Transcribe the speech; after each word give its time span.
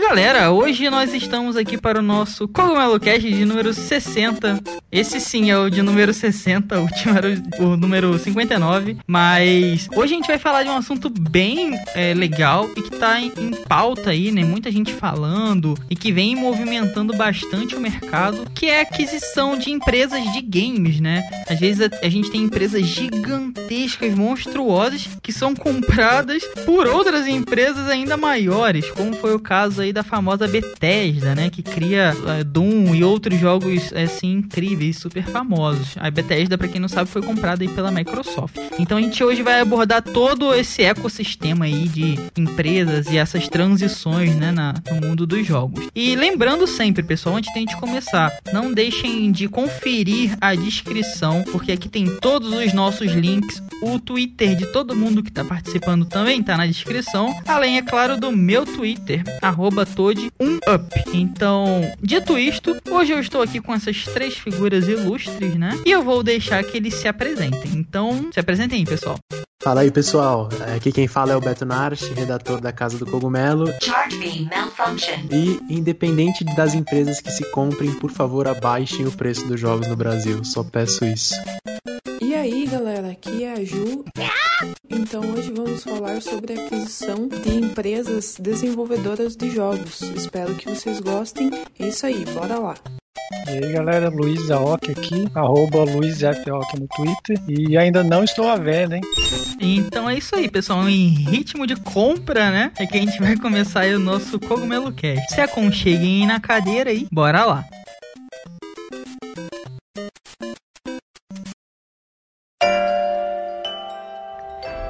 E 0.00 0.02
galera, 0.02 0.50
hoje 0.50 0.88
nós 0.88 1.12
estamos 1.12 1.58
aqui 1.58 1.76
para 1.76 1.98
o 1.98 2.02
nosso 2.02 2.48
Cogumelo 2.48 2.98
Cast 2.98 3.20
de 3.20 3.44
número 3.44 3.74
60. 3.74 4.58
Esse 4.90 5.20
sim 5.20 5.50
é 5.50 5.58
o 5.58 5.68
de 5.68 5.82
número 5.82 6.14
60, 6.14 6.74
o 6.80 6.82
último 6.84 7.18
era 7.18 7.28
o 7.58 7.76
número 7.76 8.18
59. 8.18 8.96
Mas 9.06 9.88
hoje 9.94 10.14
a 10.14 10.16
gente 10.16 10.26
vai 10.26 10.38
falar 10.38 10.62
de 10.62 10.70
um 10.70 10.76
assunto 10.78 11.10
bem 11.10 11.78
é, 11.94 12.14
legal 12.14 12.70
e 12.74 12.80
que 12.80 12.92
tá 12.92 13.20
em, 13.20 13.30
em 13.36 13.50
pauta 13.50 14.08
aí, 14.08 14.32
né? 14.32 14.42
Muita 14.42 14.72
gente 14.72 14.90
falando 14.94 15.74
e 15.90 15.94
que 15.94 16.10
vem 16.10 16.34
movimentando 16.34 17.14
bastante 17.14 17.76
o 17.76 17.80
mercado, 17.80 18.50
que 18.54 18.70
é 18.70 18.78
a 18.78 18.82
aquisição 18.82 19.58
de 19.58 19.70
empresas 19.70 20.22
de 20.32 20.40
games, 20.40 20.98
né? 20.98 21.22
Às 21.46 21.60
vezes 21.60 21.82
a, 21.82 22.06
a 22.06 22.08
gente 22.08 22.30
tem 22.30 22.44
empresas 22.44 22.86
gigantescas, 22.86 24.14
monstruosas, 24.14 25.06
que 25.22 25.30
são 25.30 25.54
compradas 25.54 26.42
por 26.64 26.86
outras 26.86 27.28
empresas 27.28 27.86
ainda 27.86 28.16
maiores, 28.16 28.90
como 28.92 29.12
foi 29.12 29.34
o 29.34 29.38
caso 29.38 29.82
aí 29.82 29.89
da 29.92 30.02
famosa 30.02 30.46
Bethesda, 30.48 31.34
né? 31.34 31.50
Que 31.50 31.62
cria 31.62 32.14
uh, 32.14 32.44
Doom 32.44 32.94
e 32.94 33.04
outros 33.04 33.38
jogos 33.38 33.92
assim 33.92 34.32
incríveis, 34.32 34.98
super 34.98 35.24
famosos. 35.24 35.94
A 35.98 36.10
Bethesda, 36.10 36.56
para 36.56 36.68
quem 36.68 36.80
não 36.80 36.88
sabe, 36.88 37.10
foi 37.10 37.22
comprada 37.22 37.62
aí 37.62 37.68
pela 37.68 37.90
Microsoft. 37.90 38.56
Então 38.78 38.98
a 38.98 39.00
gente 39.00 39.22
hoje 39.22 39.42
vai 39.42 39.60
abordar 39.60 40.02
todo 40.02 40.54
esse 40.54 40.82
ecossistema 40.82 41.64
aí 41.64 41.88
de 41.88 42.18
empresas 42.36 43.06
e 43.08 43.18
essas 43.18 43.48
transições, 43.48 44.34
né, 44.36 44.50
na, 44.50 44.74
no 44.90 45.08
mundo 45.08 45.26
dos 45.26 45.46
jogos. 45.46 45.88
E 45.94 46.14
lembrando 46.16 46.66
sempre, 46.66 47.02
pessoal, 47.02 47.36
antes 47.36 47.52
de 47.52 47.58
a 47.58 47.60
gente 47.60 47.76
começar, 47.76 48.32
não 48.52 48.72
deixem 48.72 49.30
de 49.30 49.48
conferir 49.48 50.36
a 50.40 50.54
descrição, 50.54 51.42
porque 51.50 51.72
aqui 51.72 51.88
tem 51.88 52.06
todos 52.18 52.52
os 52.52 52.72
nossos 52.72 53.12
links, 53.12 53.62
o 53.82 53.98
Twitter 53.98 54.54
de 54.54 54.66
todo 54.66 54.96
mundo 54.96 55.22
que 55.22 55.30
está 55.30 55.44
participando 55.44 56.04
também 56.04 56.42
tá 56.42 56.56
na 56.56 56.66
descrição, 56.66 57.34
além, 57.46 57.78
é 57.78 57.82
claro, 57.82 58.18
do 58.18 58.30
meu 58.32 58.64
Twitter, 58.64 59.22
arroba 59.40 59.79
Toad1up. 59.86 60.84
Então, 61.12 61.92
dito 62.02 62.38
isto, 62.38 62.76
hoje 62.90 63.12
eu 63.12 63.20
estou 63.20 63.42
aqui 63.42 63.60
com 63.60 63.74
essas 63.74 64.04
três 64.04 64.34
figuras 64.34 64.88
ilustres, 64.88 65.54
né? 65.54 65.78
E 65.84 65.90
eu 65.90 66.02
vou 66.02 66.22
deixar 66.22 66.62
que 66.64 66.76
eles 66.76 66.94
se 66.94 67.08
apresentem. 67.08 67.72
Então, 67.74 68.30
se 68.32 68.40
apresentem 68.40 68.80
aí, 68.80 68.84
pessoal. 68.84 69.18
Fala 69.62 69.82
aí, 69.82 69.90
pessoal. 69.90 70.48
Aqui 70.74 70.90
quem 70.90 71.06
fala 71.06 71.32
é 71.32 71.36
o 71.36 71.40
Beto 71.40 71.66
Narch, 71.66 72.14
redator 72.14 72.62
da 72.62 72.72
Casa 72.72 72.96
do 72.96 73.04
Cogumelo. 73.04 73.70
Charge 73.82 74.16
me 74.16 74.48
malfunction. 74.48 75.26
E, 75.30 75.60
independente 75.68 76.44
das 76.56 76.72
empresas 76.72 77.20
que 77.20 77.30
se 77.30 77.44
comprem, 77.50 77.92
por 77.92 78.10
favor, 78.10 78.48
abaixem 78.48 79.06
o 79.06 79.12
preço 79.12 79.46
dos 79.46 79.60
jogos 79.60 79.86
no 79.86 79.96
Brasil. 79.96 80.42
Só 80.44 80.64
peço 80.64 81.04
isso. 81.04 81.34
E 82.22 82.34
aí, 82.34 82.66
galera, 82.66 83.10
aqui 83.10 83.44
é 83.44 83.52
a 83.52 83.64
Ju. 83.64 84.04
Então 84.90 85.22
hoje 85.32 85.52
vamos 85.52 85.84
falar 85.84 86.20
sobre 86.20 86.52
a 86.52 86.64
aquisição 86.64 87.28
de 87.28 87.54
empresas 87.54 88.36
desenvolvedoras 88.40 89.36
de 89.36 89.48
jogos. 89.48 90.02
Espero 90.02 90.54
que 90.56 90.68
vocês 90.68 90.98
gostem. 90.98 91.50
É 91.78 91.86
isso 91.88 92.04
aí, 92.06 92.24
bora 92.34 92.58
lá. 92.58 92.74
E 93.46 93.50
aí 93.50 93.72
galera, 93.72 94.08
Luiz 94.08 94.50
Aoki 94.50 94.90
aqui, 94.90 95.28
arroba 95.34 95.84
Luiz. 95.84 96.22
Aoki 96.24 96.80
no 96.80 96.88
Twitter 96.88 97.40
e 97.48 97.78
ainda 97.78 98.02
não 98.02 98.24
estou 98.24 98.48
à 98.48 98.56
venda, 98.56 98.96
hein? 98.96 99.02
Então 99.60 100.10
é 100.10 100.18
isso 100.18 100.34
aí, 100.34 100.48
pessoal. 100.48 100.88
Em 100.88 101.08
ritmo 101.08 101.66
de 101.66 101.76
compra, 101.76 102.50
né? 102.50 102.72
É 102.76 102.86
que 102.86 102.96
a 102.96 103.00
gente 103.00 103.18
vai 103.20 103.36
começar 103.36 103.80
aí 103.80 103.94
o 103.94 104.00
nosso 104.00 104.40
Cogumelo 104.40 104.92
Cast. 104.92 105.34
Se 105.34 105.40
aconcheguem 105.40 106.22
aí 106.22 106.26
na 106.26 106.40
cadeira 106.40 106.90
aí, 106.90 107.06
bora 107.12 107.44
lá. 107.44 107.64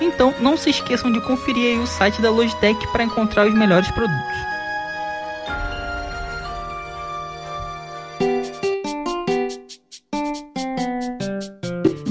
Então 0.00 0.34
não 0.40 0.56
se 0.56 0.70
esqueçam 0.70 1.10
de 1.10 1.20
conferir 1.20 1.80
o 1.80 1.86
site 1.86 2.20
da 2.20 2.30
Logitech 2.30 2.86
para 2.88 3.04
encontrar 3.04 3.46
os 3.46 3.54
melhores 3.54 3.90
produtos. 3.90 4.48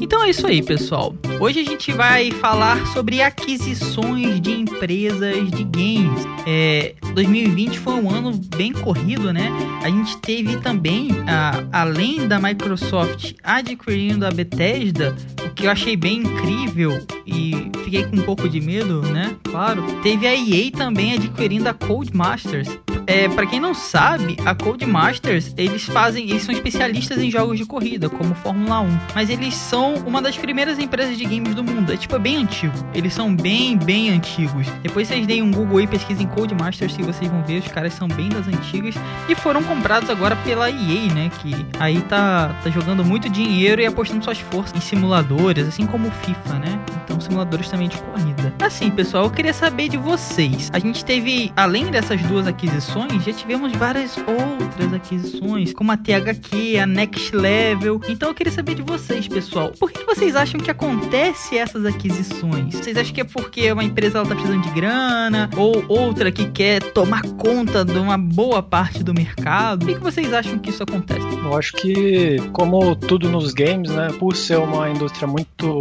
Então 0.01 0.23
é 0.23 0.29
isso 0.29 0.47
aí, 0.47 0.61
pessoal. 0.61 1.13
Hoje 1.39 1.59
a 1.59 1.63
gente 1.63 1.91
vai 1.91 2.31
falar 2.31 2.83
sobre 2.87 3.21
aquisições 3.21 4.41
de 4.41 4.53
empresas 4.53 5.51
de 5.51 5.63
games. 5.63 6.25
É, 6.47 6.95
2020 7.13 7.77
foi 7.77 7.93
um 7.93 8.09
ano 8.09 8.31
bem 8.55 8.73
corrido, 8.73 9.31
né? 9.31 9.51
A 9.83 9.89
gente 9.89 10.17
teve 10.17 10.57
também, 10.57 11.09
a, 11.27 11.63
além 11.71 12.27
da 12.27 12.39
Microsoft 12.39 13.35
adquirindo 13.43 14.25
a 14.25 14.31
Bethesda, 14.31 15.15
o 15.45 15.49
que 15.51 15.67
eu 15.67 15.71
achei 15.71 15.95
bem 15.95 16.21
incrível 16.21 17.05
e 17.25 17.69
fiquei 17.83 18.03
com 18.05 18.15
um 18.15 18.23
pouco 18.23 18.49
de 18.49 18.59
medo, 18.59 19.03
né? 19.03 19.35
Claro. 19.43 19.83
Teve 20.01 20.25
a 20.25 20.33
EA 20.33 20.71
também 20.71 21.13
adquirindo 21.13 21.69
a 21.69 21.73
Codemasters. 21.73 22.79
É, 23.09 23.29
para 23.29 23.45
quem 23.45 23.57
não 23.57 23.73
sabe, 23.73 24.35
a 24.45 24.53
Codemasters, 24.53 25.53
eles 25.55 25.85
fazem, 25.85 26.29
eles 26.29 26.43
são 26.43 26.53
especialistas 26.53 27.19
em 27.19 27.31
jogos 27.31 27.57
de 27.57 27.65
corrida, 27.65 28.09
como 28.09 28.35
Fórmula 28.35 28.81
1, 28.81 28.99
mas 29.15 29.29
eles 29.29 29.53
são 29.55 29.95
uma 30.05 30.21
das 30.21 30.37
primeiras 30.37 30.77
empresas 30.77 31.17
de 31.17 31.25
games 31.27 31.53
do 31.53 31.63
mundo. 31.63 31.91
É 31.91 31.97
tipo 31.97 32.15
é 32.15 32.19
bem 32.19 32.37
antigo. 32.37 32.73
Eles 32.93 33.13
são 33.13 33.35
bem, 33.35 33.77
bem 33.77 34.09
antigos. 34.09 34.67
Depois 34.81 35.07
vocês 35.07 35.25
deem 35.27 35.41
um 35.41 35.51
Google 35.51 35.81
e 35.81 35.87
pesquisem 35.87 36.27
Codemasters 36.27 36.95
que 36.95 37.03
vocês 37.03 37.29
vão 37.29 37.43
ver, 37.43 37.59
os 37.59 37.67
caras 37.67 37.93
são 37.93 38.07
bem 38.07 38.29
das 38.29 38.47
antigas 38.47 38.95
e 39.29 39.35
foram 39.35 39.63
comprados 39.63 40.09
agora 40.09 40.35
pela 40.37 40.69
EA, 40.69 41.13
né, 41.13 41.31
que 41.39 41.53
aí 41.79 42.01
tá 42.01 42.55
tá 42.63 42.69
jogando 42.69 43.03
muito 43.03 43.29
dinheiro 43.29 43.81
e 43.81 43.85
apostando 43.85 44.23
suas 44.23 44.39
forças 44.39 44.75
em 44.77 44.81
simuladores, 44.81 45.67
assim 45.67 45.85
como 45.85 46.07
o 46.07 46.11
FIFA, 46.11 46.59
né? 46.59 46.79
Então 47.03 47.19
simuladores 47.19 47.69
também 47.69 47.87
de 47.87 47.97
corrida. 47.97 48.53
Assim, 48.59 48.89
pessoal, 48.89 49.25
eu 49.25 49.31
queria 49.31 49.53
saber 49.53 49.89
de 49.89 49.97
vocês. 49.97 50.69
A 50.73 50.79
gente 50.79 51.03
teve, 51.03 51.51
além 51.55 51.87
dessas 51.87 52.21
duas 52.23 52.47
aquisições, 52.47 53.23
já 53.23 53.33
tivemos 53.33 53.71
várias 53.73 54.17
outras 54.17 54.93
aquisições, 54.93 55.73
como 55.73 55.91
a 55.91 55.97
THQ, 55.97 56.79
a 56.79 56.85
Next 56.85 57.35
Level. 57.35 58.01
Então 58.07 58.29
eu 58.29 58.35
queria 58.35 58.53
saber 58.53 58.75
de 58.75 58.81
vocês, 58.81 59.27
pessoal. 59.27 59.71
Por 59.79 59.91
que 59.91 60.03
vocês 60.05 60.35
acham 60.35 60.59
que 60.59 60.71
acontece 60.71 61.16
essas 61.17 61.85
aquisições? 61.85 62.75
Vocês 62.75 62.97
acham 62.97 63.13
que 63.13 63.21
é 63.21 63.23
porque 63.23 63.71
uma 63.71 63.83
empresa 63.83 64.19
ela 64.19 64.27
tá 64.27 64.35
precisando 64.35 64.61
de 64.61 64.69
grana 64.71 65.49
ou 65.55 65.83
outra 65.87 66.31
que 66.31 66.49
quer 66.49 66.81
tomar 66.81 67.21
conta 67.37 67.83
de 67.83 67.97
uma 67.97 68.17
boa 68.17 68.61
parte 68.61 69.03
do 69.03 69.13
mercado? 69.13 69.85
Por 69.85 69.95
que 69.95 70.03
vocês 70.03 70.33
acham 70.33 70.59
que 70.59 70.69
isso 70.69 70.83
acontece? 70.83 71.25
Eu 71.43 71.57
acho 71.57 71.73
que, 71.73 72.37
como 72.51 72.95
tudo 72.95 73.29
nos 73.29 73.53
games, 73.53 73.89
né, 73.91 74.09
por 74.19 74.35
ser 74.35 74.57
uma 74.57 74.89
indústria 74.89 75.27
muito, 75.27 75.79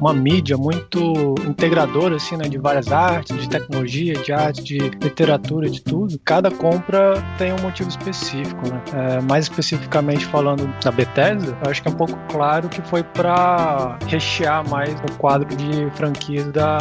uma 0.00 0.12
mídia 0.12 0.56
muito 0.56 1.34
integradora, 1.46 2.16
assim, 2.16 2.36
né, 2.36 2.48
de 2.48 2.58
várias 2.58 2.92
artes, 2.92 3.36
de 3.36 3.48
tecnologia, 3.48 4.14
de 4.14 4.32
arte, 4.32 4.62
de 4.62 4.78
literatura, 4.78 5.68
de 5.68 5.82
tudo, 5.82 6.18
cada 6.24 6.50
compra 6.50 7.14
tem 7.38 7.52
um 7.52 7.60
motivo 7.60 7.88
específico, 7.88 8.68
né? 8.68 8.82
É, 8.94 9.20
mais 9.20 9.44
especificamente 9.44 10.24
falando 10.26 10.72
da 10.82 10.90
Bethesda, 10.90 11.56
eu 11.64 11.70
acho 11.70 11.82
que 11.82 11.88
é 11.88 11.90
um 11.90 11.96
pouco 11.96 12.18
claro 12.28 12.68
que 12.68 12.80
foi 12.82 13.02
para 13.02 13.98
rechear 14.06 14.68
mais 14.70 14.94
o 15.00 15.18
quadro 15.18 15.54
de 15.56 15.90
franquias 15.96 16.46
da, 16.48 16.78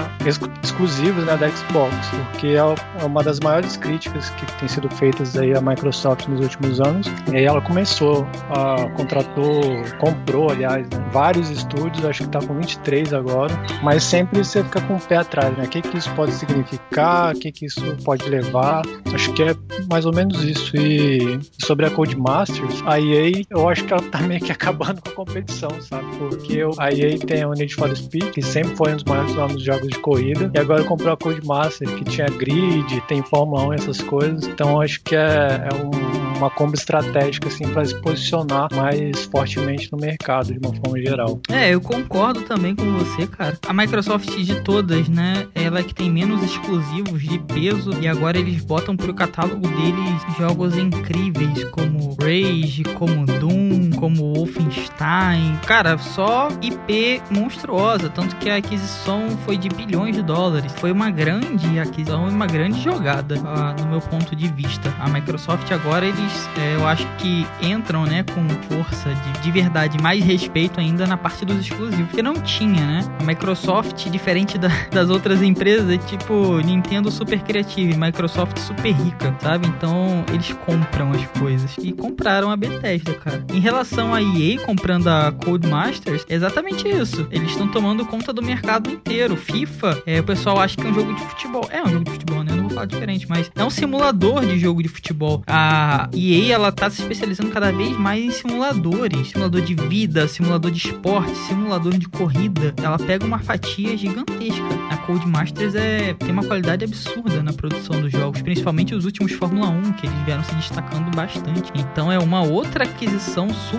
exclusivos 0.64 1.24
né, 1.26 1.36
da 1.38 1.50
Xbox, 1.50 1.94
porque 2.32 2.48
é 2.48 3.04
uma 3.04 3.24
das 3.24 3.40
maiores 3.40 3.76
críticas 3.78 4.30
que 4.32 4.46
tem 4.58 4.68
sido 4.68 4.90
feitas 4.96 5.36
aí 5.36 5.56
a 5.56 5.62
Microsoft 5.62 6.28
nos 6.28 6.42
últimos 6.42 6.80
anos. 6.82 7.08
E 7.32 7.38
aí 7.38 7.46
ela 7.46 7.62
começou, 7.62 8.28
a, 8.50 8.90
contratou, 8.92 9.62
comprou, 10.00 10.52
aliás, 10.52 10.88
né, 10.90 11.06
vários 11.12 11.50
estúdios, 11.50 12.06
acho 12.06 12.20
que 12.20 12.38
está 12.38 12.40
com 12.40 12.56
23 12.56 13.14
agora, 13.14 13.54
mas 13.84 14.04
sempre 14.04 14.44
você 14.44 14.64
fica 14.64 14.82
com 14.82 14.96
o 14.96 15.00
pé 15.00 15.18
atrás, 15.18 15.56
né? 15.58 15.66
O 15.66 15.68
que, 15.68 15.82
que 15.82 15.98
isso 15.98 16.12
pode 16.16 16.32
significar, 16.34 17.36
o 17.36 17.40
que, 17.40 17.52
que 17.52 17.66
isso 17.66 17.82
pode 18.04 18.28
levar. 18.30 18.84
Acho 19.14 19.34
que 19.34 19.44
é 19.44 19.56
mais 19.90 20.06
ou 20.06 20.14
menos 20.14 20.44
isso. 20.44 20.76
E 20.78 21.40
sobre 21.62 21.86
a 21.86 21.90
Codemasters, 21.90 22.84
a 22.86 23.00
EA, 23.00 23.44
eu 23.50 23.68
acho 23.68 23.84
que 23.86 23.94
ela 23.94 24.02
tá 24.04 24.20
meio 24.22 24.42
que 24.42 24.52
acabando 24.54 25.02
com 25.02 25.10
a 25.10 25.16
competição, 25.16 25.70
sabe? 25.82 26.06
Porque 26.18 26.62
a 26.78 26.92
EA 26.92 27.18
tem 27.20 27.46
o 27.46 27.54
Need 27.54 27.76
for 27.80 27.96
Speed, 27.96 28.32
que 28.32 28.42
sempre 28.42 28.76
foi 28.76 28.92
um 28.92 28.96
dos 28.96 29.06
maiores 29.06 29.34
nomes 29.34 29.64
jogos 29.64 29.88
de 29.88 29.98
corrida, 30.00 30.52
e 30.54 30.60
agora 30.60 30.84
comprou 30.84 31.14
a 31.14 31.18
Codemasters, 31.18 31.92
que 31.94 32.04
tinha 32.04 32.28
grid, 32.28 33.02
tem 33.08 33.24
Fórmula 33.24 33.68
1, 33.68 33.74
essas 33.74 34.02
coisas. 34.02 34.46
Então 34.46 34.82
acho 34.82 35.02
que 35.02 35.16
é, 35.16 35.70
é 35.72 35.76
um, 35.76 36.38
uma 36.38 36.50
compra 36.50 36.78
estratégica, 36.78 37.48
assim, 37.48 37.68
para 37.70 37.86
se 37.86 37.96
posicionar 38.02 38.68
mais 38.76 39.24
fortemente 39.26 39.90
no 39.92 39.98
mercado, 39.98 40.52
de 40.54 40.60
uma 40.60 40.76
forma 40.76 41.00
geral. 41.00 41.40
É, 41.50 41.74
eu 41.74 41.80
concordo 41.80 42.42
também 42.42 42.76
com 42.76 42.92
você, 42.98 43.26
cara. 43.28 43.58
A 43.66 43.74
Microsoft 43.74 44.30
de 44.30 44.62
todas, 44.62 45.08
né? 45.08 45.48
Ela 45.56 45.80
é 45.80 45.84
que 45.84 45.96
tem 45.96 46.12
menos 46.12 46.44
exclusivos 46.44 47.22
de 47.22 47.40
peso 47.40 47.92
e 48.02 48.08
agora 48.08 48.38
eles 48.38 48.62
botam 48.62 48.96
pro 48.98 49.14
catálogo 49.14 49.68
deles 49.68 50.38
jogos 50.38 50.78
incríveis 50.78 51.64
como 51.66 52.18
Rage, 52.22 52.84
como 52.96 53.26
Doom, 53.26 53.89
como 54.00 54.34
Wolfenstein. 54.34 55.60
Cara, 55.66 55.98
só 55.98 56.48
IP 56.62 57.22
monstruosa, 57.30 58.10
tanto 58.10 58.36
que 58.38 58.50
a 58.50 58.56
aquisição 58.56 59.38
foi 59.46 59.58
de 59.58 59.68
bilhões 59.70 60.16
de 60.16 60.24
dólares. 60.24 60.74
Foi 60.78 60.92
uma 60.92 61.12
grande 61.12 61.80
aquisição 61.80 62.28
e 62.28 62.32
uma 62.32 62.48
grande 62.48 62.82
jogada, 62.82 63.36
uh, 63.36 63.82
no 63.82 63.90
meu 63.90 64.00
ponto 64.00 64.36
de 64.36 64.48
vista. 64.48 64.94
A 65.00 65.10
Microsoft 65.10 65.70
agora 65.72 66.06
eles, 66.06 66.50
é, 66.58 66.76
eu 66.76 66.88
acho 66.88 67.08
que 67.18 67.46
entram, 67.62 68.06
né, 68.06 68.24
com 68.24 68.48
força 68.74 69.14
de, 69.14 69.42
de 69.42 69.52
verdade, 69.52 70.02
mais 70.02 70.24
respeito 70.24 70.80
ainda 70.80 71.06
na 71.06 71.18
parte 71.18 71.44
dos 71.46 71.60
exclusivos, 71.60 72.08
porque 72.08 72.22
não 72.22 72.36
tinha, 72.36 72.86
né? 72.86 73.00
A 73.20 73.24
Microsoft, 73.24 74.08
diferente 74.10 74.58
da, 74.58 74.70
das 74.92 75.10
outras 75.10 75.42
empresas, 75.42 75.90
é 75.90 75.98
tipo 75.98 76.58
Nintendo 76.60 77.12
super 77.12 77.42
criativa 77.42 77.94
e 77.94 77.98
Microsoft 77.98 78.58
super 78.60 78.92
rica, 78.92 79.36
sabe? 79.42 79.68
Então 79.68 80.24
eles 80.32 80.52
compram 80.66 81.12
as 81.12 81.26
coisas. 81.40 81.76
E 81.82 81.92
compraram 81.92 82.50
a 82.52 82.56
Bethesda, 82.56 83.14
cara. 83.16 83.44
Em 83.54 83.60
relação 83.60 83.89
a 83.98 84.22
EA 84.22 84.60
comprando 84.66 85.08
a 85.08 85.32
Codemasters, 85.32 86.26
é 86.30 86.36
exatamente 86.36 86.88
isso. 86.88 87.28
Eles 87.32 87.52
estão 87.52 87.68
tomando 87.68 88.06
conta 88.06 88.34
do 88.34 88.42
mercado 88.42 88.90
inteiro. 88.90 89.36
FIFA, 89.36 90.04
é, 90.06 90.20
o 90.20 90.24
pessoal 90.24 90.60
acha 90.60 90.76
que 90.76 90.86
é 90.86 90.90
um 90.90 90.94
jogo 90.94 91.14
de 91.14 91.22
futebol. 91.22 91.68
É 91.72 91.82
um 91.82 91.88
jogo 91.88 92.04
de 92.04 92.12
futebol, 92.12 92.44
né? 92.44 92.52
Eu 92.52 92.56
não 92.58 92.64
vou 92.64 92.72
falar 92.72 92.86
diferente, 92.86 93.28
mas 93.30 93.50
é 93.56 93.64
um 93.64 93.70
simulador 93.70 94.46
de 94.46 94.60
jogo 94.60 94.84
de 94.84 94.90
futebol. 94.90 95.44
A 95.48 96.10
EA, 96.14 96.54
ela 96.54 96.72
tá 96.72 96.90
se 96.90 97.02
especializando 97.02 97.50
cada 97.52 97.72
vez 97.72 97.98
mais 97.98 98.24
em 98.24 98.32
simuladores. 98.32 99.30
Simulador 99.30 99.62
de 99.62 99.76
vida, 99.76 100.28
simulador 100.28 100.72
de 100.72 100.88
esporte, 100.88 101.36
simulador 101.36 101.98
de 101.98 102.08
corrida. 102.08 102.74
Ela 102.82 102.98
pega 102.98 103.26
uma 103.26 103.40
fatia 103.40 103.98
gigantesca. 103.98 104.68
A 104.90 104.98
Codemasters 104.98 105.76
é, 105.76 106.14
tem 106.14 106.32
uma 106.32 106.44
qualidade 106.44 106.86
absurda 106.86 107.42
na 107.42 107.54
produção 107.54 108.00
dos 108.02 108.12
jogos, 108.12 108.42
principalmente 108.42 108.94
os 108.94 109.06
últimos 109.06 109.32
Fórmula 109.32 109.70
1, 109.70 109.94
que 109.94 110.06
eles 110.06 110.20
vieram 110.26 110.44
se 110.44 110.54
destacando 110.56 111.16
bastante. 111.16 111.72
Então 111.76 112.12
é 112.12 112.20
uma 112.20 112.42
outra 112.42 112.84
aquisição 112.84 113.50
super 113.50 113.79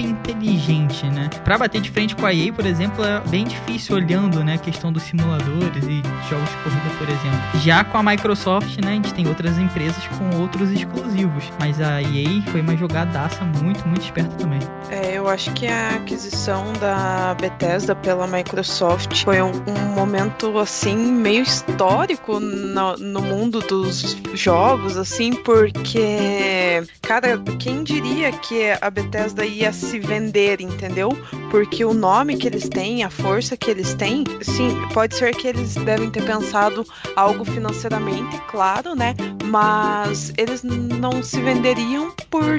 inteligente, 0.00 1.06
né? 1.06 1.30
Para 1.44 1.58
bater 1.58 1.80
de 1.80 1.90
frente 1.90 2.14
com 2.14 2.26
a 2.26 2.34
EA, 2.34 2.52
por 2.52 2.66
exemplo, 2.66 3.04
é 3.04 3.20
bem 3.28 3.44
difícil 3.44 3.96
olhando, 3.96 4.42
né, 4.44 4.54
a 4.54 4.58
questão 4.58 4.92
dos 4.92 5.02
simuladores 5.04 5.84
e 5.84 6.02
jogos 6.28 6.48
de 6.48 6.56
corrida, 6.56 6.90
por 6.98 7.08
exemplo. 7.08 7.60
Já 7.60 7.84
com 7.84 7.98
a 7.98 8.02
Microsoft, 8.02 8.78
né, 8.84 8.92
a 8.92 8.94
gente 8.94 9.14
tem 9.14 9.26
outras 9.28 9.58
empresas 9.58 10.02
com 10.18 10.40
outros 10.40 10.70
exclusivos, 10.70 11.44
mas 11.58 11.80
a 11.80 12.02
EA 12.02 12.42
foi 12.48 12.60
uma 12.60 12.76
jogadaça 12.76 13.44
muito, 13.44 13.86
muito 13.86 14.02
esperta 14.02 14.34
também. 14.36 14.60
É, 14.90 15.16
eu 15.18 15.28
acho 15.28 15.52
que 15.52 15.66
a 15.66 15.96
aquisição 15.96 16.72
da 16.74 17.34
Bethesda 17.40 17.94
pela 17.94 18.26
Microsoft 18.26 19.22
foi 19.22 19.42
um, 19.42 19.52
um 19.66 19.94
momento 19.94 20.58
assim 20.58 20.96
meio 20.96 21.42
histórico 21.42 22.40
no, 22.40 22.96
no 22.96 23.20
mundo 23.20 23.60
dos 23.60 24.16
jogos, 24.34 24.96
assim, 24.96 25.32
porque, 25.32 26.82
cara, 27.02 27.38
quem 27.58 27.82
diria 27.82 28.32
que 28.32 28.70
a 28.80 28.90
Bethesda 28.90 29.37
ia 29.44 29.72
se 29.72 29.98
vender, 29.98 30.60
entendeu? 30.60 31.10
Porque 31.50 31.84
o 31.84 31.94
nome 31.94 32.36
que 32.36 32.46
eles 32.46 32.68
têm, 32.68 33.02
a 33.02 33.10
força 33.10 33.56
que 33.56 33.70
eles 33.70 33.94
têm, 33.94 34.24
sim, 34.42 34.76
pode 34.92 35.14
ser 35.14 35.34
que 35.34 35.48
eles 35.48 35.74
devem 35.74 36.10
ter 36.10 36.24
pensado 36.24 36.86
algo 37.16 37.44
financeiramente, 37.44 38.40
claro, 38.50 38.94
né? 38.94 39.14
Mas 39.44 40.32
eles 40.36 40.62
não 40.62 41.22
se 41.22 41.40
venderiam 41.40 42.12
por 42.30 42.58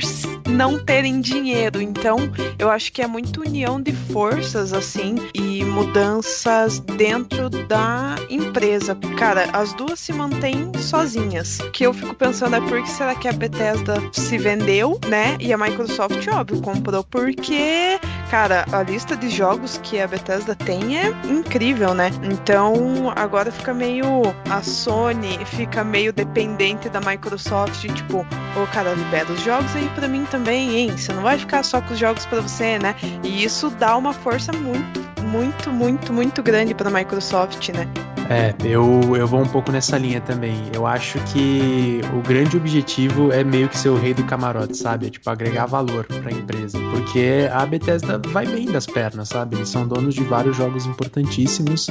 não 0.50 0.80
terem 0.80 1.22
dinheiro. 1.22 1.82
Então, 1.82 2.18
eu 2.58 2.70
acho 2.70 2.92
que 2.92 3.02
é 3.02 3.08
muito 3.08 3.42
união 3.42 3.82
de 3.82 3.92
forças, 3.92 4.74
assim, 4.74 5.16
e 5.34 5.64
mudanças 5.64 6.80
dentro 6.80 7.50
da 7.50 8.16
empresa. 8.30 8.96
Cara, 9.18 9.50
as 9.54 9.74
duas 9.74 10.00
se 10.00 10.12
mantêm 10.12 10.72
sozinhas. 10.80 11.60
O 11.60 11.72
que 11.72 11.86
eu 11.86 11.94
fico 11.94 12.14
pensando 12.14 12.56
é 12.56 12.62
por 12.62 12.82
que 12.82 12.90
será 12.90 13.16
que 13.16 13.28
a 13.28 13.34
Bethesda 13.34 13.96
se 14.12 14.38
vendeu, 14.38 15.00
né? 15.08 15.38
E 15.40 15.54
a 15.54 15.58
Microsoft, 15.58 16.28
óbvio, 16.28 16.62
comprou 16.74 17.04
porque, 17.04 18.00
cara, 18.30 18.66
a 18.72 18.84
lista 18.84 19.16
de 19.16 19.30
jogos 19.30 19.80
que 19.82 20.00
a 20.00 20.08
Bethesda 20.08 20.54
tem 20.56 20.98
é 20.98 21.10
incrível, 21.26 21.94
né? 21.94 22.12
Então 22.24 23.12
agora 23.16 23.52
fica 23.52 23.74
meio. 23.74 24.22
A 24.50 24.62
Sony 24.62 25.44
fica 25.46 25.84
meio 25.84 26.14
dependente 26.14 26.90
da 26.90 27.00
Microsoft, 27.02 27.82
tipo, 27.82 28.20
ô 28.20 28.68
cara, 28.72 28.94
libera 28.94 29.32
os 29.32 29.42
jogos 29.42 29.76
aí 29.76 29.90
pra 29.96 30.08
mim 30.08 30.26
também, 30.26 30.76
hein? 30.76 30.98
Você 30.98 31.12
não 31.12 31.24
vai 31.24 31.40
ficar 31.40 31.64
só 31.64 31.82
com 31.82 31.94
os 31.94 32.00
jogos 32.00 32.26
pra 32.26 32.42
você, 32.42 32.78
né? 32.78 32.96
E 33.24 33.44
isso 33.44 33.70
dá 33.72 33.98
uma 33.98 34.14
força 34.14 34.52
muito, 34.52 35.00
muito, 35.24 35.72
muito, 35.72 36.14
muito 36.14 36.44
grande 36.44 36.76
pra 36.76 36.90
Microsoft, 36.90 37.70
né? 37.70 37.88
É, 38.30 38.54
eu, 38.64 39.16
eu 39.16 39.26
vou 39.26 39.42
um 39.42 39.48
pouco 39.48 39.72
nessa 39.72 39.98
linha 39.98 40.22
também. 40.22 40.54
Eu 40.72 40.86
acho 40.86 41.18
que 41.34 42.00
o 42.14 42.22
grande 42.22 42.56
objetivo 42.56 43.32
é 43.32 43.44
meio 43.44 43.68
que 43.68 43.76
ser 43.76 43.90
o 43.90 43.98
rei 43.98 44.14
do 44.14 44.24
camarote, 44.24 44.78
sabe? 44.78 45.08
É, 45.08 45.10
tipo, 45.10 45.28
agregar 45.28 45.66
valor 45.66 46.06
pra 46.06 46.32
empresa. 46.32 46.78
Porque 46.92 47.50
a 47.52 47.66
Bethesda 47.66 48.22
vai 48.28 48.46
bem 48.46 48.68
das 48.68 48.86
pernas, 48.86 49.30
sabe? 49.30 49.56
Eles 49.56 49.70
são 49.70 49.88
donos 49.88 50.14
de 50.14 50.24
vários 50.24 50.56
jogos 50.56 50.86
importantíssimos. 50.86 51.88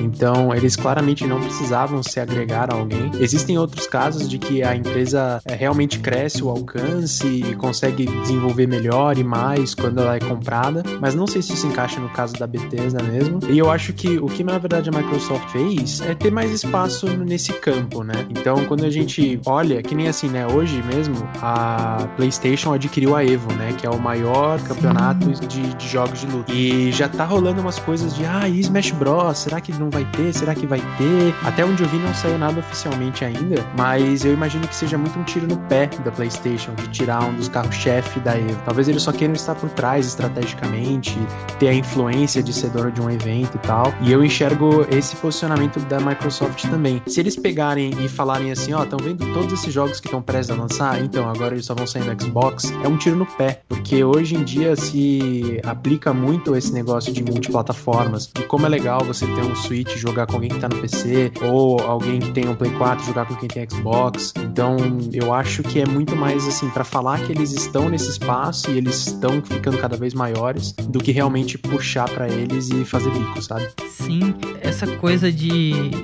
Então, 0.00 0.54
eles 0.54 0.76
claramente 0.76 1.26
não 1.26 1.40
precisavam 1.40 2.02
se 2.04 2.20
agregar 2.20 2.72
a 2.72 2.76
alguém. 2.76 3.10
Existem 3.18 3.58
outros 3.58 3.88
casos 3.88 4.28
de 4.28 4.38
que 4.38 4.62
a 4.62 4.76
empresa 4.76 5.42
é, 5.44 5.54
realmente 5.54 5.98
cresce 5.98 6.42
o 6.42 6.48
alcance 6.48 7.26
e 7.26 7.54
consegue 7.56 8.06
desenvolver 8.06 8.68
melhor 8.68 9.18
e 9.18 9.24
mais 9.24 9.74
quando 9.74 10.00
ela 10.00 10.14
é 10.14 10.20
comprada, 10.20 10.84
mas 11.00 11.16
não 11.16 11.26
sei 11.26 11.42
se 11.42 11.52
isso 11.52 11.66
encaixa 11.66 11.98
no 11.98 12.08
caso 12.10 12.34
da 12.34 12.46
Bethesda 12.46 13.02
mesmo. 13.02 13.40
E 13.48 13.58
eu 13.58 13.70
acho 13.70 13.92
que 13.92 14.18
o 14.18 14.26
que 14.26 14.44
na 14.44 14.56
verdade 14.56 14.88
a 14.88 14.92
Microsoft 14.92 15.50
fez 15.50 15.79
é 16.02 16.14
ter 16.14 16.30
mais 16.30 16.50
espaço 16.50 17.06
nesse 17.06 17.52
campo, 17.54 18.02
né? 18.02 18.26
Então, 18.30 18.64
quando 18.66 18.84
a 18.84 18.90
gente 18.90 19.40
olha, 19.46 19.82
que 19.82 19.94
nem 19.94 20.08
assim, 20.08 20.28
né, 20.28 20.46
hoje 20.46 20.82
mesmo 20.82 21.16
a 21.40 22.08
PlayStation 22.16 22.72
adquiriu 22.72 23.16
a 23.16 23.24
Evo, 23.24 23.52
né, 23.54 23.72
que 23.76 23.86
é 23.86 23.90
o 23.90 23.98
maior 23.98 24.60
campeonato 24.60 25.30
de, 25.46 25.74
de 25.74 25.88
jogos 25.88 26.20
de 26.20 26.26
luta. 26.26 26.52
E 26.52 26.92
já 26.92 27.08
tá 27.08 27.24
rolando 27.24 27.60
umas 27.60 27.78
coisas 27.78 28.14
de, 28.14 28.24
ah, 28.24 28.48
e 28.48 28.60
Smash 28.60 28.90
Bros, 28.92 29.38
será 29.38 29.60
que 29.60 29.72
não 29.72 29.90
vai 29.90 30.04
ter? 30.12 30.32
Será 30.32 30.54
que 30.54 30.66
vai 30.66 30.80
ter? 30.80 31.34
Até 31.44 31.64
onde 31.64 31.82
eu 31.82 31.88
vi 31.88 31.98
não 31.98 32.12
saiu 32.14 32.38
nada 32.38 32.60
oficialmente 32.60 33.24
ainda, 33.24 33.64
mas 33.76 34.24
eu 34.24 34.32
imagino 34.32 34.66
que 34.66 34.74
seja 34.74 34.98
muito 34.98 35.18
um 35.18 35.24
tiro 35.24 35.46
no 35.46 35.56
pé 35.68 35.88
da 36.04 36.10
PlayStation 36.10 36.74
de 36.74 36.88
tirar 36.88 37.22
um 37.24 37.34
dos 37.34 37.48
carros-chefe 37.48 38.20
da 38.20 38.36
Evo. 38.36 38.60
Talvez 38.64 38.88
eles 38.88 39.02
só 39.02 39.12
queiram 39.12 39.34
estar 39.34 39.54
por 39.54 39.70
trás 39.70 40.06
estrategicamente, 40.06 41.16
ter 41.58 41.68
a 41.68 41.74
influência 41.74 42.42
de 42.42 42.52
ser 42.52 42.70
dono 42.70 42.90
de 42.90 43.00
um 43.00 43.10
evento 43.10 43.56
e 43.56 43.66
tal. 43.66 43.92
E 44.02 44.12
eu 44.12 44.24
enxergo 44.24 44.86
esse 44.90 45.16
posicionamento 45.16 45.69
da 45.80 46.00
Microsoft 46.00 46.68
também. 46.68 47.02
Se 47.06 47.20
eles 47.20 47.36
pegarem 47.36 47.90
e 48.04 48.08
falarem 48.08 48.50
assim, 48.50 48.72
ó, 48.72 48.80
oh, 48.80 48.84
estão 48.84 48.98
vendo 48.98 49.32
todos 49.32 49.52
esses 49.52 49.72
jogos 49.72 50.00
que 50.00 50.06
estão 50.06 50.20
prestes 50.20 50.56
a 50.56 50.60
lançar, 50.60 51.02
então 51.02 51.28
agora 51.28 51.54
eles 51.54 51.66
só 51.66 51.74
vão 51.74 51.86
sair 51.86 52.04
no 52.04 52.20
Xbox, 52.20 52.72
é 52.84 52.88
um 52.88 52.96
tiro 52.96 53.16
no 53.16 53.26
pé, 53.26 53.62
porque 53.68 54.02
hoje 54.02 54.34
em 54.34 54.44
dia 54.44 54.74
se 54.76 55.60
aplica 55.64 56.12
muito 56.12 56.56
esse 56.56 56.72
negócio 56.72 57.12
de 57.12 57.22
multiplataformas. 57.22 58.30
E 58.38 58.42
como 58.42 58.66
é 58.66 58.68
legal 58.68 59.04
você 59.04 59.26
ter 59.26 59.42
um 59.42 59.54
Switch 59.54 59.96
jogar 59.96 60.26
com 60.26 60.34
alguém 60.34 60.50
que 60.50 60.58
tá 60.58 60.68
no 60.68 60.76
PC, 60.76 61.32
ou 61.42 61.80
alguém 61.80 62.18
que 62.18 62.32
tem 62.32 62.48
um 62.48 62.54
Play 62.54 62.70
4 62.72 63.04
jogar 63.04 63.26
com 63.26 63.34
quem 63.36 63.48
tem 63.48 63.68
Xbox. 63.68 64.32
Então, 64.36 64.76
eu 65.12 65.32
acho 65.32 65.62
que 65.62 65.80
é 65.80 65.86
muito 65.86 66.16
mais 66.16 66.46
assim 66.46 66.68
para 66.70 66.84
falar 66.84 67.20
que 67.20 67.32
eles 67.32 67.52
estão 67.52 67.88
nesse 67.88 68.10
espaço 68.10 68.70
e 68.70 68.78
eles 68.78 69.06
estão 69.06 69.42
ficando 69.42 69.78
cada 69.78 69.96
vez 69.96 70.14
maiores 70.14 70.72
do 70.72 70.98
que 70.98 71.12
realmente 71.12 71.58
puxar 71.58 72.08
para 72.08 72.28
eles 72.28 72.70
e 72.70 72.84
fazer 72.84 73.10
bico, 73.10 73.42
sabe? 73.42 73.68
Sim, 73.88 74.34
essa 74.60 74.86
coisa 74.96 75.30
de 75.30 75.50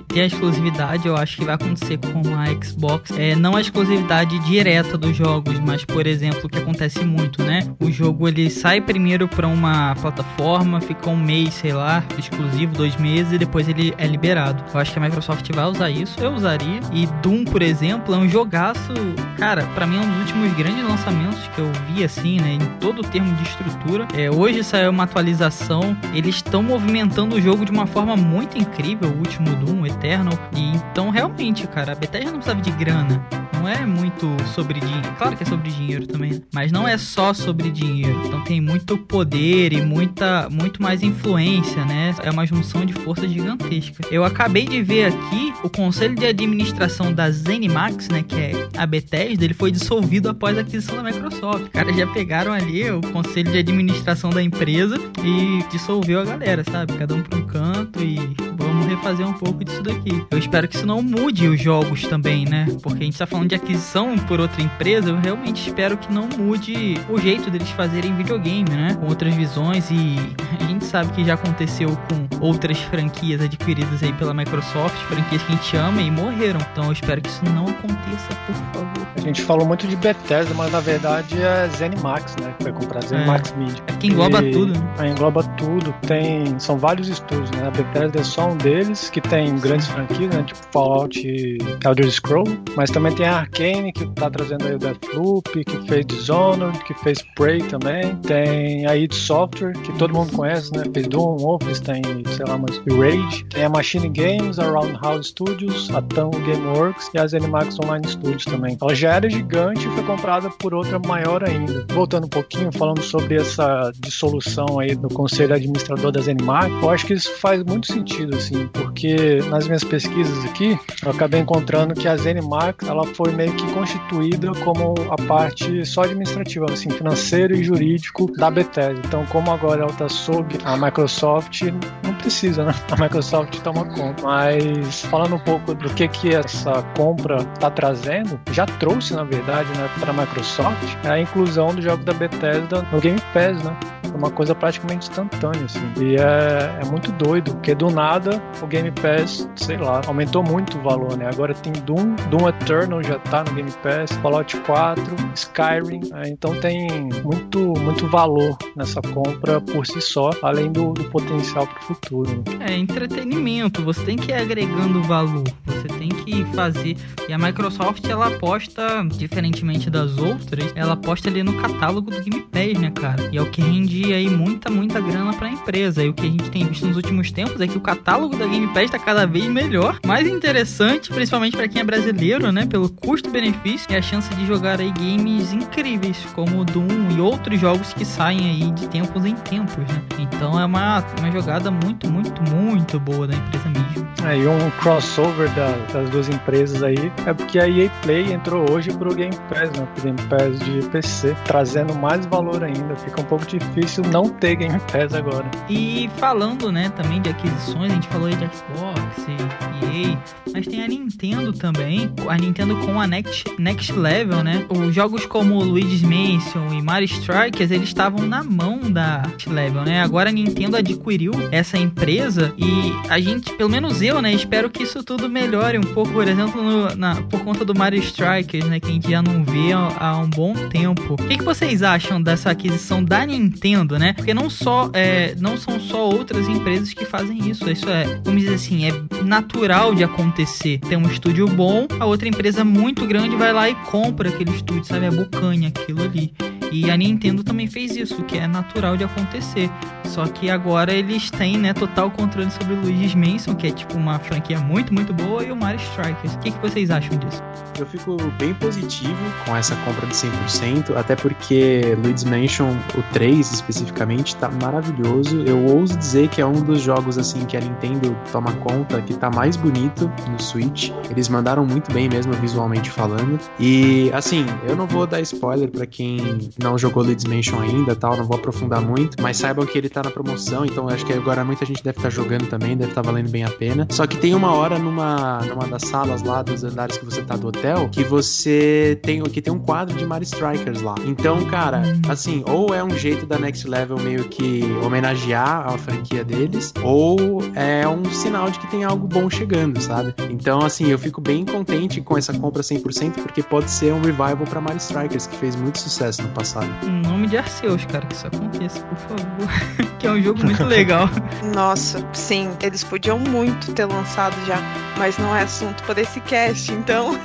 ter 0.09 0.23
a 0.23 0.27
exclusividade, 0.27 1.07
eu 1.07 1.17
acho 1.17 1.37
que 1.37 1.45
vai 1.45 1.55
acontecer 1.55 1.99
com 1.99 2.21
a 2.35 2.47
Xbox. 2.65 3.11
É 3.17 3.35
não 3.35 3.57
a 3.57 3.61
exclusividade 3.61 4.39
direta 4.41 4.97
dos 4.97 5.17
jogos, 5.17 5.59
mas 5.61 5.85
por 5.85 6.07
exemplo, 6.07 6.41
o 6.45 6.49
que 6.49 6.59
acontece 6.59 7.05
muito, 7.05 7.43
né? 7.43 7.61
O 7.81 7.91
jogo 7.91 8.29
ele 8.29 8.51
sai 8.51 8.81
primeiro 8.81 9.29
para 9.29 9.47
uma 9.47 9.95
plataforma, 9.97 10.81
fica 10.81 11.11
um 11.11 11.17
mês, 11.17 11.55
sei 11.55 11.73
lá, 11.73 12.03
exclusivo, 12.19 12.73
dois 12.73 12.97
meses 12.97 13.33
e 13.33 13.39
depois 13.39 13.69
ele 13.69 13.95
é 13.99 14.07
liberado. 14.07 14.65
Eu 14.73 14.81
acho 14.81 14.93
que 14.93 14.99
a 14.99 15.03
Microsoft 15.03 15.49
vai 15.55 15.65
usar 15.67 15.91
isso, 15.91 16.19
eu 16.21 16.33
usaria. 16.33 16.81
E 16.93 17.07
Doom, 17.23 17.45
por 17.45 17.63
exemplo, 17.63 18.15
é 18.15 18.19
um 18.19 18.29
jogaço, 18.29 18.93
cara, 19.39 19.65
para 19.75 19.87
mim 19.87 19.97
é 19.97 20.01
um 20.01 20.09
dos 20.09 20.19
últimos 20.21 20.53
grandes 20.55 20.85
lançamentos 20.85 21.47
que 21.55 21.61
eu 21.61 21.71
vi 21.89 22.05
assim, 22.05 22.41
né? 22.41 22.55
Em 22.55 22.67
todo 22.81 23.01
o 23.01 23.03
termo 23.03 23.33
de 23.35 23.43
estrutura. 23.43 24.07
É, 24.15 24.31
hoje 24.31 24.63
saiu 24.65 24.91
uma 24.91 25.05
atualização, 25.05 25.97
eles 26.15 26.37
estão 26.37 26.63
movimentando 26.63 27.37
o 27.37 27.41
jogo 27.41 27.65
de 27.65 27.71
uma 27.71 27.87
forma 27.87 28.17
muito 28.17 28.59
incrível. 28.59 29.11
O 29.11 29.19
último 29.19 29.36
último 29.37 29.55
Doom, 29.57 29.87
Eternal. 29.87 30.39
E 30.55 30.77
então, 30.77 31.11
realmente, 31.11 31.67
cara, 31.67 31.93
a 31.93 31.95
Bethesda 31.95 32.31
não 32.31 32.39
precisava 32.39 32.61
de 32.61 32.71
grana. 32.73 33.27
Não 33.55 33.69
é 33.69 33.85
muito 33.85 34.37
sobre 34.55 34.79
dinheiro. 34.81 35.13
Claro 35.19 35.37
que 35.37 35.43
é 35.43 35.47
sobre 35.47 35.71
dinheiro 35.71 36.07
também, 36.07 36.35
né? 36.35 36.41
mas 36.55 36.71
não 36.71 36.87
é 36.87 36.97
só 36.97 37.35
sobre 37.35 37.71
dinheiro. 37.71 38.23
Então 38.25 38.43
tem 38.45 38.61
muito 38.61 38.97
poder 38.97 39.73
e 39.73 39.83
muita, 39.83 40.49
muito 40.51 40.81
mais 40.81 41.03
influência, 41.03 41.85
né? 41.85 42.15
É 42.23 42.31
uma 42.31 42.47
junção 42.47 42.87
de 42.87 42.93
forças 42.93 43.31
gigantesca. 43.31 44.05
Eu 44.11 44.25
acabei 44.25 44.67
de 44.67 44.83
ver 44.83 45.07
aqui 45.07 45.53
o 45.65 45.71
conselho 45.71 46.15
de 46.15 46.27
administração 46.27 47.13
da 47.13 47.31
ZeniMax, 47.31 48.09
né, 48.09 48.23
que 48.23 48.37
é 48.37 48.69
a 48.77 48.87
Bethesda, 48.87 49.45
ele 49.45 49.55
foi 49.55 49.71
dissolvido 49.71 50.29
após 50.29 50.57
a 50.57 50.61
aquisição 50.61 50.97
da 50.97 51.03
Microsoft. 51.03 51.65
Os 51.65 51.69
caras 51.71 51.97
já 51.97 52.07
pegaram 52.07 52.53
ali 52.53 52.89
o 52.91 53.01
conselho 53.01 53.51
de 53.51 53.59
administração 53.59 54.31
da 54.31 54.43
empresa 54.43 54.97
e 55.25 55.65
dissolveu 55.71 56.21
a 56.21 56.25
galera, 56.25 56.63
sabe? 56.71 56.93
Cada 56.95 57.15
um 57.15 57.23
para 57.23 57.39
um 57.39 57.47
canto 57.47 58.03
e 58.03 58.17
vamos 58.57 58.87
refazer 58.87 59.26
um 59.27 59.33
pouco 59.33 59.65
disso 59.65 59.83
daqui. 59.83 60.25
Eu 60.31 60.39
espero 60.39 60.67
que 60.69 60.77
isso 60.77 60.87
não 60.87 61.03
mude 61.03 61.49
os 61.49 61.61
jogos 61.61 62.03
também, 62.03 62.45
né? 62.45 62.67
Porque 62.83 63.03
a 63.03 63.07
gente 63.07 63.19
tá 63.19 63.27
falando 63.27 63.49
de 63.49 63.55
aquisição 63.55 64.17
por 64.19 64.41
outra 64.41 64.63
empresa, 64.63 65.11
eu 65.11 65.19
realmente 65.21 65.67
espero 65.69 65.97
que 65.97 66.13
não 66.13 66.29
mude 66.39 66.99
o 67.09 67.19
jeito 67.19 67.51
deles 67.51 67.69
fazerem 67.71 68.15
videogame, 68.15 68.71
né? 68.71 68.95
Com 69.01 69.07
outras 69.07 69.35
visões 69.35 69.91
e 69.91 70.17
a 70.61 70.65
gente 70.65 70.85
sabe 70.85 71.13
que 71.13 71.25
já 71.25 71.35
aconteceu 71.35 71.89
com 72.09 72.45
outras 72.47 72.79
franquias 72.79 73.41
adquiridas 73.41 74.03
aí 74.03 74.13
pela 74.13 74.33
Microsoft, 74.35 74.97
franquias 75.09 75.43
que 75.43 75.53
a 75.53 75.57
gente 75.57 75.77
ama 75.77 76.01
e 76.03 76.11
morreram. 76.11 76.61
Então 76.73 76.85
eu 76.87 76.93
espero 76.93 77.21
que 77.21 77.29
isso 77.29 77.45
não 77.55 77.65
aconteça, 77.65 78.29
por 78.47 78.55
favor. 78.55 79.07
A 79.17 79.21
gente 79.21 79.43
falou 79.43 79.67
muito 79.67 79.87
de 79.89 79.97
Bethesda, 79.97 80.55
mas 80.55 80.71
na 80.71 80.79
verdade 80.81 81.41
é 81.41 81.69
ZeniMax, 81.77 82.37
né? 82.41 82.55
Que 82.59 82.65
vai 82.65 82.73
comprar 82.73 83.01
ZeniMax 83.05 83.53
É. 83.53 83.57
Media. 83.57 83.83
É 83.89 83.93
que 83.95 84.07
engloba 84.07 84.43
E- 84.43 84.51
tudo, 84.53 84.73
né? 84.79 84.89
É, 85.01 85.09
engloba 85.09 85.43
tudo. 85.43 85.93
Tem, 86.07 86.59
são 86.61 86.79
vários 86.79 87.09
estúdios, 87.09 87.51
né? 87.53 87.67
A 87.67 87.71
Bethesda 87.71 88.21
é 88.21 88.23
só 88.23 88.49
um 88.51 88.57
deles, 88.57 89.11
que 89.17 89.21
tem 89.23 89.57
grandes 89.59 89.87
franquias, 89.87 90.35
né? 90.35 90.43
Tipo 90.43 90.61
Fallout 90.71 91.27
e 91.27 91.57
Elder 91.83 92.11
Scroll. 92.11 92.47
Mas 92.77 92.91
também 92.91 93.15
tem 93.15 93.25
a 93.25 93.39
Arkane, 93.39 93.91
que 93.91 94.07
tá 94.09 94.29
trazendo 94.29 94.67
aí 94.67 94.75
o 94.75 94.79
Deathloop, 94.79 95.65
que 95.65 95.89
fez 95.89 96.05
Dishonored, 96.05 96.79
que 96.85 96.93
fez 96.93 97.23
Prey 97.35 97.63
também. 97.63 98.15
Tem 98.17 98.87
a 98.87 98.95
id 98.95 99.15
Software, 99.15 99.73
que 99.73 99.93
todo 99.95 100.13
mundo 100.13 100.33
conhece, 100.33 100.71
né? 100.77 100.83
Fez 100.93 101.09
Doom, 101.09 101.39
Wolfenstein, 101.39 102.03
sei 102.37 102.45
lá, 102.47 102.59
mas 102.59 102.77
e 102.87 102.95
Rage. 102.95 103.45
Tem 103.47 103.65
a 103.65 103.71
Machine 103.71 104.11
Games, 104.11 104.59
a 104.59 104.69
Roundhouse 104.71 105.29
Studios, 105.29 105.89
a 105.95 106.03
Tango 106.03 106.39
Gameworks 106.41 107.11
e 107.15 107.19
a 107.19 107.27
ZeniMax 107.27 107.79
Online 107.83 108.07
Studios 108.07 108.45
também. 108.45 108.77
Ela 108.79 108.95
já 108.95 109.15
era 109.15 109.31
gigante 109.31 109.89
e 109.89 109.91
foi 109.93 110.03
comprada 110.03 110.51
por 110.51 110.75
outra 110.75 110.99
maior 110.99 111.43
ainda. 111.43 111.87
Voltando 111.89 112.27
um 112.27 112.29
pouquinho, 112.29 112.71
falando 112.71 113.01
sobre 113.03 113.37
essa 113.37 113.91
dissolução 113.99 114.79
aí 114.79 114.95
do 114.95 115.09
conselho 115.09 115.55
administrador 115.55 116.13
da 116.13 116.21
ZeniMax, 116.21 116.71
eu 116.83 116.91
acho 116.91 117.07
que 117.07 117.15
isso 117.15 117.33
faz 117.39 117.63
muito 117.63 117.91
sentido, 117.91 118.37
assim, 118.37 118.67
porque 118.67 119.06
nas 119.49 119.67
minhas 119.67 119.85
pesquisas 119.85 120.45
aqui, 120.45 120.79
eu 121.05 121.11
acabei 121.11 121.41
encontrando 121.41 121.95
que 121.95 122.09
a 122.09 122.17
ZeniMax, 122.17 122.89
ela 122.89 123.07
foi 123.15 123.33
meio 123.33 123.53
que 123.55 123.67
constituída 123.73 124.53
como 124.65 124.95
a 125.11 125.17
parte 125.27 125.85
só 125.85 126.03
administrativa, 126.03 126.67
assim, 126.71 126.91
financeiro 126.91 127.55
e 127.55 127.63
jurídico 127.63 128.31
da 128.37 128.51
Bethesda. 128.51 129.01
Então, 129.05 129.25
como 129.27 129.51
agora 129.51 129.83
ela 129.83 129.91
está 129.91 130.09
sob 130.09 130.59
a 130.65 130.77
Microsoft, 130.77 131.63
não 132.03 132.15
precisa, 132.15 132.65
né? 132.65 132.75
A 132.91 133.03
Microsoft 133.03 133.59
toma 133.61 133.85
conta. 133.85 134.23
Mas 134.23 135.03
falando 135.03 135.37
um 135.37 135.41
pouco 135.41 135.75
do 135.75 135.89
que 135.91 136.09
que 136.09 136.35
essa 136.35 136.83
compra 136.97 137.37
está 137.55 137.71
trazendo, 137.71 138.41
já 138.51 138.67
trouxe, 138.67 139.15
na 139.15 139.25
verdade, 139.25 139.69
né, 139.77 139.89
para 140.01 140.11
a 140.11 140.15
Microsoft, 140.15 140.97
é 141.05 141.09
a 141.09 141.21
inclusão 141.21 141.75
do 141.75 141.83
jogo 141.83 142.03
da 142.05 142.13
Bethesda 142.13 142.87
no 142.93 143.01
Game 143.01 143.21
Pass, 143.33 143.63
né? 143.63 143.77
É 144.13 144.17
uma 144.17 144.31
coisa 144.31 144.55
praticamente 144.55 145.09
instantânea, 145.09 145.65
assim. 145.65 145.93
E 146.01 146.17
é, 146.17 146.81
é 146.83 146.85
muito 146.87 147.13
doido, 147.13 147.53
porque 147.53 147.75
do 147.75 147.91
nada 147.91 148.43
o 148.63 148.67
Game 148.67 148.91
Pass, 149.01 149.49
sei 149.57 149.77
lá, 149.77 150.01
aumentou 150.07 150.43
muito 150.43 150.79
o 150.79 150.83
valor, 150.83 151.17
né? 151.17 151.29
Agora 151.33 151.55
tem 151.55 151.73
Doom, 151.73 152.15
Doom 152.31 152.49
Eternal 152.49 153.03
já 153.03 153.19
tá 153.19 153.45
no 153.45 153.53
Game 153.55 153.71
Pass, 153.83 154.13
Fallout 154.23 154.57
4, 154.61 155.03
Skyrim, 155.35 156.01
né? 156.11 156.23
então 156.27 156.55
tem 156.61 156.89
muito, 157.25 157.59
muito 157.81 158.07
valor 158.09 158.57
nessa 158.75 159.01
compra 159.01 159.61
por 159.61 159.87
si 159.87 160.01
só, 160.01 160.31
além 160.43 160.71
do, 160.73 160.93
do 160.93 161.05
potencial 161.05 161.67
para 161.67 161.79
o 161.81 161.85
futuro. 161.85 162.45
né? 162.59 162.67
É 162.73 162.77
entretenimento, 162.77 163.83
você 163.85 164.05
tem 164.05 164.17
que 164.17 164.31
ir 164.31 164.35
agregando 164.35 165.03
valor, 165.03 165.45
você 165.65 165.89
tem 165.99 166.09
que 166.09 166.45
fazer. 166.55 166.97
E 167.29 167.33
a 167.33 167.39
Microsoft 167.39 168.05
ela 168.09 168.29
aposta, 168.29 169.05
diferentemente 169.17 169.91
das 169.91 170.17
outras, 170.19 170.73
ela 170.75 170.95
aposta 170.95 171.29
ali 171.29 171.43
no 171.43 171.55
catálogo 171.55 172.11
do 172.11 172.21
Game 172.23 172.43
Pass, 172.43 172.81
né, 172.81 172.91
cara? 172.91 173.29
E 173.33 173.37
é 173.37 173.43
o 173.43 173.47
que 173.51 173.61
rende 173.61 174.13
aí 174.13 174.29
muita, 174.29 174.71
muita 174.71 175.01
grana 175.01 175.33
pra 175.35 175.49
empresa. 175.49 176.03
E 176.03 176.09
o 176.09 176.15
que 176.15 176.27
a 176.27 176.31
gente 176.31 176.51
tem 176.51 176.67
visto 176.67 176.87
nos 176.87 176.97
últimos 176.97 177.31
tempos 177.31 177.61
é 177.61 177.67
que 177.67 177.77
o 177.77 177.81
catálogo 177.81 178.37
da 178.37 178.47
Game 178.47 178.67
Pass 178.69 178.86
tá 178.91 178.99
cada 178.99 179.27
vez 179.27 179.47
melhor, 179.47 179.99
mais 180.07 180.27
interessante, 180.27 181.11
principalmente 181.13 181.57
pra 181.57 181.69
quem 181.69 181.81
é 181.83 181.85
brasileiro, 181.85 182.51
né? 182.53 182.67
Pelo 182.67 182.89
custo-benefício 182.91 183.87
e 183.91 183.97
a 183.97 184.03
chance 184.03 184.33
de 184.35 184.47
jogar 184.47 184.81
aí 184.81 184.93
games 184.93 185.53
incríveis, 185.53 186.19
como 186.35 186.61
o 186.61 186.65
Doom 186.65 186.87
e 187.17 187.21
outros 187.21 187.59
jogos 187.61 187.93
que 187.93 188.05
saem 188.05 188.41
aí 188.51 188.71
de 188.73 188.89
tempos 188.89 189.25
em 189.25 189.35
tempos, 189.35 189.77
né? 189.77 190.03
Então 190.19 190.59
é 190.61 190.65
uma, 190.65 191.03
uma 191.19 191.31
jogada 191.33 191.71
muito, 191.71 192.09
muito, 192.11 192.43
muito 192.53 192.99
boa 193.01 193.27
da 193.27 193.35
empresa 193.35 193.69
mesmo. 193.69 194.07
É, 194.25 194.37
e 194.37 194.47
um 194.49 194.71
crossover 194.81 195.49
da- 195.55 195.77
das 195.93 196.11
duas 196.11 196.29
empresas 196.29 196.83
aí 196.83 197.13
é 197.27 197.33
porque 197.33 197.59
a 197.61 197.69
EA 197.69 197.89
Play 198.03 198.33
entrou 198.33 198.69
hoje 198.73 198.91
pro 198.93 199.15
Game 199.15 199.35
Pass, 199.49 199.71
né? 199.79 199.87
Pro 199.95 200.03
Game 200.05 200.21
Pass 200.29 200.59
de 200.59 200.89
PC, 200.89 201.37
trazendo 201.45 201.95
mais 201.95 202.27
valor 202.27 202.65
ainda. 202.65 202.97
Fica 202.97 203.21
um 203.21 203.25
pouco 203.25 203.47
difícil 203.47 204.03
não 204.11 204.29
ter 204.29 204.57
Game 204.57 204.81
Pass 204.93 205.15
agora. 205.15 205.45
E 205.69 206.11
falando, 206.17 206.73
né, 206.73 206.89
também 206.97 207.21
de 207.23 207.31
aquisições, 207.31 207.93
a 207.93 207.95
gente 207.95 208.09
falou 208.09 208.27
aí 208.27 208.35
de 208.35 208.47
Xbox 208.47 208.76
e 208.81 210.11
EA, 210.11 210.19
mas 210.53 210.67
tem 210.67 210.83
a 210.83 210.89
Nintendo 210.89 211.53
também, 211.53 212.11
a 212.29 212.37
Nintendo 212.37 212.77
com 212.79 213.01
a 213.01 213.07
Next, 213.07 213.45
Next 213.59 213.93
Level, 213.93 214.43
né? 214.43 214.65
Os 214.69 214.95
jogos 214.95 215.27
como 215.27 215.63
Luigi's 215.63 216.03
Mansion 216.03 216.73
e 216.73 216.83
Mario 216.83 217.07
Strikers, 217.07 217.71
eles 217.71 217.89
estavam 217.89 218.27
na 218.27 218.43
mão 218.43 218.79
da 218.91 219.23
Next 219.27 219.49
Level, 219.49 219.83
né? 219.83 220.03
Agora 220.03 220.31
a 220.31 220.33
Nintendo 220.33 220.77
adquiriu 220.77 221.33
essa 221.51 221.79
empresa 221.79 222.53
e 222.59 222.93
a 223.09 223.19
gente, 223.21 223.53
pelo 223.55 223.71
menos 223.71 224.01
eu, 224.03 224.21
né, 224.23 224.33
espero 224.33 224.71
que 224.71 224.83
isso 224.83 225.03
tudo 225.03 225.29
melhore 225.29 225.79
um 225.79 225.83
pouco, 225.95 226.13
por 226.13 226.27
exemplo, 226.29 226.63
no- 226.63 226.95
na, 226.97 227.17
por 227.23 227.41
conta 227.43 227.65
do 227.65 227.75
Mario 227.75 228.01
Strikers, 228.01 228.67
né, 228.67 228.81
que 228.81 228.89
a 228.89 228.93
gente 228.93 229.11
já 229.11 229.23
não 229.23 229.45
vê 229.45 229.73
há, 229.73 229.97
há 229.99 230.19
um 230.19 230.29
bom 230.31 230.55
tempo. 230.69 231.15
O 231.15 231.17
que, 231.17 231.39
que 231.39 231.45
vocês 231.45 231.83
acham 231.83 232.23
dessa 232.23 232.51
aquisição 232.51 233.03
da 233.05 233.25
Nintendo, 233.27 233.99
né? 233.99 234.13
Porque 234.13 234.33
não 234.35 234.49
só 234.49 234.91
é, 234.93 235.35
não 235.39 235.57
são 235.57 235.79
só 235.81 236.09
outras 236.09 236.49
empresas 236.49 236.93
que 236.93 237.05
fazem 237.05 237.49
isso. 237.51 237.69
Isso 237.71 237.89
é, 237.89 238.21
vamos 238.25 238.41
dizer 238.43 238.55
assim, 238.55 238.66
é 238.75 239.23
natural 239.23 239.95
de 239.95 240.05
acontecer. 240.05 240.79
Tem 240.81 240.97
um 240.97 241.09
estúdio 241.09 241.47
bom, 241.47 241.87
a 242.01 242.07
outra 242.07 242.29
empresa 242.29 242.65
muito 242.65 243.07
grande 243.07 243.37
vai 243.37 243.53
lá 243.53 243.69
e 243.69 243.75
compra 243.75 244.29
aquele 244.29 244.51
estúdio, 244.51 244.85
sabe? 244.85 245.07
É 245.07 245.11
bucanha 245.11 245.69
aquilo 245.69 246.03
ali. 246.03 246.33
E 246.73 246.91
a 246.91 246.97
Nintendo 246.97 247.45
também 247.45 247.67
fez 247.67 247.97
isso, 247.97 248.23
que 248.25 248.37
é 248.37 248.47
natural 248.47 248.97
de 248.97 249.05
acontecer. 249.05 249.71
Só 250.05 250.27
que 250.27 250.51
agora 250.51 250.93
eles 250.93 251.31
têm, 251.31 251.59
né, 251.59 251.73
total 251.73 252.11
controle 252.11 252.51
sobre 252.51 252.75
o 252.75 252.81
Luigi's 252.81 253.15
Mansion, 253.15 253.55
que 253.55 253.67
é 253.67 253.71
tipo 253.71 253.97
uma 253.97 254.19
franquia 254.19 254.59
muito, 254.59 254.93
muito 254.93 255.13
boa, 255.13 255.45
e 255.45 255.53
o 255.53 255.57
Mario 255.57 255.81
Strikers. 255.81 256.35
O 256.35 256.39
que, 256.39 256.51
que 256.51 256.59
vocês 256.59 256.91
acham 256.91 257.17
disso? 257.19 257.43
Eu 257.79 257.87
fico 257.87 258.17
bem 258.39 258.55
positivo 258.55 259.17
com 259.45 259.55
essa 259.55 259.77
compra 259.77 260.07
de 260.07 260.15
100%, 260.15 260.97
até 260.97 261.15
porque 261.15 261.97
Luigi's 262.03 262.25
Mansion, 262.25 262.71
o 262.97 263.03
3 263.13 263.53
especificamente, 263.53 264.35
tá 264.37 264.51
maravilhoso. 264.63 265.43
Eu 265.43 265.65
ouso 265.67 265.97
dizer 265.97 266.29
que 266.29 266.41
é 266.41 266.47
um 266.47 266.63
dos 266.63 266.81
jogos 266.81 267.19
assim 267.19 267.45
que 267.45 267.57
a 267.57 267.61
Nintendo 267.61 268.17
toma 268.33 268.46
conta 268.53 269.01
que 269.03 269.15
tá 269.15 269.31
mais 269.31 269.57
bonito 269.57 270.11
no 270.31 270.43
Switch. 270.43 270.91
Eles 271.11 271.29
mandaram 271.29 271.65
muito 271.65 271.93
bem 271.93 272.09
mesmo 272.09 272.33
visualmente 272.35 272.91
falando. 272.91 273.39
E 273.59 274.11
assim, 274.13 274.47
eu 274.69 274.77
não 274.77 274.87
vou 274.87 275.07
dar 275.07 275.21
spoiler 275.21 275.71
pra 275.71 275.87
quem 275.87 276.51
não 276.63 276.77
jogou 276.79 277.03
Luigi's 277.03 277.25
Mansion 277.25 277.61
ainda, 277.61 277.95
tal, 277.95 278.17
não 278.17 278.25
vou 278.25 278.37
aprofundar 278.37 278.81
muito, 278.81 279.21
mas 279.23 279.37
saibam 279.37 279.67
que 279.67 279.77
ele 279.77 279.89
tá 279.89 280.03
na 280.03 280.11
promoção, 280.11 280.65
então 280.65 280.89
acho 280.89 281.05
que 281.05 281.13
agora 281.13 281.45
muita 281.45 281.65
gente 281.65 281.83
deve 281.83 281.99
estar 281.99 282.11
jogando 282.11 282.47
também, 282.49 282.77
deve 282.77 282.91
estar 282.91 283.03
valendo 283.03 283.31
bem 283.31 283.45
a 283.45 283.51
pena. 283.51 283.87
Só 283.91 284.07
que 284.07 284.17
tem 284.17 284.35
uma 284.35 284.53
hora 284.53 284.79
numa 284.79 285.41
numa 285.47 285.67
das 285.67 285.83
salas 285.83 286.23
lá 286.23 286.43
dos 286.43 286.65
andares 286.65 286.99
que 286.99 287.05
você 287.05 287.23
tá 287.23 287.37
do 287.37 287.49
hotel, 287.49 287.89
que 287.91 288.05
você 288.05 288.99
tem 289.03 289.23
que 289.23 289.41
tem 289.41 289.53
um 289.53 289.59
quadro 289.59 289.97
de 289.97 290.05
Mario 290.05 290.25
Strikers 290.25 290.83
lá. 290.83 290.95
Então, 291.05 291.45
cara, 291.47 291.83
assim, 292.09 292.45
ou 292.47 292.75
é 292.75 292.83
um 292.83 292.91
jeito 292.91 293.27
da 293.27 293.39
Next 293.39 293.69
Level 293.69 293.99
meio 293.99 294.25
que 294.25 294.63
homenagear 294.85 295.69
a 295.69 295.79
franquia 295.79 296.25
deles, 296.25 296.73
ou 296.83 297.43
é 297.55 297.87
um 297.89 298.05
sinal 298.07 298.36
de 298.51 298.59
que 298.59 298.67
tem 298.69 298.85
algo 298.85 299.07
bom 299.07 299.29
chegando, 299.29 299.81
sabe? 299.81 300.15
Então, 300.31 300.61
assim, 300.61 300.91
eu 300.91 300.99
fico 300.99 301.21
bem 301.21 301.45
contente 301.45 302.01
com 302.01 302.17
essa 302.17 302.33
compra 302.33 302.63
100%, 302.63 303.15
porque 303.23 303.43
pode 303.43 303.71
ser 303.71 303.93
um 303.93 304.01
revival 304.01 304.45
pra 304.49 304.61
Mario 304.61 304.79
Strikers, 304.79 305.27
que 305.27 305.37
fez 305.37 305.57
muito 305.57 305.79
sucesso 305.79 306.23
no 306.23 306.29
passado. 306.29 306.47
passado. 306.47 306.87
Em 306.87 307.03
nome 307.03 307.27
de 307.27 307.37
Arceus, 307.37 307.85
cara, 307.87 308.07
que 308.07 308.15
isso 308.15 308.27
aconteça, 308.27 308.81
por 308.81 308.97
favor. 308.99 309.49
que 309.99 310.07
é 310.07 310.11
um 310.11 310.23
jogo 310.23 310.45
muito 310.45 310.65
legal. 310.65 311.09
Nossa, 311.55 312.07
sim, 312.13 312.51
eles 312.63 312.85
podiam 312.85 313.19
muito 313.19 313.73
ter 313.73 313.85
lançado 313.85 314.35
já, 314.47 314.59
mas 314.99 315.19
não 315.19 315.35
é 315.35 315.43
assunto 315.43 315.83
para 315.85 316.01
esse 316.01 316.21
cast, 316.21 316.73
então 316.73 317.19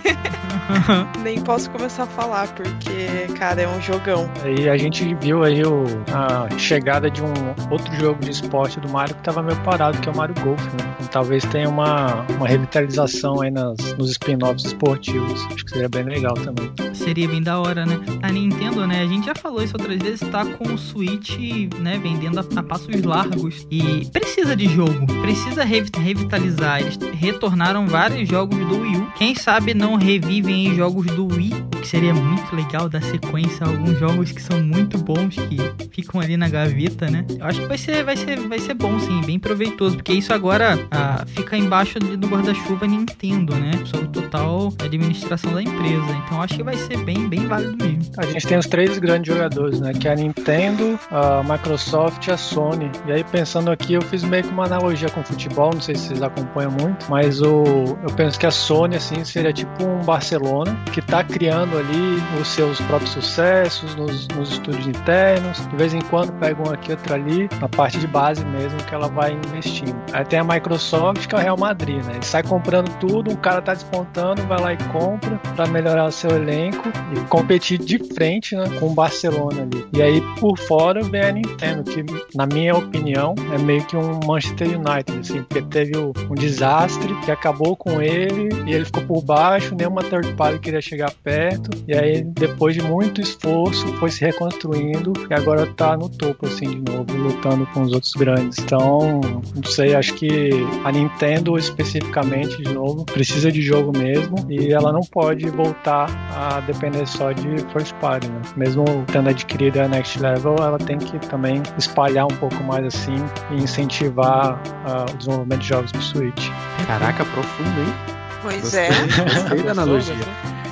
nem 1.21 1.39
posso 1.41 1.69
começar 1.69 2.03
a 2.03 2.07
falar, 2.07 2.47
porque, 2.49 3.27
cara, 3.37 3.61
é 3.61 3.67
um 3.67 3.81
jogão. 3.81 4.29
E 4.57 4.69
a 4.69 4.77
gente 4.77 5.15
viu 5.15 5.43
aí 5.43 5.61
o, 5.63 5.83
a 6.13 6.57
chegada 6.57 7.09
de 7.09 7.21
um 7.21 7.33
outro 7.69 7.93
jogo 7.95 8.19
de 8.21 8.31
esporte 8.31 8.79
do 8.79 8.89
Mario 8.89 9.15
que 9.15 9.23
tava 9.23 9.41
meio 9.41 9.57
parado, 9.61 9.97
que 9.99 10.09
é 10.09 10.11
o 10.11 10.15
Mario 10.15 10.35
Golf, 10.43 10.63
né? 10.73 11.00
Então, 11.01 11.07
talvez 11.07 11.43
tenha 11.45 11.67
uma, 11.67 12.25
uma 12.37 12.47
revitalização 12.47 13.41
aí 13.41 13.49
nas, 13.49 13.75
nos 13.97 14.11
spin-offs 14.11 14.65
esportivos. 14.65 15.45
Acho 15.47 15.65
que 15.65 15.71
seria 15.71 15.89
bem 15.89 16.03
legal 16.03 16.33
também. 16.35 16.71
Seria 16.93 17.27
bem 17.27 17.41
da 17.41 17.59
hora, 17.59 17.85
né? 17.85 17.99
A 18.21 18.31
Nintendo, 18.31 18.85
né? 18.85 19.01
A 19.01 19.07
gente 19.07 19.25
já 19.25 19.35
falou 19.35 19.63
isso 19.63 19.75
outras 19.77 19.97
vezes, 19.97 20.19
tá 20.29 20.45
com 20.45 20.73
o 20.73 20.77
Switch, 20.77 21.37
né? 21.79 21.99
Vendendo 22.01 22.39
a, 22.39 22.45
a 22.55 22.63
passos 22.63 23.01
largos. 23.03 23.65
E 23.71 24.07
precisa 24.11 24.55
de 24.55 24.67
jogo, 24.67 25.05
precisa 25.21 25.63
revi- 25.63 25.89
revitalizar. 25.97 26.81
Eles 26.81 26.97
retornaram 27.13 27.87
vários 27.87 28.29
jogos 28.29 28.57
do 28.59 28.79
Wii 28.81 28.97
U. 28.97 29.11
Quem 29.17 29.35
sabe 29.35 29.73
não 29.73 29.95
revivem 29.95 30.75
jogos 30.75 31.07
do 31.07 31.27
Wii, 31.27 31.65
que 31.81 31.87
seria 31.87 32.13
muito 32.13 32.55
legal 32.55 32.87
dar 32.87 33.01
sequência 33.01 33.65
a 33.65 33.69
alguns 33.69 33.97
jogos 33.97 34.31
que 34.31 34.41
são 34.41 34.61
muito 34.61 34.97
bons, 34.97 35.35
que 35.35 35.57
ficam 35.91 36.21
ali 36.21 36.37
na 36.37 36.47
gaveta, 36.47 37.09
né? 37.09 37.25
Eu 37.39 37.45
acho 37.45 37.61
que 37.61 37.67
vai 37.67 37.77
ser, 37.77 38.03
vai 38.03 38.17
ser, 38.17 38.39
vai 38.47 38.59
ser 38.59 38.73
bom, 38.75 38.99
sim, 38.99 39.21
bem 39.21 39.39
proveitoso, 39.39 39.95
porque 39.95 40.13
isso 40.13 40.33
agora 40.33 40.79
ah, 40.91 41.23
fica 41.25 41.57
embaixo 41.57 41.99
do 41.99 42.21
do 42.21 42.27
guarda-chuva 42.27 42.85
Nintendo, 42.85 43.55
né? 43.55 43.71
Sob 43.85 44.07
total 44.09 44.73
administração 44.83 45.53
da 45.53 45.61
empresa. 45.61 46.11
Então 46.25 46.41
acho 46.41 46.55
que 46.55 46.63
vai 46.63 46.75
ser 46.75 46.97
bem, 47.03 47.27
bem 47.27 47.47
válido 47.47 47.83
mesmo. 47.83 48.11
A 48.17 48.25
gente 48.25 48.47
tem 48.47 48.57
os 48.57 48.67
três 48.67 48.97
grandes 48.99 49.33
jogadores, 49.33 49.79
né? 49.79 49.93
Que 49.93 50.07
é 50.07 50.11
a 50.11 50.15
Nintendo, 50.15 50.99
a 51.09 51.41
Microsoft 51.43 52.27
e 52.27 52.31
a 52.31 52.37
Sony. 52.37 52.91
E 53.07 53.11
aí, 53.11 53.23
pensando 53.23 53.71
aqui, 53.71 53.93
eu 53.93 54.01
fiz 54.01 54.23
meio 54.23 54.43
que 54.43 54.49
uma 54.49 54.65
analogia 54.65 55.09
com 55.09 55.23
futebol, 55.23 55.71
não 55.73 55.81
sei 55.81 55.95
se 55.95 56.07
vocês 56.07 56.21
acompanham 56.21 56.71
muito, 56.71 57.09
mas 57.09 57.41
o, 57.41 57.63
eu 58.03 58.13
penso 58.15 58.39
que 58.39 58.45
a 58.45 58.51
Sony, 58.51 58.95
assim, 58.95 59.23
seria 59.23 59.51
tipo 59.51 59.83
um 59.83 59.99
Barcelona, 60.03 60.77
que 60.91 61.01
tá 61.01 61.23
criando 61.23 61.77
ali 61.77 62.21
os 62.39 62.47
seus 62.47 62.79
próprios 62.81 63.11
sucessos 63.11 63.95
nos, 63.95 64.27
nos 64.29 64.51
estúdios 64.51 64.87
internos. 64.87 65.65
De 65.67 65.75
vez 65.75 65.93
em 65.93 66.01
quando 66.01 66.31
pega 66.33 66.61
um 66.67 66.71
aqui, 66.71 66.91
outro 66.91 67.13
ali, 67.13 67.49
na 67.59 67.67
parte 67.67 67.97
de 67.97 68.07
base 68.07 68.43
mesmo, 68.45 68.77
que 68.83 68.93
ela 68.93 69.07
vai 69.07 69.31
investindo. 69.47 69.95
Aí 70.13 70.25
tem 70.25 70.39
a 70.39 70.43
Microsoft, 70.43 70.80
que 71.27 71.35
é 71.35 71.37
o 71.37 71.41
Real 71.41 71.57
Madrid, 71.57 72.03
né? 72.05 72.13
Ele 72.15 72.25
sai 72.25 72.43
comprando 72.43 72.89
tudo, 72.99 73.31
um 73.31 73.35
cara 73.35 73.61
tá 73.61 73.73
despontando, 73.73 74.41
vai 74.43 74.59
lá 74.59 74.73
e 74.73 74.77
compra 74.91 75.37
para 75.55 75.67
melhorar 75.67 76.05
o 76.05 76.11
seu 76.11 76.29
elenco 76.31 76.89
e 77.15 77.19
competir 77.27 77.77
de 77.79 77.97
frente 78.13 78.55
né, 78.55 78.65
com 78.79 78.87
o 78.87 78.93
Barcelona 78.93 79.61
ali. 79.61 79.85
E 79.93 80.01
aí 80.01 80.21
por 80.39 80.57
fora 80.57 81.01
vem 81.03 81.21
a 81.21 81.31
Nintendo, 81.31 81.83
que 81.83 82.03
na 82.35 82.45
minha 82.45 82.75
opinião 82.75 83.35
é 83.53 83.57
meio 83.57 83.83
que 83.85 83.95
um 83.95 84.19
Manchester 84.25 84.67
United, 84.67 85.19
assim, 85.19 85.43
porque 85.43 85.61
teve 85.61 85.97
o- 85.97 86.13
um 86.29 86.35
desastre 86.35 87.13
que 87.21 87.31
acabou 87.31 87.75
com 87.75 88.01
ele 88.01 88.49
e 88.65 88.73
ele 88.73 88.85
ficou 88.85 89.03
por 89.03 89.21
baixo, 89.23 89.75
nenhuma 89.75 90.01
third 90.03 90.33
party 90.33 90.59
queria 90.59 90.81
chegar 90.81 91.11
perto, 91.23 91.69
e 91.87 91.93
aí 91.95 92.21
depois 92.21 92.75
de 92.75 92.81
muito 92.81 93.21
esforço 93.21 93.87
foi 93.97 94.09
se 94.09 94.21
reconstruindo 94.21 95.13
e 95.29 95.33
agora 95.33 95.65
tá 95.67 95.95
no 95.95 96.09
topo 96.09 96.45
assim 96.47 96.69
de 96.81 96.91
novo, 96.91 97.05
lutando 97.15 97.65
com 97.67 97.81
os 97.83 97.93
outros 97.93 98.13
grandes. 98.13 98.57
Então, 98.59 99.21
não 99.55 99.63
sei, 99.71 99.95
acho 99.95 100.13
que 100.15 100.49
a 100.83 100.91
Nintendo 100.91 101.57
especificamente 101.57 102.57
de 102.61 102.73
novo 102.73 103.05
precisa 103.05 103.51
de 103.51 103.61
jogo 103.61 103.95
mesmo 103.97 104.35
e 104.49 104.73
ela 104.73 104.91
não 104.91 105.01
pode 105.01 105.49
voltar 105.49 106.09
a 106.35 106.59
depender 106.61 107.05
só 107.07 107.31
de 107.31 107.47
first 107.71 107.93
party, 107.95 108.27
né? 108.27 108.41
Mesmo 108.55 108.83
tendo 109.11 109.29
adquirido 109.29 109.79
a 109.79 109.87
Next 109.87 110.19
Level, 110.19 110.55
ela 110.59 110.77
tem 110.77 110.97
que 110.97 111.19
também 111.27 111.61
espalhar 111.77 112.25
um 112.25 112.35
pouco 112.37 112.63
mais 112.63 112.85
assim 112.85 113.15
e 113.51 113.55
incentivar 113.63 114.61
ah, 114.85 115.05
o 115.11 115.17
desenvolvimento 115.17 115.61
de 115.61 115.67
jogos 115.67 115.91
pro 115.91 116.01
Switch. 116.01 116.49
Caraca, 116.87 117.25
profundo, 117.25 117.81
hein? 117.81 117.93
Pois 118.41 118.61
Gostei, 118.61 118.81
é. 118.81 119.23
gostei 119.23 119.63
da 119.63 119.71
analogia. 119.71 120.15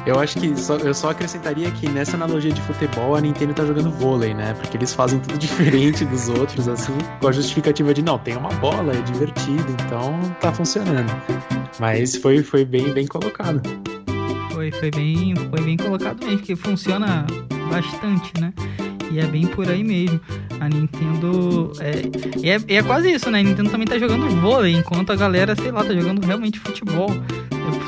Eu 0.05 0.19
acho 0.19 0.39
que 0.39 0.55
só- 0.59 0.77
eu 0.77 0.93
só 0.93 1.11
acrescentaria 1.11 1.69
que 1.71 1.87
nessa 1.89 2.15
analogia 2.15 2.51
de 2.51 2.61
futebol 2.61 3.15
a 3.15 3.21
Nintendo 3.21 3.53
tá 3.53 3.65
jogando 3.65 3.91
vôlei, 3.91 4.33
né? 4.33 4.53
Porque 4.53 4.77
eles 4.77 4.93
fazem 4.93 5.19
tudo 5.19 5.37
diferente 5.39 6.03
dos 6.05 6.29
outros, 6.29 6.67
assim, 6.67 6.93
com 7.19 7.27
a 7.27 7.31
justificativa 7.31 7.93
de 7.93 8.01
não, 8.01 8.17
tem 8.17 8.35
uma 8.37 8.49
bola, 8.53 8.93
é 8.93 9.01
divertido, 9.01 9.65
então 9.85 10.19
tá 10.39 10.51
funcionando. 10.51 11.09
Mas 11.79 12.15
foi, 12.15 12.41
foi 12.43 12.65
bem, 12.65 12.91
bem 12.93 13.05
colocado. 13.07 13.61
Foi, 14.51 14.71
foi 14.71 14.91
bem, 14.91 15.33
foi 15.35 15.61
bem 15.61 15.77
colocado 15.77 16.25
mesmo, 16.25 16.39
que 16.41 16.55
funciona 16.55 17.25
bastante, 17.69 18.33
né? 18.39 18.51
E 19.11 19.19
é 19.19 19.25
bem 19.25 19.47
por 19.47 19.69
aí 19.69 19.83
mesmo. 19.83 20.19
A 20.59 20.69
Nintendo. 20.69 21.71
É, 21.79 22.45
e 22.45 22.49
é, 22.49 22.77
é 22.77 22.83
quase 22.83 23.11
isso, 23.11 23.29
né? 23.31 23.39
A 23.39 23.43
Nintendo 23.43 23.69
também 23.69 23.87
tá 23.87 23.97
jogando 23.97 24.29
vôlei, 24.41 24.75
enquanto 24.75 25.11
a 25.11 25.15
galera, 25.15 25.55
sei 25.55 25.71
lá, 25.71 25.83
tá 25.83 25.93
jogando 25.93 26.25
realmente 26.25 26.59
futebol. 26.59 27.09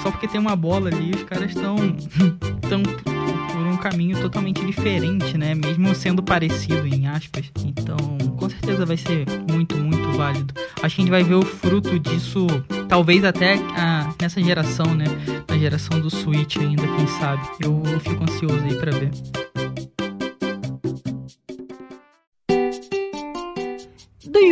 Só 0.02 0.10
porque 0.10 0.28
tem 0.28 0.40
uma 0.40 0.56
bola 0.56 0.90
ali, 0.90 1.12
os 1.12 1.24
caras 1.24 1.52
estão. 1.52 1.76
tão 2.68 2.82
por 2.84 3.68
um 3.68 3.76
caminho 3.76 4.20
totalmente 4.22 4.66
diferente, 4.66 5.38
né? 5.38 5.54
Mesmo 5.54 5.94
sendo 5.94 6.24
parecido, 6.24 6.88
em 6.88 7.08
aspas. 7.08 7.52
Então, 7.66 7.98
com 8.38 8.50
certeza 8.50 8.86
vai 8.86 8.98
ser 8.98 9.26
muito, 9.50 9.78
muito 9.78 10.12
válido. 10.18 10.54
Acho 10.82 10.96
que 10.96 11.02
a 11.02 11.04
gente 11.04 11.12
vai 11.12 11.24
ver 11.24 11.36
o 11.36 11.42
fruto 11.42 12.00
disso, 12.00 12.48
talvez 12.88 13.24
até 13.26 13.56
ah, 13.76 14.14
nessa 14.22 14.42
geração, 14.42 14.94
né? 14.94 15.06
Na 15.50 15.58
geração 15.58 16.00
do 16.00 16.10
Switch 16.10 16.58
ainda, 16.58 16.84
quem 16.88 17.08
sabe. 17.08 17.46
Eu, 17.60 17.84
eu 17.86 18.00
fico 18.00 18.24
ansioso 18.24 18.64
aí 18.64 18.76
pra 18.76 18.92
ver. 18.92 19.12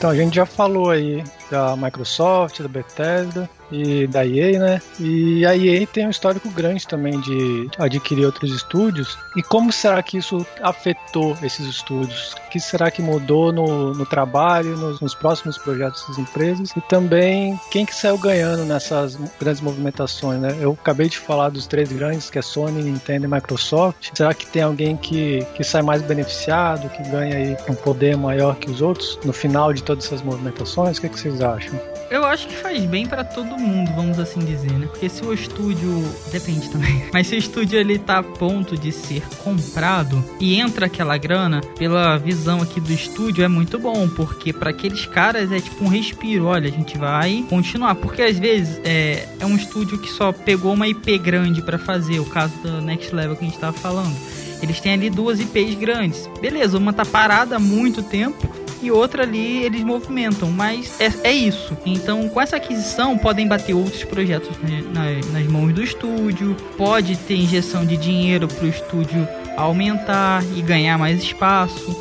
Então 0.00 0.08
a 0.08 0.16
gente 0.16 0.34
já 0.34 0.46
falou 0.46 0.88
aí 0.88 1.22
da 1.50 1.76
Microsoft, 1.76 2.60
da 2.60 2.68
Bethesda 2.68 3.48
e 3.72 4.06
da 4.06 4.26
EA, 4.26 4.58
né? 4.58 4.82
E 4.98 5.46
a 5.46 5.56
EA 5.56 5.86
tem 5.86 6.06
um 6.06 6.10
histórico 6.10 6.50
grande 6.50 6.86
também 6.86 7.20
de 7.20 7.68
adquirir 7.78 8.26
outros 8.26 8.54
estúdios. 8.54 9.16
E 9.36 9.42
como 9.42 9.72
será 9.72 10.02
que 10.02 10.18
isso 10.18 10.44
afetou 10.60 11.36
esses 11.42 11.66
estúdios? 11.66 12.34
O 12.46 12.50
que 12.50 12.58
será 12.58 12.90
que 12.90 13.00
mudou 13.00 13.52
no, 13.52 13.94
no 13.94 14.04
trabalho, 14.04 14.76
nos, 14.76 15.00
nos 15.00 15.14
próximos 15.14 15.56
projetos 15.56 16.04
das 16.08 16.18
empresas? 16.18 16.70
E 16.76 16.80
também 16.82 17.58
quem 17.70 17.86
que 17.86 17.94
saiu 17.94 18.18
ganhando 18.18 18.64
nessas 18.64 19.16
grandes 19.38 19.60
movimentações, 19.60 20.40
né? 20.40 20.56
Eu 20.60 20.76
acabei 20.80 21.08
de 21.08 21.18
falar 21.18 21.50
dos 21.50 21.66
três 21.66 21.92
grandes, 21.92 22.28
que 22.28 22.38
é 22.38 22.42
Sony, 22.42 22.82
Nintendo 22.82 23.26
e 23.26 23.28
Microsoft. 23.28 24.10
Será 24.14 24.34
que 24.34 24.46
tem 24.46 24.62
alguém 24.62 24.96
que, 24.96 25.46
que 25.54 25.62
sai 25.62 25.82
mais 25.82 26.02
beneficiado, 26.02 26.88
que 26.90 27.02
ganha 27.08 27.36
aí 27.36 27.56
um 27.68 27.74
poder 27.74 28.16
maior 28.16 28.56
que 28.56 28.70
os 28.70 28.82
outros 28.82 29.18
no 29.24 29.32
final 29.32 29.72
de 29.72 29.82
todas 29.82 30.06
essas 30.06 30.22
movimentações? 30.22 30.98
O 30.98 31.00
que, 31.00 31.08
que 31.08 31.20
vocês 31.20 31.39
acham? 31.42 31.80
Eu 32.10 32.24
acho 32.24 32.48
que 32.48 32.56
faz 32.56 32.84
bem 32.86 33.06
pra 33.06 33.22
todo 33.22 33.56
mundo, 33.56 33.92
vamos 33.94 34.18
assim 34.18 34.40
dizer, 34.40 34.72
né? 34.72 34.86
Porque 34.86 35.08
se 35.08 35.24
o 35.24 35.32
estúdio. 35.32 36.02
Depende 36.32 36.68
também. 36.68 37.04
Mas 37.14 37.28
se 37.28 37.36
o 37.36 37.38
estúdio 37.38 37.78
ele 37.78 38.00
tá 38.00 38.18
a 38.18 38.22
ponto 38.22 38.76
de 38.76 38.90
ser 38.90 39.22
comprado 39.44 40.22
e 40.40 40.58
entra 40.58 40.86
aquela 40.86 41.16
grana, 41.16 41.60
pela 41.78 42.16
visão 42.18 42.60
aqui 42.60 42.80
do 42.80 42.92
estúdio, 42.92 43.44
é 43.44 43.48
muito 43.48 43.78
bom. 43.78 44.08
Porque 44.08 44.52
pra 44.52 44.70
aqueles 44.70 45.06
caras 45.06 45.52
é 45.52 45.60
tipo 45.60 45.84
um 45.84 45.88
respiro. 45.88 46.46
Olha, 46.46 46.68
a 46.68 46.72
gente 46.72 46.98
vai 46.98 47.44
continuar. 47.48 47.94
Porque 47.94 48.22
às 48.22 48.36
vezes 48.36 48.80
é, 48.82 49.28
é 49.38 49.46
um 49.46 49.54
estúdio 49.54 49.96
que 49.96 50.10
só 50.10 50.32
pegou 50.32 50.72
uma 50.72 50.88
IP 50.88 51.16
grande 51.16 51.62
pra 51.62 51.78
fazer. 51.78 52.18
O 52.18 52.26
caso 52.26 52.58
do 52.58 52.82
Next 52.82 53.14
Level 53.14 53.36
que 53.36 53.44
a 53.44 53.48
gente 53.48 53.58
tava 53.58 53.76
falando. 53.76 54.16
Eles 54.60 54.80
têm 54.80 54.94
ali 54.94 55.08
duas 55.08 55.40
IPs 55.40 55.76
grandes. 55.76 56.28
Beleza, 56.40 56.76
uma 56.76 56.92
tá 56.92 57.04
parada 57.04 57.56
há 57.56 57.58
muito 57.60 58.02
tempo 58.02 58.59
e 58.82 58.90
outra 58.90 59.22
ali 59.24 59.62
eles 59.64 59.82
movimentam, 59.84 60.50
mas 60.50 60.98
é, 61.00 61.12
é 61.28 61.32
isso. 61.32 61.76
Então, 61.84 62.28
com 62.28 62.40
essa 62.40 62.56
aquisição, 62.56 63.16
podem 63.18 63.46
bater 63.46 63.74
outros 63.74 64.04
projetos 64.04 64.56
né, 64.58 64.82
na- 64.94 65.38
nas 65.38 65.46
mãos 65.46 65.72
do 65.72 65.82
estúdio, 65.82 66.56
pode 66.76 67.16
ter 67.16 67.34
injeção 67.36 67.84
de 67.84 67.96
dinheiro 67.96 68.48
para 68.48 68.64
o 68.64 68.68
estúdio 68.68 69.26
aumentar 69.56 70.42
e 70.56 70.62
ganhar 70.62 70.96
mais 70.98 71.22
espaço. 71.22 71.94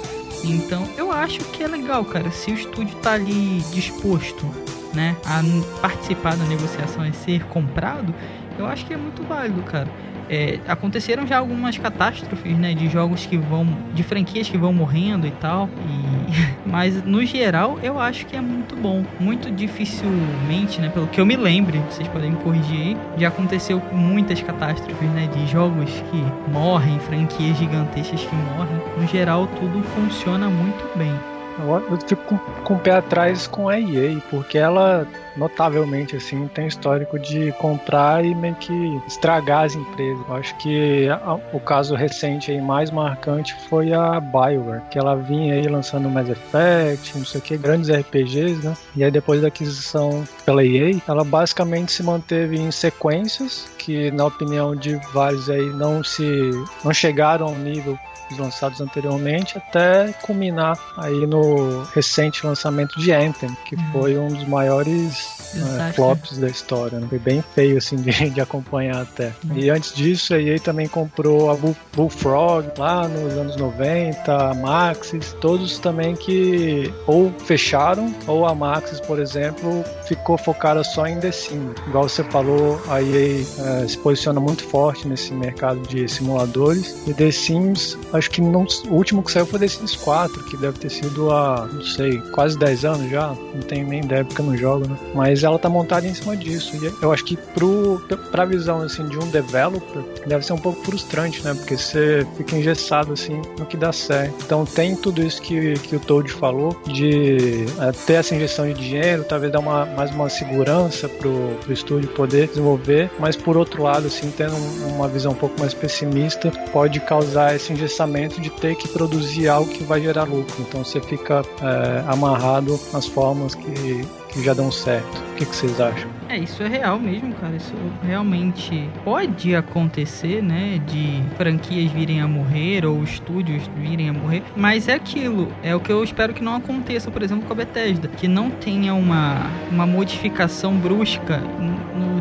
Então, 0.43 0.87
eu 0.97 1.11
acho 1.11 1.39
que 1.51 1.61
é 1.63 1.67
legal, 1.67 2.05
cara, 2.05 2.31
se 2.31 2.49
o 2.51 2.53
estúdio 2.53 2.95
tá 3.01 3.13
ali 3.13 3.61
disposto, 3.73 4.45
né, 4.93 5.15
a 5.25 5.41
participar 5.81 6.35
da 6.37 6.45
negociação 6.45 7.05
e 7.05 7.11
ser 7.13 7.43
comprado, 7.45 8.15
eu 8.57 8.65
acho 8.65 8.85
que 8.85 8.93
é 8.93 8.97
muito 8.97 9.21
válido, 9.23 9.61
cara. 9.63 9.87
É, 10.29 10.59
aconteceram 10.67 11.25
já 11.25 11.39
algumas 11.39 11.77
catástrofes, 11.77 12.55
né, 12.57 12.73
de 12.73 12.87
jogos 12.87 13.25
que 13.25 13.35
vão, 13.35 13.65
de 13.93 14.03
franquias 14.03 14.47
que 14.47 14.57
vão 14.57 14.71
morrendo 14.71 15.25
e 15.25 15.31
tal. 15.31 15.69
E, 15.87 16.59
mas 16.69 17.03
no 17.03 17.25
geral 17.25 17.79
eu 17.81 17.99
acho 17.99 18.25
que 18.27 18.35
é 18.35 18.41
muito 18.41 18.75
bom. 18.75 19.03
Muito 19.19 19.49
dificilmente, 19.49 20.79
né, 20.79 20.89
pelo 20.89 21.07
que 21.07 21.19
eu 21.19 21.25
me 21.25 21.35
lembre, 21.35 21.79
vocês 21.89 22.07
podem 22.07 22.31
me 22.31 22.37
corrigir 22.37 22.79
aí, 22.79 22.97
já 23.17 23.29
aconteceu 23.29 23.81
muitas 23.91 24.41
catástrofes, 24.41 25.09
né, 25.09 25.27
de 25.33 25.47
jogos 25.47 25.89
que 26.11 26.51
morrem, 26.51 26.99
franquias 26.99 27.57
gigantescas 27.57 28.21
que 28.21 28.35
morrem. 28.35 28.79
No 28.97 29.07
geral 29.07 29.47
tudo 29.47 29.81
funciona 29.95 30.47
muito 30.47 30.97
bem. 30.97 31.13
Eu 31.59 31.99
fico 32.07 32.23
com, 32.23 32.37
com 32.37 32.75
o 32.75 32.79
pé 32.79 32.91
atrás 32.91 33.45
com 33.45 33.67
a 33.67 33.77
EA, 33.77 34.17
porque 34.29 34.57
ela 34.57 35.05
notavelmente 35.39 36.15
assim 36.15 36.47
tem 36.49 36.67
histórico 36.67 37.17
de 37.17 37.51
comprar 37.53 38.23
e 38.23 38.35
meio 38.35 38.55
que 38.55 39.01
estragar 39.07 39.63
as 39.63 39.75
empresas. 39.75 40.23
Eu 40.27 40.35
acho 40.35 40.55
que 40.57 41.07
a, 41.09 41.39
o 41.53 41.59
caso 41.59 41.95
recente 41.95 42.51
aí 42.51 42.61
mais 42.61 42.91
marcante 42.91 43.55
foi 43.69 43.93
a 43.93 44.19
BioWare, 44.19 44.83
que 44.91 44.99
ela 44.99 45.15
vinha 45.15 45.53
aí 45.55 45.67
lançando 45.67 46.09
Mass 46.09 46.29
Effect, 46.29 47.17
não 47.17 47.25
sei 47.25 47.39
o 47.39 47.43
que, 47.43 47.57
grandes 47.57 47.89
RPGs, 47.89 48.65
né? 48.65 48.75
E 48.95 49.03
aí 49.03 49.09
depois 49.09 49.41
da 49.41 49.47
aquisição 49.47 50.23
pela 50.45 50.63
EA, 50.63 50.99
ela 51.07 51.23
basicamente 51.23 51.91
se 51.91 52.03
manteve 52.03 52.57
em 52.59 52.69
sequências 52.71 53.69
que 53.77 54.11
na 54.11 54.25
opinião 54.25 54.75
de 54.75 54.95
vários 55.13 55.49
aí 55.49 55.69
não 55.69 56.03
se 56.03 56.51
não 56.83 56.93
chegaram 56.93 57.47
ao 57.47 57.55
nível 57.55 57.97
lançados 58.37 58.81
anteriormente, 58.81 59.57
até 59.57 60.11
culminar 60.21 60.77
aí 60.97 61.25
no 61.25 61.83
recente 61.93 62.45
lançamento 62.45 62.99
de 62.99 63.11
Anthem, 63.11 63.55
que 63.65 63.75
uhum. 63.75 63.91
foi 63.91 64.17
um 64.17 64.27
dos 64.27 64.47
maiores 64.47 65.28
uh, 65.55 65.93
flops 65.93 66.37
da 66.37 66.47
história. 66.47 66.99
Né? 66.99 67.07
Foi 67.09 67.19
bem 67.19 67.43
feio 67.55 67.77
assim 67.77 67.95
de, 67.97 68.11
de 68.29 68.41
acompanhar 68.41 69.01
até. 69.01 69.33
Uhum. 69.43 69.57
E 69.57 69.69
antes 69.69 69.93
disso, 69.93 70.33
a 70.33 70.41
EA 70.41 70.59
também 70.59 70.87
comprou 70.87 71.49
a 71.49 71.55
Bull, 71.55 71.75
Bullfrog 71.95 72.67
lá 72.77 73.07
nos 73.07 73.33
anos 73.33 73.55
90, 73.55 74.33
a 74.33 74.53
Maxis, 74.53 75.35
todos 75.39 75.79
também 75.79 76.15
que 76.15 76.93
ou 77.07 77.31
fecharam, 77.39 78.13
ou 78.27 78.45
a 78.45 78.53
Maxis, 78.53 78.99
por 78.99 79.19
exemplo, 79.19 79.83
ficou 80.05 80.37
focada 80.37 80.83
só 80.83 81.05
em 81.07 81.19
The 81.19 81.31
Sims. 81.31 81.75
Igual 81.87 82.07
você 82.07 82.23
falou, 82.25 82.81
a 82.89 83.01
EA 83.01 83.41
uh, 83.41 83.89
se 83.89 83.97
posiciona 83.97 84.39
muito 84.39 84.63
forte 84.63 85.07
nesse 85.07 85.33
mercado 85.33 85.79
de 85.87 86.07
simuladores. 86.07 87.07
E 87.07 87.13
The 87.13 87.31
Sims, 87.31 87.97
acho 88.13 88.29
que 88.29 88.41
não, 88.41 88.65
o 88.89 88.93
último 88.93 89.23
que 89.23 89.31
saiu 89.31 89.45
foi 89.45 89.59
The 89.59 89.67
Sims 89.67 89.95
4, 89.95 90.43
que 90.45 90.57
deve 90.57 90.77
ter 90.79 90.89
sido 90.89 91.31
há, 91.31 91.67
não 91.71 91.81
sei, 91.81 92.19
quase 92.31 92.57
10 92.57 92.85
anos 92.85 93.11
já. 93.11 93.27
Não 93.53 93.61
tenho 93.61 93.87
nem 93.87 94.01
ideia 94.01 94.23
porque 94.25 94.41
eu 94.41 94.45
não 94.45 94.57
jogo, 94.57 94.87
né? 94.87 94.97
Mas 95.19 95.43
ela 95.43 95.59
tá 95.59 95.67
montada 95.67 96.07
em 96.07 96.13
cima 96.13 96.37
disso. 96.37 96.77
E 96.77 97.03
eu 97.03 97.11
acho 97.11 97.25
que 97.25 97.35
pro, 97.35 98.01
pra 98.31 98.45
visão 98.45 98.79
assim, 98.79 99.05
de 99.05 99.17
um 99.17 99.27
developer, 99.27 100.01
deve 100.25 100.45
ser 100.45 100.53
um 100.53 100.57
pouco 100.57 100.81
frustrante, 100.85 101.43
né? 101.43 101.53
Porque 101.53 101.77
você 101.77 102.25
fica 102.37 102.55
engessado 102.55 103.11
assim 103.11 103.41
no 103.57 103.65
que 103.65 103.75
dá 103.75 103.91
certo. 103.91 104.33
Então 104.45 104.63
tem 104.63 104.95
tudo 104.95 105.21
isso 105.21 105.41
que, 105.41 105.73
que 105.73 105.97
o 105.97 105.99
Toad 105.99 106.31
falou, 106.31 106.81
de 106.87 107.65
é, 107.81 107.91
ter 108.05 108.13
essa 108.13 108.33
injeção 108.33 108.65
de 108.65 108.73
dinheiro, 108.75 109.25
talvez 109.25 109.51
dar 109.51 109.59
uma, 109.59 109.85
mais 109.85 110.09
uma 110.11 110.29
segurança 110.29 111.09
pro, 111.09 111.57
pro 111.61 111.73
estúdio 111.73 112.09
poder 112.11 112.47
desenvolver, 112.47 113.11
mas 113.19 113.35
por 113.35 113.57
outro 113.57 113.83
lado, 113.83 114.07
assim, 114.07 114.31
tendo 114.31 114.55
uma 114.87 115.09
visão 115.09 115.33
um 115.33 115.35
pouco 115.35 115.59
mais 115.59 115.73
pessimista, 115.73 116.49
pode 116.71 117.01
causar 117.01 117.53
esse 117.53 117.73
engessamento 117.73 118.39
de 118.39 118.49
ter 118.49 118.75
que 118.75 118.87
produzir 118.87 119.49
algo 119.49 119.69
que 119.69 119.83
vai 119.83 119.99
gerar 120.01 120.23
lucro. 120.23 120.55
Então 120.61 120.81
você 120.81 121.01
fica 121.01 121.43
é, 121.61 122.03
amarrado 122.07 122.79
nas 122.93 123.05
formas 123.05 123.55
que, 123.55 124.05
que 124.28 124.28
já 124.37 124.53
dão 124.53 124.71
certo. 124.71 125.17
O 125.17 125.35
que, 125.35 125.45
que 125.45 125.55
vocês 125.55 125.79
acham? 125.79 126.09
É, 126.29 126.37
isso 126.37 126.61
é 126.61 126.67
real 126.67 126.99
mesmo, 126.99 127.33
cara. 127.33 127.55
Isso 127.55 127.73
realmente 128.03 128.87
pode 129.03 129.55
acontecer, 129.55 130.43
né? 130.43 130.79
De 130.85 131.23
franquias 131.35 131.91
virem 131.91 132.21
a 132.21 132.27
morrer 132.27 132.85
ou 132.85 133.03
estúdios 133.03 133.63
virem 133.75 134.09
a 134.09 134.13
morrer. 134.13 134.43
Mas 134.55 134.87
é 134.87 134.93
aquilo. 134.93 135.51
É 135.63 135.75
o 135.75 135.79
que 135.79 135.91
eu 135.91 136.03
espero 136.03 136.33
que 136.33 136.43
não 136.43 136.55
aconteça, 136.55 137.09
por 137.09 137.23
exemplo, 137.23 137.47
com 137.47 137.53
a 137.53 137.55
Bethesda. 137.55 138.07
Que 138.07 138.27
não 138.27 138.51
tenha 138.51 138.93
uma, 138.93 139.49
uma 139.71 139.87
modificação 139.87 140.75
brusca 140.75 141.41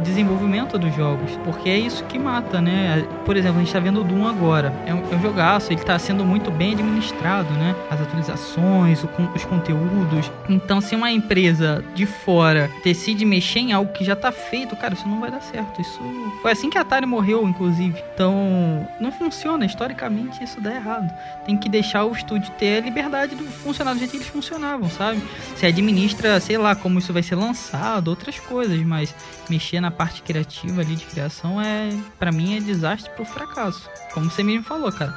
desenvolvimento 0.08 0.78
dos 0.78 0.94
jogos. 0.94 1.30
Porque 1.44 1.68
é 1.68 1.78
isso 1.78 2.04
que 2.04 2.18
mata, 2.18 2.60
né? 2.60 3.06
Por 3.24 3.36
exemplo, 3.36 3.58
a 3.60 3.64
gente 3.64 3.72
tá 3.72 3.80
vendo 3.80 4.00
o 4.00 4.04
Doom 4.04 4.26
agora. 4.26 4.72
É 4.86 4.94
um, 4.94 5.02
é 5.12 5.16
um 5.16 5.22
jogaço, 5.22 5.72
ele 5.72 5.82
tá 5.82 5.98
sendo 5.98 6.24
muito 6.24 6.50
bem 6.50 6.72
administrado, 6.72 7.52
né? 7.54 7.74
As 7.90 8.00
atualizações, 8.00 9.04
o, 9.04 9.08
os 9.34 9.44
conteúdos. 9.44 10.30
Então, 10.48 10.80
se 10.80 10.94
uma 10.94 11.10
empresa 11.10 11.84
de 11.94 12.06
fora 12.06 12.70
decide 12.82 13.24
mexer 13.24 13.60
em 13.60 13.72
algo 13.72 13.92
que 13.92 14.04
já 14.04 14.16
tá 14.16 14.32
feito, 14.32 14.74
cara, 14.76 14.94
isso 14.94 15.06
não 15.06 15.20
vai 15.20 15.30
dar 15.30 15.40
certo. 15.40 15.80
Isso 15.80 16.00
foi 16.42 16.52
assim 16.52 16.70
que 16.70 16.78
a 16.78 16.80
Atari 16.80 17.06
morreu, 17.06 17.46
inclusive. 17.46 18.02
Então, 18.14 18.88
não 19.00 19.12
funciona. 19.12 19.64
Historicamente, 19.64 20.42
isso 20.42 20.60
dá 20.60 20.74
errado. 20.74 21.12
Tem 21.44 21.56
que 21.56 21.68
deixar 21.68 22.04
o 22.04 22.12
estúdio 22.12 22.50
ter 22.58 22.78
a 22.78 22.80
liberdade 22.80 23.34
de 23.34 23.44
funcionar 23.44 23.92
do 23.92 23.98
jeito 23.98 24.10
que 24.10 24.16
eles 24.16 24.28
funcionavam, 24.28 24.88
sabe? 24.88 25.22
Se 25.56 25.66
administra, 25.66 26.40
sei 26.40 26.56
lá, 26.56 26.74
como 26.74 26.98
isso 26.98 27.12
vai 27.12 27.22
ser 27.22 27.34
lançado, 27.34 28.08
outras 28.08 28.38
coisas, 28.38 28.80
mas 28.82 29.14
mexer 29.48 29.80
na 29.80 29.90
parte 29.98 30.22
criativa 30.22 30.80
ali 30.80 30.94
de 30.94 31.04
criação 31.04 31.61
é, 31.61 31.90
para 32.18 32.30
mim, 32.30 32.56
é 32.56 32.61
desastre 32.61 33.11
pro 33.11 33.24
fracasso. 33.24 33.90
Como 34.14 34.30
você 34.30 34.44
mesmo 34.44 34.64
falou, 34.64 34.92
cara. 34.92 35.14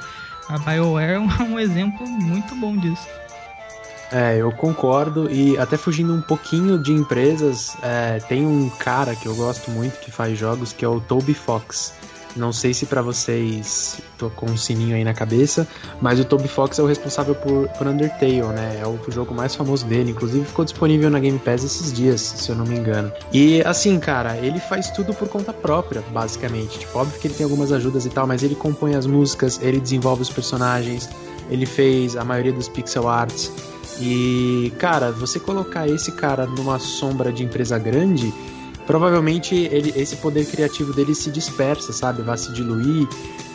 A 0.50 0.58
BioWare 0.58 1.14
é 1.14 1.20
um 1.46 1.60
exemplo 1.60 2.06
muito 2.06 2.56
bom 2.56 2.76
disso. 2.76 3.08
É, 4.12 4.36
eu 4.36 4.52
concordo 4.52 5.32
e 5.32 5.58
até 5.58 5.78
fugindo 5.78 6.14
um 6.14 6.22
pouquinho 6.22 6.78
de 6.78 6.92
empresas, 6.92 7.78
é, 7.82 8.20
tem 8.20 8.46
um 8.46 8.70
cara 8.70 9.16
que 9.16 9.26
eu 9.26 9.34
gosto 9.36 9.72
muito 9.72 10.00
que 10.00 10.12
faz 10.12 10.38
jogos 10.38 10.74
que 10.74 10.84
é 10.84 10.88
o 10.88 11.00
Toby 11.00 11.34
Fox. 11.34 11.94
Não 12.36 12.54
sei 12.54 12.74
se 12.74 12.86
para 12.86 13.02
vocês 13.02 13.98
tô 14.18 14.30
com 14.30 14.46
um 14.46 14.58
sininho 14.58 14.96
aí 14.96 15.04
na 15.04 15.14
cabeça, 15.14 15.68
mas 16.00 16.20
o 16.20 16.26
Toby 16.26 16.48
Fox 16.48 16.80
é 16.80 16.84
o 16.84 16.86
responsável 16.86 17.36
por, 17.36 17.68
por 17.70 17.88
Undertale, 17.88 18.42
né? 18.42 18.80
É 18.82 18.88
o 18.88 19.00
jogo 19.10 19.34
mais 19.34 19.56
famoso 19.56 19.86
dele, 19.86 20.12
inclusive 20.12 20.46
ficou 20.46 20.64
disponível 20.64 21.10
na 21.10 21.20
Game 21.20 21.40
Pass 21.40 21.64
esses 21.64 21.92
dias, 21.92 22.22
se 22.22 22.50
eu 22.50 22.56
não 22.56 22.66
me 22.66 22.78
engano. 22.78 23.12
E 23.34 23.62
assim, 23.64 24.00
cara, 24.00 24.38
ele 24.38 24.60
faz 24.60 24.90
tudo 24.92 25.14
por 25.14 25.28
conta 25.28 25.52
própria, 25.52 26.02
basicamente. 26.12 26.80
Tipo, 26.80 27.00
óbvio 27.00 27.20
que 27.20 27.28
ele 27.28 27.34
tem 27.34 27.44
algumas 27.44 27.72
ajudas 27.72 28.06
e 28.06 28.10
tal, 28.10 28.26
mas 28.26 28.44
ele 28.44 28.56
compõe 28.56 28.96
as 28.96 29.06
músicas, 29.06 29.60
ele 29.62 29.80
desenvolve 29.80 30.22
os 30.22 30.30
personagens, 30.30 31.10
ele 31.50 31.66
fez 31.66 32.16
a 32.16 32.24
maioria 32.24 32.54
dos 32.54 32.70
pixel 32.70 33.10
arts. 33.10 33.52
E, 34.00 34.72
cara, 34.80 35.12
você 35.12 35.40
colocar 35.40 35.88
esse 35.88 36.14
cara 36.14 36.46
numa 36.46 36.80
sombra 36.80 37.32
de 37.32 37.44
empresa 37.44 37.78
grande, 37.78 38.34
provavelmente 38.92 39.56
ele, 39.56 39.94
esse 39.96 40.18
poder 40.18 40.46
criativo 40.46 40.92
dele 40.92 41.16
se 41.16 41.32
dispersa, 41.32 41.94
sabe? 41.94 42.22
Vai 42.24 42.38
se 42.38 42.52
diluir, 42.52 43.08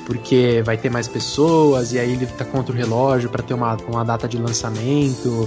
porque 0.06 0.62
vai 0.64 0.78
ter 0.78 0.88
mais 0.88 1.06
pessoas, 1.08 1.92
e 1.92 1.98
aí 1.98 2.10
ele 2.14 2.24
tá 2.24 2.42
contra 2.42 2.74
o 2.74 2.74
relógio 2.74 3.28
para 3.28 3.42
ter 3.42 3.52
uma, 3.52 3.76
uma 3.86 4.02
data 4.02 4.26
de 4.26 4.38
lançamento. 4.38 5.46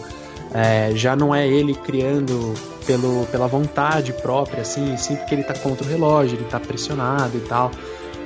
É, 0.53 0.91
já 0.93 1.15
não 1.15 1.33
é 1.33 1.47
ele 1.47 1.73
criando 1.73 2.53
pelo, 2.85 3.25
pela 3.31 3.47
vontade 3.47 4.13
própria, 4.13 4.61
assim, 4.61 4.95
sim 4.95 5.15
porque 5.15 5.33
ele 5.33 5.43
tá 5.43 5.55
contra 5.55 5.83
o 5.83 5.89
relógio, 5.89 6.37
ele 6.37 6.45
tá 6.45 6.59
pressionado 6.59 7.35
e 7.35 7.41
tal. 7.41 7.71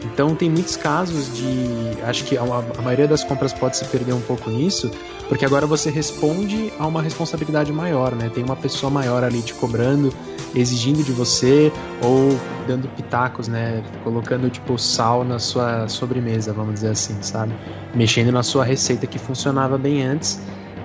Então 0.03 0.35
tem 0.35 0.49
muitos 0.49 0.75
casos 0.75 1.33
de. 1.33 2.03
Acho 2.03 2.25
que 2.25 2.37
a, 2.37 2.41
a, 2.41 2.81
maioria 2.81 3.07
das 3.07 3.23
compras 3.23 3.53
pode 3.53 3.77
se 3.77 3.85
perder 3.85 4.11
um 4.11 4.19
pouco 4.19 4.49
nisso, 4.49 4.91
porque 5.29 5.45
agora 5.45 5.65
você 5.65 5.89
responde 5.89 6.73
a 6.77 6.85
uma 6.85 7.01
responsabilidade 7.01 7.71
maior, 7.71 8.13
né? 8.13 8.29
Tem 8.33 8.43
uma 8.43 8.57
pessoa 8.57 8.89
maior 8.89 9.23
ali 9.23 9.41
te 9.41 9.53
cobrando, 9.53 10.13
exigindo 10.55 11.03
de 11.03 11.11
você, 11.11 11.71
ou 12.01 12.37
dando 12.67 12.87
pitacos, 12.89 13.47
né? 13.47 13.83
Colocando 14.03 14.49
tipo 14.49 14.77
sal 14.77 15.23
na 15.23 15.39
sua 15.39 15.87
sobremesa, 15.87 16.53
vamos 16.53 16.75
dizer 16.75 16.89
assim, 16.89 17.15
sabe? 17.21 17.53
Mexendo 17.93 18.31
na 18.31 18.43
sua 18.43 18.63
receita 18.63 19.07
que 19.07 19.19
funcionava 19.19 19.77
bem 19.77 20.03
antes 20.03 20.41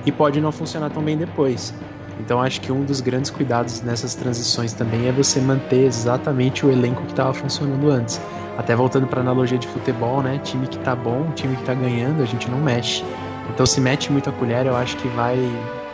e 0.07 0.13
pode 0.13 0.41
não 0.41 0.53
funcionar 0.53 0.91
tão 0.91 1.03
bem 1.03 1.17
depois. 1.17 1.75
Então 2.21 2.41
acho 2.41 2.61
que 2.61 2.73
um 2.73 2.85
dos 2.85 3.01
grandes 3.01 3.31
cuidados 3.31 3.81
nessas 3.83 4.15
transições 4.15 4.73
também 4.73 5.09
é 5.09 5.13
você 5.13 5.41
manter 5.41 5.85
exatamente 5.85 6.67
o 6.67 6.71
elenco 6.71 7.03
que 7.03 7.13
estava 7.13 7.33
funcionando 7.33 7.91
antes. 7.91 8.21
Até 8.57 8.75
voltando 8.75 9.07
para 9.07 9.21
a 9.21 9.23
analogia 9.23 9.57
de 9.57 9.69
futebol, 9.69 10.21
né? 10.21 10.41
Time 10.43 10.67
que 10.67 10.79
tá 10.79 10.97
bom, 10.97 11.31
time 11.33 11.55
que 11.57 11.63
tá 11.63 11.75
ganhando, 11.75 12.23
a 12.23 12.27
gente 12.27 12.51
não 12.51 12.59
mexe. 12.59 13.05
Então 13.51 13.65
se 13.65 13.81
mete 13.81 14.11
muito 14.11 14.29
a 14.29 14.33
colher, 14.33 14.67
eu 14.67 14.77
acho 14.77 14.97
que 14.97 15.07
vai, 15.09 15.39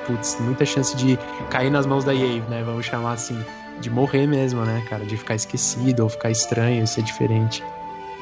putz, 0.06 0.38
muita 0.40 0.64
chance 0.64 0.96
de 0.96 1.18
cair 1.50 1.70
nas 1.70 1.84
mãos 1.84 2.04
da 2.04 2.14
EA, 2.14 2.42
né? 2.48 2.62
Vamos 2.64 2.86
chamar 2.86 3.12
assim, 3.12 3.38
de 3.80 3.90
morrer 3.90 4.26
mesmo, 4.26 4.64
né, 4.64 4.84
cara? 4.88 5.04
De 5.04 5.16
ficar 5.16 5.34
esquecido 5.34 6.00
ou 6.04 6.08
ficar 6.08 6.30
estranho, 6.30 6.86
ser 6.86 7.02
diferente. 7.02 7.62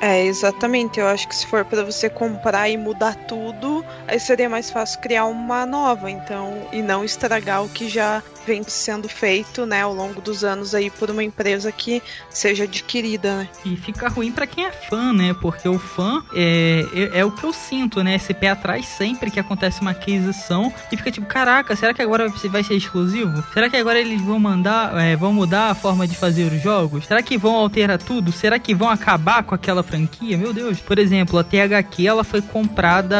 É, 0.02 0.24
exatamente. 0.24 0.98
Eu 0.98 1.06
acho 1.06 1.28
que 1.28 1.36
se 1.36 1.46
for 1.46 1.64
para 1.64 1.84
você 1.84 2.10
comprar 2.10 2.68
e 2.68 2.76
mudar 2.76 3.14
tudo, 3.14 3.84
aí 4.08 4.18
seria 4.18 4.48
mais 4.48 4.68
fácil 4.68 4.98
criar 4.98 5.26
uma 5.26 5.64
nova, 5.64 6.10
então, 6.10 6.66
e 6.72 6.82
não 6.82 7.04
estragar 7.04 7.64
o 7.64 7.68
que 7.68 7.88
já 7.88 8.20
vem 8.46 8.62
sendo 8.62 9.08
feito, 9.08 9.66
né, 9.66 9.82
ao 9.82 9.94
longo 9.94 10.20
dos 10.20 10.44
anos 10.44 10.74
aí 10.74 10.90
por 10.90 11.10
uma 11.10 11.22
empresa 11.22 11.70
que 11.70 12.02
seja 12.30 12.64
adquirida, 12.64 13.36
né? 13.38 13.48
E 13.64 13.76
fica 13.76 14.08
ruim 14.08 14.32
para 14.32 14.46
quem 14.46 14.66
é 14.66 14.72
fã, 14.72 15.12
né? 15.12 15.34
Porque 15.40 15.68
o 15.68 15.78
fã 15.78 16.22
é, 16.34 16.84
é, 16.94 17.20
é, 17.20 17.24
o 17.24 17.30
que 17.30 17.44
eu 17.44 17.52
sinto, 17.52 18.02
né? 18.02 18.14
Esse 18.16 18.34
pé 18.34 18.50
atrás 18.50 18.86
sempre 18.86 19.30
que 19.30 19.40
acontece 19.40 19.80
uma 19.80 19.92
aquisição 19.92 20.72
e 20.90 20.96
fica 20.96 21.10
tipo, 21.10 21.26
caraca, 21.26 21.74
será 21.76 21.94
que 21.94 22.02
agora 22.02 22.28
vai 22.28 22.62
ser 22.62 22.74
exclusivo? 22.74 23.42
Será 23.52 23.68
que 23.68 23.76
agora 23.76 24.00
eles 24.00 24.20
vão 24.20 24.38
mandar, 24.38 24.96
é, 25.00 25.16
vão 25.16 25.32
mudar 25.32 25.70
a 25.70 25.74
forma 25.74 26.06
de 26.06 26.16
fazer 26.16 26.52
os 26.52 26.62
jogos? 26.62 27.06
Será 27.06 27.22
que 27.22 27.36
vão 27.36 27.56
alterar 27.56 27.98
tudo? 27.98 28.32
Será 28.32 28.58
que 28.58 28.74
vão 28.74 28.88
acabar 28.88 29.42
com 29.42 29.54
aquela 29.54 29.82
franquia, 29.82 30.36
meu 30.36 30.52
Deus. 30.52 30.80
Por 30.80 30.98
exemplo, 30.98 31.38
a 31.38 31.44
THQ 31.44 32.06
ela 32.06 32.24
foi 32.24 32.40
comprada 32.40 33.16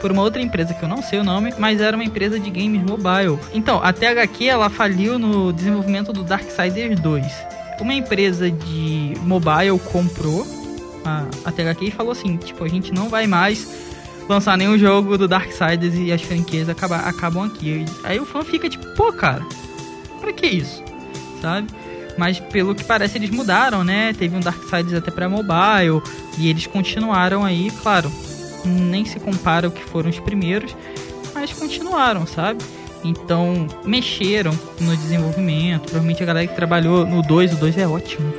por 0.00 0.12
uma 0.12 0.22
outra 0.22 0.40
empresa 0.40 0.74
que 0.74 0.82
eu 0.82 0.88
não 0.88 1.02
sei 1.02 1.18
o 1.18 1.24
nome, 1.24 1.52
mas 1.58 1.80
era 1.80 1.96
uma 1.96 2.04
empresa 2.04 2.38
de 2.38 2.50
games 2.50 2.82
mobile. 2.82 3.38
Então, 3.52 3.82
a 3.82 3.92
THQ 3.92 4.45
ela 4.48 4.70
faliu 4.70 5.18
no 5.18 5.52
desenvolvimento 5.52 6.12
do 6.12 6.22
Darksiders 6.22 6.98
2. 7.00 7.26
Uma 7.80 7.94
empresa 7.94 8.50
de 8.50 9.14
mobile 9.22 9.78
comprou 9.92 10.46
a, 11.04 11.24
a 11.44 11.52
THQ 11.52 11.84
e 11.86 11.90
falou 11.90 12.12
assim, 12.12 12.36
tipo, 12.36 12.64
a 12.64 12.68
gente 12.68 12.92
não 12.92 13.08
vai 13.08 13.26
mais 13.26 13.66
lançar 14.28 14.56
nenhum 14.58 14.76
jogo 14.76 15.16
do 15.16 15.28
Darksiders 15.28 15.94
e 15.94 16.12
as 16.12 16.22
franquias 16.22 16.68
acabam, 16.68 17.00
acabam 17.04 17.44
aqui. 17.44 17.84
Aí 18.02 18.18
o 18.18 18.26
fã 18.26 18.42
fica 18.42 18.68
tipo, 18.68 18.86
pô, 18.94 19.12
cara, 19.12 19.44
pra 20.20 20.32
que 20.32 20.46
isso? 20.46 20.82
Sabe? 21.40 21.68
Mas 22.18 22.40
pelo 22.40 22.74
que 22.74 22.82
parece 22.82 23.18
eles 23.18 23.30
mudaram, 23.30 23.84
né? 23.84 24.12
Teve 24.14 24.36
um 24.36 24.40
Darksiders 24.40 24.94
até 24.94 25.10
para 25.10 25.28
mobile 25.28 26.02
e 26.38 26.48
eles 26.48 26.66
continuaram 26.66 27.44
aí, 27.44 27.70
claro. 27.82 28.10
Nem 28.64 29.04
se 29.04 29.20
compara 29.20 29.68
o 29.68 29.70
que 29.70 29.82
foram 29.84 30.10
os 30.10 30.18
primeiros, 30.18 30.74
mas 31.34 31.52
continuaram, 31.52 32.26
sabe? 32.26 32.64
Então, 33.06 33.66
mexeram 33.84 34.52
no 34.80 34.96
desenvolvimento. 34.96 35.82
Provavelmente 35.82 36.22
a 36.22 36.26
galera 36.26 36.46
que 36.46 36.54
trabalhou 36.54 37.06
no 37.06 37.22
2, 37.22 37.54
o 37.54 37.56
2 37.56 37.78
é 37.78 37.86
ótimo. 37.86 38.32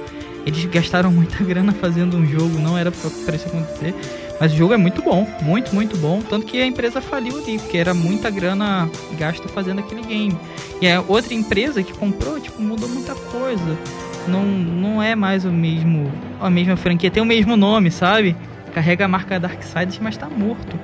Eles 0.46 0.64
gastaram 0.66 1.12
muita 1.12 1.42
grana 1.44 1.72
fazendo 1.72 2.18
um 2.18 2.26
jogo, 2.26 2.60
não 2.60 2.78
era 2.78 2.92
para 2.92 3.36
isso 3.36 3.48
acontecer. 3.48 3.96
Mas 4.40 4.54
o 4.54 4.56
jogo 4.56 4.74
é 4.74 4.78
muito 4.78 5.02
bom, 5.02 5.28
muito, 5.42 5.74
muito 5.74 5.98
bom. 5.98 6.22
Tanto 6.22 6.46
que 6.46 6.62
a 6.62 6.66
empresa 6.66 7.02
faliu 7.02 7.38
ali, 7.38 7.58
porque 7.58 7.78
era 7.78 7.94
muita 7.94 8.30
grana 8.30 8.90
gasta 9.18 9.48
fazendo 9.48 9.80
aquele 9.80 10.02
game. 10.02 10.38
E 10.80 10.88
a 10.88 11.02
outra 11.02 11.34
empresa 11.34 11.82
que 11.82 11.94
comprou, 11.94 12.40
tipo, 12.40 12.62
mudou 12.62 12.88
muita 12.88 13.16
coisa. 13.16 13.78
Não, 14.28 14.44
não 14.44 15.02
é 15.02 15.16
mais 15.16 15.46
o 15.46 15.52
mesmo, 15.52 16.12
a 16.40 16.50
mesma 16.50 16.76
franquia, 16.76 17.10
tem 17.10 17.24
o 17.24 17.26
mesmo 17.26 17.56
nome, 17.56 17.90
sabe? 17.90 18.36
Carrega 18.74 19.06
a 19.06 19.08
marca 19.08 19.40
Darksiders, 19.40 20.00
mas 20.00 20.18
tá 20.18 20.30
morto. 20.30 20.78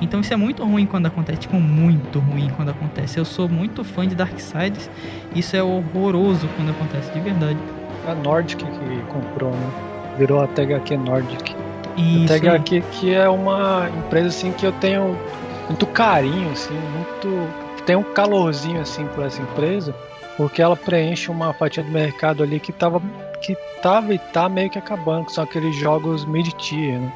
Então 0.00 0.20
isso 0.20 0.32
é 0.32 0.36
muito 0.36 0.64
ruim 0.64 0.86
quando 0.86 1.06
acontece, 1.06 1.40
tipo, 1.40 1.56
muito 1.56 2.18
ruim 2.20 2.50
quando 2.56 2.70
acontece. 2.70 3.18
Eu 3.18 3.24
sou 3.24 3.48
muito 3.48 3.84
fã 3.84 4.06
de 4.06 4.14
Darksiders, 4.14 4.90
isso 5.34 5.56
é 5.56 5.62
horroroso 5.62 6.48
quando 6.56 6.70
acontece, 6.70 7.12
de 7.12 7.20
verdade. 7.20 7.58
A 8.06 8.14
Nordic 8.14 8.64
que 8.64 9.02
comprou, 9.12 9.50
né? 9.50 9.70
Virou 10.16 10.40
a 10.40 10.46
THQ 10.46 10.96
Nordic. 10.96 11.54
Isso. 11.96 12.32
A 12.32 12.38
THQ 12.38 12.82
que 12.92 13.14
é 13.14 13.28
uma 13.28 13.88
empresa 13.98 14.28
assim 14.28 14.52
que 14.52 14.64
eu 14.64 14.72
tenho 14.72 15.16
muito 15.68 15.86
carinho, 15.86 16.50
assim, 16.50 16.74
muito. 16.74 17.48
Tem 17.84 17.96
um 17.96 18.02
calorzinho 18.02 18.80
assim 18.80 19.06
por 19.14 19.24
essa 19.24 19.40
empresa, 19.40 19.94
porque 20.36 20.62
ela 20.62 20.76
preenche 20.76 21.30
uma 21.30 21.52
fatia 21.52 21.82
do 21.82 21.90
mercado 21.90 22.42
ali 22.42 22.58
que 22.58 22.72
tava, 22.72 23.02
que 23.40 23.56
tava 23.82 24.14
e 24.14 24.18
tá 24.18 24.48
meio 24.48 24.70
que 24.70 24.78
acabando, 24.78 25.26
que 25.26 25.32
são 25.32 25.44
aqueles 25.44 25.74
jogos 25.76 26.24
mid-tier, 26.24 26.98
né? 26.98 27.12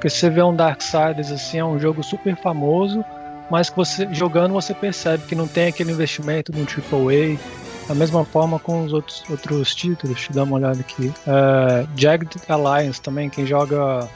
Porque 0.00 0.08
você 0.08 0.30
vê 0.30 0.42
um 0.42 0.56
Darksiders 0.56 1.30
assim, 1.30 1.58
é 1.58 1.64
um 1.64 1.78
jogo 1.78 2.02
super 2.02 2.34
famoso, 2.34 3.04
mas 3.50 3.68
que 3.68 3.76
você 3.76 4.08
jogando 4.10 4.54
você 4.54 4.72
percebe 4.72 5.26
que 5.26 5.34
não 5.34 5.46
tem 5.46 5.66
aquele 5.66 5.92
investimento 5.92 6.50
um 6.56 6.62
AAA. 6.64 7.38
Da 7.86 7.94
mesma 7.94 8.24
forma 8.24 8.58
com 8.58 8.84
os 8.84 8.94
outros, 8.94 9.22
outros 9.28 9.74
títulos, 9.74 10.16
deixa 10.16 10.30
eu 10.30 10.36
dar 10.36 10.44
uma 10.44 10.56
olhada 10.56 10.80
aqui. 10.80 11.12
É, 11.26 11.86
Jagged 11.94 12.34
Alliance 12.48 13.02
também, 13.02 13.28
quem 13.28 13.44
joga, 13.44 14.08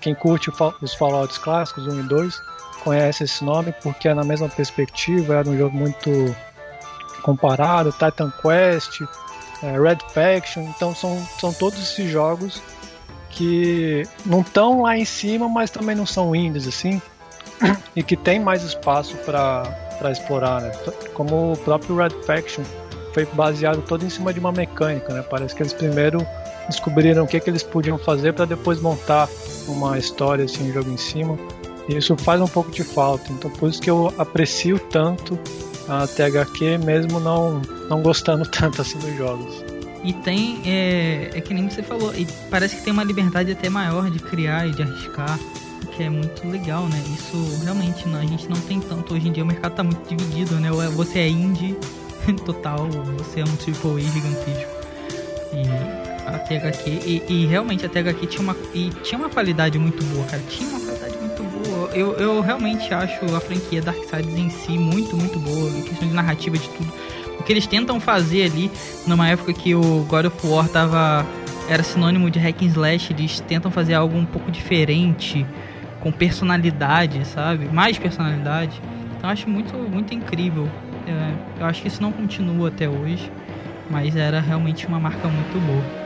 quem 0.00 0.16
curte 0.16 0.50
os 0.82 0.94
Fallouts 0.94 1.38
clássicos 1.38 1.86
1 1.86 2.00
e 2.00 2.02
2, 2.08 2.42
conhece 2.82 3.22
esse 3.22 3.44
nome 3.44 3.72
porque 3.84 4.08
é 4.08 4.14
na 4.14 4.24
mesma 4.24 4.48
perspectiva, 4.48 5.36
era 5.36 5.48
um 5.48 5.56
jogo 5.56 5.76
muito 5.76 6.34
comparado, 7.22 7.92
Titan 7.92 8.32
Quest, 8.42 9.00
é, 9.62 9.78
Red 9.78 9.98
Faction, 10.12 10.62
então 10.74 10.92
são, 10.92 11.24
são 11.38 11.52
todos 11.52 11.78
esses 11.78 12.10
jogos 12.10 12.60
que 13.30 14.06
não 14.26 14.40
estão 14.40 14.82
lá 14.82 14.96
em 14.96 15.04
cima, 15.04 15.48
mas 15.48 15.70
também 15.70 15.94
não 15.94 16.06
são 16.06 16.34
indies 16.34 16.66
assim, 16.66 17.00
e 17.94 18.02
que 18.02 18.16
tem 18.16 18.38
mais 18.40 18.62
espaço 18.62 19.16
para 19.18 20.10
explorar, 20.10 20.60
né? 20.60 20.72
como 21.14 21.52
o 21.52 21.56
próprio 21.56 21.96
Red 21.96 22.10
Faction 22.24 22.64
foi 23.12 23.24
baseado 23.26 23.82
todo 23.82 24.04
em 24.04 24.10
cima 24.10 24.32
de 24.32 24.40
uma 24.40 24.52
mecânica, 24.52 25.12
né? 25.12 25.22
Parece 25.28 25.54
que 25.54 25.62
eles 25.62 25.72
primeiro 25.72 26.24
descobriram 26.68 27.24
o 27.24 27.26
que, 27.26 27.40
que 27.40 27.50
eles 27.50 27.62
podiam 27.62 27.98
fazer 27.98 28.32
para 28.32 28.44
depois 28.44 28.80
montar 28.80 29.28
uma 29.66 29.98
história 29.98 30.44
assim, 30.44 30.70
um 30.70 30.72
jogo 30.72 30.90
em 30.90 30.96
cima. 30.96 31.36
E 31.88 31.96
isso 31.96 32.16
faz 32.16 32.40
um 32.40 32.46
pouco 32.46 32.70
de 32.70 32.84
falta. 32.84 33.32
Então 33.32 33.50
por 33.50 33.68
isso 33.68 33.80
que 33.80 33.90
eu 33.90 34.12
aprecio 34.16 34.78
tanto 34.78 35.38
a 35.88 36.06
THQ, 36.06 36.78
mesmo 36.78 37.18
não, 37.18 37.60
não 37.88 38.00
gostando 38.00 38.46
tanto 38.48 38.80
assim 38.80 38.98
dos 38.98 39.16
jogos. 39.16 39.69
E 40.02 40.12
tem, 40.12 40.62
é, 40.64 41.30
é 41.34 41.40
que 41.40 41.52
nem 41.52 41.68
você 41.68 41.82
falou, 41.82 42.14
e 42.14 42.26
parece 42.50 42.76
que 42.76 42.82
tem 42.82 42.92
uma 42.92 43.04
liberdade 43.04 43.52
até 43.52 43.68
maior 43.68 44.10
de 44.10 44.18
criar 44.18 44.66
e 44.66 44.70
de 44.70 44.82
arriscar, 44.82 45.38
que 45.94 46.02
é 46.02 46.08
muito 46.08 46.48
legal, 46.48 46.88
né? 46.88 47.02
Isso 47.14 47.62
realmente 47.62 48.08
não, 48.08 48.18
a 48.18 48.24
gente 48.24 48.48
não 48.48 48.58
tem 48.62 48.80
tanto 48.80 49.14
hoje 49.14 49.28
em 49.28 49.32
dia, 49.32 49.44
o 49.44 49.46
mercado 49.46 49.74
tá 49.74 49.82
muito 49.82 50.08
dividido, 50.08 50.54
né? 50.56 50.72
Ou 50.72 50.82
é, 50.82 50.88
você 50.88 51.18
é 51.18 51.28
indie 51.28 51.76
total, 52.46 52.88
você 53.18 53.40
é 53.40 53.44
um 53.44 53.48
AAA 53.48 54.00
gigantesco. 54.00 54.80
E 55.52 56.10
a 56.26 56.38
THQ, 56.38 56.90
e, 56.90 57.22
e, 57.28 57.46
realmente 57.46 57.84
a 57.84 57.88
THQ 57.88 58.26
tinha 58.26 58.42
uma, 58.42 58.56
e 58.72 58.90
tinha 59.02 59.18
uma 59.18 59.28
qualidade 59.28 59.78
muito 59.78 60.02
boa, 60.04 60.24
cara. 60.26 60.42
Tinha 60.48 60.68
uma 60.68 60.80
qualidade 60.80 61.16
muito 61.18 61.42
boa. 61.42 61.90
Eu, 61.90 62.12
eu 62.14 62.40
realmente 62.40 62.92
acho 62.94 63.24
a 63.34 63.40
franquia 63.40 63.82
Darksiders 63.82 64.38
em 64.38 64.48
si 64.48 64.78
muito, 64.78 65.16
muito 65.16 65.38
boa, 65.40 65.70
em 65.70 65.82
questão 65.82 66.08
de 66.08 66.14
narrativa 66.14 66.56
de 66.56 66.68
tudo. 66.68 66.92
O 67.40 67.42
que 67.42 67.52
eles 67.52 67.66
tentam 67.66 67.98
fazer 67.98 68.44
ali, 68.44 68.70
numa 69.06 69.28
época 69.28 69.52
que 69.52 69.74
o 69.74 70.04
God 70.08 70.26
of 70.26 70.46
War 70.46 70.68
tava, 70.68 71.26
era 71.68 71.82
sinônimo 71.82 72.30
de 72.30 72.38
hack 72.38 72.62
and 72.62 72.66
slash, 72.66 73.12
eles 73.12 73.40
tentam 73.40 73.70
fazer 73.70 73.94
algo 73.94 74.16
um 74.16 74.24
pouco 74.24 74.50
diferente, 74.50 75.44
com 76.00 76.12
personalidade, 76.12 77.26
sabe? 77.26 77.66
Mais 77.66 77.98
personalidade. 77.98 78.80
Então 79.16 79.28
eu 79.28 79.32
acho 79.32 79.50
muito, 79.50 79.76
muito 79.76 80.14
incrível 80.14 80.68
é, 81.10 81.60
eu 81.60 81.66
acho 81.66 81.82
que 81.82 81.88
isso 81.88 82.02
não 82.02 82.12
continua 82.12 82.68
até 82.68 82.88
hoje, 82.88 83.30
mas 83.88 84.16
era 84.16 84.40
realmente 84.40 84.86
uma 84.86 85.00
marca 85.00 85.28
muito 85.28 85.58
boa. 85.66 86.00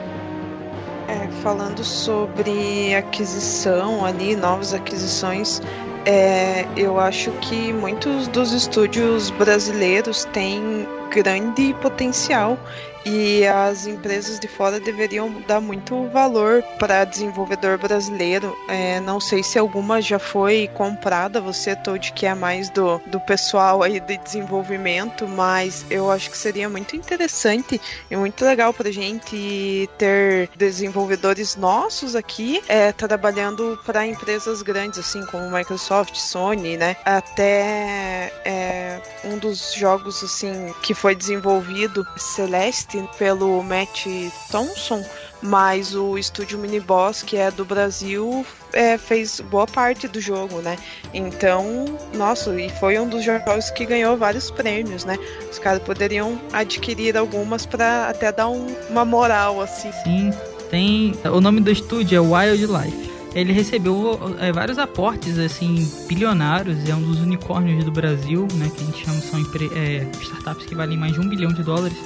É, 1.07 1.27
falando 1.43 1.83
sobre 1.83 2.95
aquisição 2.95 4.03
ali, 4.03 4.35
novas 4.35 4.73
aquisições, 4.73 5.61
é, 6.05 6.65
eu 6.75 6.99
acho 6.99 7.31
que 7.41 7.71
muitos 7.73 8.27
dos 8.27 8.51
estúdios 8.51 9.29
brasileiros 9.31 10.25
têm 10.25 10.87
grande 11.09 11.73
potencial 11.81 12.57
e 13.05 13.45
as 13.45 13.85
empresas 13.85 14.39
de 14.39 14.47
fora 14.47 14.79
deveriam 14.79 15.31
dar 15.47 15.61
muito 15.61 16.07
valor 16.09 16.63
para 16.79 17.05
desenvolvedor 17.05 17.77
brasileiro. 17.77 18.57
É, 18.67 18.99
não 18.99 19.19
sei 19.19 19.43
se 19.43 19.59
alguma 19.59 20.01
já 20.01 20.17
foi 20.17 20.69
comprada, 20.73 21.39
você, 21.39 21.75
Toad, 21.75 22.11
que 22.13 22.25
é 22.25 22.33
mais 22.33 22.69
do, 22.69 22.99
do 23.05 23.19
pessoal 23.19 23.83
aí 23.83 23.99
de 23.99 24.17
desenvolvimento, 24.17 25.27
mas 25.27 25.85
eu 25.89 26.09
acho 26.09 26.31
que 26.31 26.37
seria 26.37 26.67
muito 26.67 26.95
interessante 26.95 27.79
e 28.09 28.15
muito 28.15 28.43
legal 28.43 28.73
para 28.73 28.91
gente 28.91 29.87
ter 29.97 30.49
desenvolvedores 30.55 31.55
nossos 31.55 32.15
aqui 32.15 32.61
é, 32.67 32.91
trabalhando 32.91 33.79
para 33.85 34.07
empresas 34.07 34.63
grandes, 34.63 34.97
assim 34.97 35.23
como 35.27 35.55
Microsoft, 35.55 36.15
Sony, 36.15 36.77
né? 36.77 36.97
Até 37.05 38.31
é, 38.43 39.01
um 39.23 39.37
dos 39.37 39.73
jogos 39.73 40.23
assim 40.23 40.73
que 40.81 40.93
foi 40.93 41.15
desenvolvido, 41.15 42.05
Celeste 42.17 42.94
pelo 43.17 43.61
Matt 43.63 44.05
Thompson, 44.51 45.03
mas 45.41 45.95
o 45.95 46.17
estúdio 46.17 46.57
Miniboss, 46.57 47.21
que 47.21 47.37
é 47.37 47.51
do 47.51 47.63
Brasil, 47.63 48.45
é, 48.73 48.97
fez 48.97 49.39
boa 49.39 49.67
parte 49.67 50.07
do 50.07 50.19
jogo, 50.19 50.61
né? 50.61 50.77
Então, 51.13 51.85
nossa, 52.13 52.59
e 52.59 52.69
foi 52.69 52.99
um 52.99 53.07
dos 53.07 53.23
jogos 53.23 53.69
que 53.71 53.85
ganhou 53.85 54.17
vários 54.17 54.49
prêmios, 54.51 55.05
né? 55.05 55.17
Os 55.51 55.59
caras 55.59 55.81
poderiam 55.83 56.39
adquirir 56.51 57.17
algumas 57.17 57.65
para 57.65 58.09
até 58.09 58.31
dar 58.31 58.49
um, 58.49 58.67
uma 58.89 59.05
moral, 59.05 59.61
assim. 59.61 59.91
Sim, 60.03 60.31
tem. 60.69 61.13
O 61.25 61.39
nome 61.39 61.61
do 61.61 61.71
estúdio 61.71 62.17
é 62.17 62.19
Wildlife 62.19 63.15
ele 63.35 63.51
recebeu 63.51 64.17
é, 64.39 64.51
vários 64.51 64.79
aportes 64.79 65.37
assim 65.37 65.85
bilionários 66.07 66.89
é 66.89 66.95
um 66.95 67.01
dos 67.01 67.19
unicórnios 67.19 67.83
do 67.83 67.91
Brasil 67.91 68.47
né 68.53 68.71
que 68.73 68.81
a 68.81 68.85
gente 68.85 69.05
chama 69.05 69.19
são 69.19 69.39
é, 69.75 70.07
startups 70.21 70.65
que 70.65 70.73
valem 70.73 70.97
mais 70.97 71.11
de 71.11 71.19
um 71.19 71.27
bilhão 71.27 71.51
de 71.51 71.61
dólares 71.61 71.97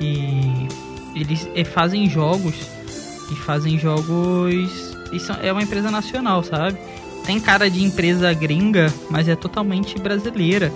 e 0.00 0.68
eles 1.14 1.48
fazem 1.72 2.08
jogos 2.08 2.54
e 3.30 3.36
fazem 3.36 3.78
jogos 3.78 4.94
são, 5.20 5.36
é 5.42 5.52
uma 5.52 5.62
empresa 5.62 5.90
nacional 5.90 6.42
sabe 6.42 6.78
tem 7.24 7.40
cara 7.40 7.70
de 7.70 7.82
empresa 7.82 8.32
gringa 8.32 8.92
mas 9.10 9.28
é 9.28 9.36
totalmente 9.36 9.98
brasileira 9.98 10.72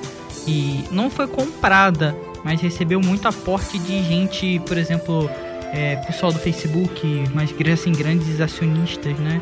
e 0.46 0.85
não 0.90 1.11
foi 1.11 1.26
comprada 1.26 2.16
mas 2.44 2.61
recebeu 2.61 3.00
muito 3.00 3.26
aporte 3.26 3.78
de 3.78 4.02
gente 4.04 4.61
por 4.61 4.78
exemplo 4.78 5.28
é, 5.72 5.96
pessoal 5.96 6.33
do 6.33 6.38
Facebook, 6.38 7.24
mas 7.35 7.52
assim, 7.72 7.92
grandes 7.92 8.40
acionistas, 8.40 9.18
né? 9.18 9.40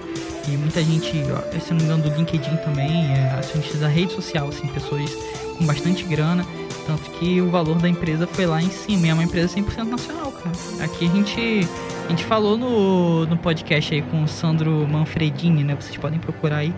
E 0.48 0.56
muita 0.56 0.82
gente, 0.82 1.10
se 1.10 1.70
não 1.70 1.78
me 1.78 1.84
engano, 1.84 2.02
do 2.04 2.16
LinkedIn 2.16 2.56
também, 2.58 3.12
é, 3.12 3.36
acionistas 3.38 3.80
da 3.80 3.88
rede 3.88 4.12
social, 4.12 4.48
assim, 4.48 4.66
pessoas 4.68 5.10
com 5.58 5.64
bastante 5.66 6.04
grana. 6.04 6.44
Tanto 6.86 7.10
que 7.10 7.40
o 7.40 7.50
valor 7.50 7.76
da 7.78 7.88
empresa 7.88 8.26
foi 8.26 8.46
lá 8.46 8.62
em 8.62 8.70
cima. 8.70 9.08
É 9.08 9.12
uma 9.12 9.24
empresa 9.24 9.54
100% 9.56 9.84
nacional, 9.84 10.30
cara. 10.30 10.54
Aqui 10.84 11.06
a 11.06 11.10
gente, 11.10 11.68
a 12.06 12.08
gente 12.08 12.24
falou 12.24 12.56
no, 12.56 13.26
no 13.26 13.36
podcast 13.36 13.92
aí 13.92 14.02
com 14.02 14.22
o 14.22 14.28
Sandro 14.28 14.86
Manfredini, 14.86 15.64
né? 15.64 15.74
Vocês 15.74 15.96
podem 15.96 16.18
procurar 16.18 16.58
aí. 16.58 16.72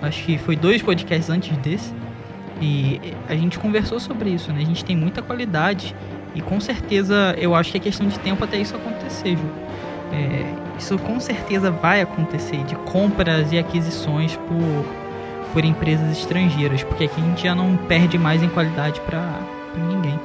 Acho 0.00 0.24
que 0.24 0.36
foi 0.38 0.56
dois 0.56 0.82
podcasts 0.82 1.30
antes 1.30 1.56
desse. 1.58 1.94
E 2.60 3.00
a 3.28 3.34
gente 3.36 3.58
conversou 3.58 4.00
sobre 4.00 4.30
isso, 4.30 4.52
né? 4.52 4.62
A 4.62 4.66
gente 4.66 4.84
tem 4.84 4.96
muita 4.96 5.22
qualidade. 5.22 5.94
E 6.34 6.40
com 6.40 6.58
certeza 6.58 7.34
eu 7.38 7.54
acho 7.54 7.70
que 7.70 7.78
é 7.78 7.80
questão 7.80 8.08
de 8.08 8.18
tempo 8.18 8.42
até 8.42 8.58
isso 8.58 8.74
acontecer, 8.74 9.36
Ju. 9.36 9.48
É, 10.12 10.44
isso 10.78 10.98
com 10.98 11.20
certeza 11.20 11.70
vai 11.70 12.00
acontecer 12.00 12.64
de 12.64 12.74
compras 12.76 13.52
e 13.52 13.58
aquisições 13.58 14.36
por, 14.36 15.01
por 15.52 15.64
empresas 15.64 16.18
estrangeiras, 16.18 16.82
porque 16.82 17.04
aqui 17.04 17.20
a 17.20 17.24
gente 17.24 17.42
já 17.42 17.54
não 17.54 17.76
perde 17.76 18.18
mais 18.18 18.42
em 18.42 18.48
qualidade 18.48 19.00
para 19.02 19.40
ninguém. 19.76 20.18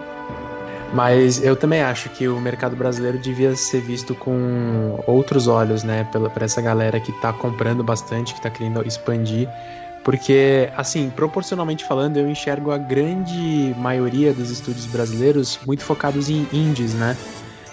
Mas 0.94 1.44
eu 1.44 1.56
também 1.56 1.82
acho 1.82 2.10
que 2.10 2.28
o 2.28 2.40
mercado 2.40 2.76
brasileiro 2.76 3.18
devia 3.18 3.56
ser 3.56 3.82
visto 3.82 4.16
com 4.16 5.00
outros 5.06 5.48
olhos, 5.48 5.84
né? 5.84 6.08
Pela, 6.12 6.32
essa 6.40 6.62
galera 6.62 7.00
que 7.00 7.12
está 7.12 7.34
comprando 7.34 7.84
bastante, 7.84 8.34
que 8.34 8.40
está 8.40 8.50
querendo 8.50 8.86
expandir. 8.88 9.50
Porque, 10.04 10.70
assim, 10.78 11.10
proporcionalmente 11.10 11.84
falando, 11.84 12.16
eu 12.16 12.30
enxergo 12.30 12.72
a 12.72 12.78
grande 12.78 13.76
maioria 13.78 14.34
dos 14.34 14.50
estúdios 14.50 14.86
brasileiros 14.86 15.60
muito 15.68 15.84
focados 15.84 16.30
em 16.30 16.48
indies, 16.54 16.94
né? 16.94 17.18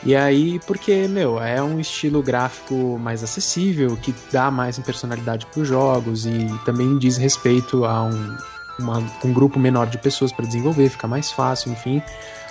E 0.04 0.14
aí, 0.14 0.60
porque, 0.66 1.08
meu, 1.08 1.40
é 1.40 1.62
um 1.62 1.80
estilo 1.80 2.22
gráfico 2.22 2.98
mais 2.98 3.24
acessível, 3.24 3.96
que 3.96 4.14
dá 4.30 4.50
mais 4.50 4.78
personalidade 4.78 5.46
para 5.46 5.62
os 5.62 5.68
jogos 5.68 6.26
e 6.26 6.46
também 6.64 6.98
diz 6.98 7.16
respeito 7.16 7.86
a 7.86 8.04
um, 8.04 8.36
uma, 8.78 8.98
um 9.24 9.32
grupo 9.32 9.58
menor 9.58 9.86
de 9.86 9.96
pessoas 9.96 10.30
para 10.30 10.44
desenvolver, 10.44 10.90
fica 10.90 11.08
mais 11.08 11.32
fácil, 11.32 11.72
enfim. 11.72 12.02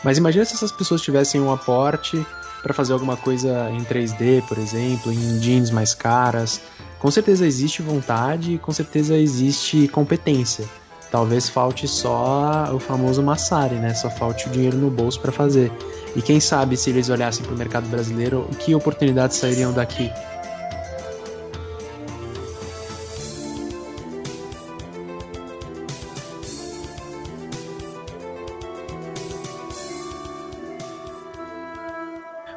Mas 0.04 0.18
imagina 0.18 0.44
se 0.46 0.56
essas 0.56 0.72
pessoas 0.72 1.02
tivessem 1.02 1.40
um 1.40 1.54
aporte 1.54 2.26
para 2.64 2.74
fazer 2.74 2.94
alguma 2.94 3.18
coisa 3.18 3.70
em 3.70 3.84
3D, 3.84 4.42
por 4.48 4.58
exemplo, 4.58 5.12
em 5.12 5.40
jeans 5.40 5.70
mais 5.70 5.94
caras. 5.94 6.60
Com 6.98 7.12
certeza 7.12 7.46
existe 7.46 7.84
vontade 7.84 8.54
e 8.54 8.58
com 8.58 8.72
certeza 8.72 9.16
existe 9.16 9.88
competência. 9.90 10.66
Talvez 11.14 11.48
falte 11.48 11.88
só 11.88 12.74
o 12.74 12.80
famoso 12.80 13.22
massari, 13.22 13.76
né? 13.76 13.94
Só 13.94 14.10
falte 14.10 14.48
o 14.48 14.50
dinheiro 14.50 14.78
no 14.78 14.90
bolso 14.90 15.22
para 15.22 15.32
fazer. 15.32 15.72
E 16.16 16.24
quem 16.24 16.40
sabe 16.40 16.76
se 16.76 16.90
eles 16.90 17.08
olhassem 17.08 17.46
para 17.46 17.54
o 17.54 17.58
mercado 17.58 17.88
brasileiro, 17.88 18.50
que 18.58 18.74
oportunidades 18.74 19.38
sairiam 19.38 19.72
daqui? 19.72 20.12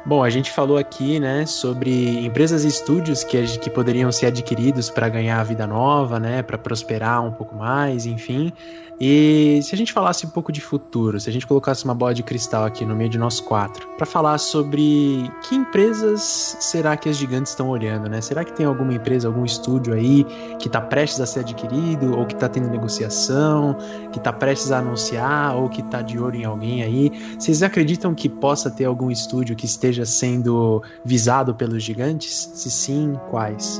Bom, 0.07 0.23
a 0.23 0.29
gente 0.29 0.49
falou 0.51 0.77
aqui, 0.77 1.19
né, 1.19 1.45
sobre 1.45 2.25
empresas 2.25 2.63
e 2.63 2.69
estúdios 2.69 3.25
que, 3.25 3.57
que 3.57 3.69
poderiam 3.69 4.09
ser 4.09 4.27
adquiridos 4.27 4.89
para 4.89 5.09
ganhar 5.09 5.43
vida 5.43 5.67
nova, 5.67 6.17
né, 6.17 6.41
para 6.41 6.57
prosperar 6.57 7.21
um 7.21 7.33
pouco 7.33 7.53
mais, 7.53 8.05
enfim. 8.05 8.53
E 8.99 9.59
se 9.61 9.75
a 9.75 9.77
gente 9.77 9.93
falasse 9.93 10.25
um 10.25 10.29
pouco 10.29 10.51
de 10.51 10.59
futuro, 10.59 11.19
se 11.19 11.29
a 11.29 11.33
gente 11.33 11.45
colocasse 11.45 11.85
uma 11.85 11.93
bola 11.93 12.13
de 12.13 12.23
cristal 12.23 12.65
aqui 12.65 12.83
no 12.83 12.95
meio 12.95 13.09
de 13.09 13.17
nós 13.17 13.39
quatro, 13.39 13.87
para 13.95 14.05
falar 14.05 14.37
sobre 14.39 15.31
que 15.43 15.55
empresas 15.55 16.57
será 16.59 16.97
que 16.97 17.07
as 17.07 17.15
gigantes 17.15 17.51
estão 17.51 17.69
olhando, 17.69 18.09
né? 18.09 18.21
Será 18.21 18.43
que 18.43 18.51
tem 18.53 18.65
alguma 18.65 18.93
empresa, 18.93 19.27
algum 19.27 19.45
estúdio 19.45 19.93
aí 19.93 20.25
que 20.59 20.67
está 20.67 20.81
prestes 20.81 21.21
a 21.21 21.25
ser 21.25 21.41
adquirido, 21.41 22.17
ou 22.17 22.25
que 22.25 22.33
está 22.33 22.49
tendo 22.49 22.69
negociação, 22.69 23.77
que 24.11 24.17
está 24.17 24.33
prestes 24.33 24.71
a 24.71 24.79
anunciar, 24.79 25.55
ou 25.55 25.69
que 25.69 25.81
está 25.81 26.01
de 26.01 26.17
olho 26.19 26.37
em 26.37 26.45
alguém 26.45 26.81
aí? 26.81 27.11
Vocês 27.37 27.61
acreditam 27.61 28.15
que 28.15 28.27
possa 28.27 28.71
ter 28.71 28.85
algum 28.85 29.11
estúdio 29.11 29.55
que 29.55 29.65
esteja 29.65 30.05
sendo 30.05 30.81
visado 31.05 31.53
pelos 31.53 31.83
gigantes? 31.83 32.51
Se 32.53 32.71
sim, 32.71 33.19
quais? 33.29 33.79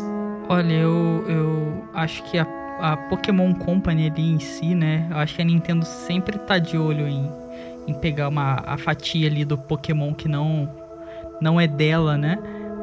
Olha, 0.49 0.73
eu, 0.73 1.25
eu 1.27 1.83
acho 1.93 2.23
que 2.23 2.37
a 2.37 2.66
a 2.79 2.95
Pokémon 2.95 3.53
Company 3.53 4.09
ali 4.09 4.33
em 4.33 4.39
si, 4.39 4.75
né? 4.75 5.07
Eu 5.09 5.17
acho 5.17 5.35
que 5.35 5.41
a 5.41 5.45
Nintendo 5.45 5.85
sempre 5.85 6.37
tá 6.39 6.59
de 6.59 6.77
olho 6.77 7.07
em, 7.07 7.29
em 7.87 7.93
pegar 7.93 8.27
uma, 8.27 8.63
a 8.65 8.77
fatia 8.77 9.27
ali 9.27 9.43
do 9.43 9.57
Pokémon 9.57 10.13
que 10.13 10.27
não, 10.27 10.69
não 11.41 11.59
é 11.59 11.67
dela, 11.67 12.17
né? 12.17 12.37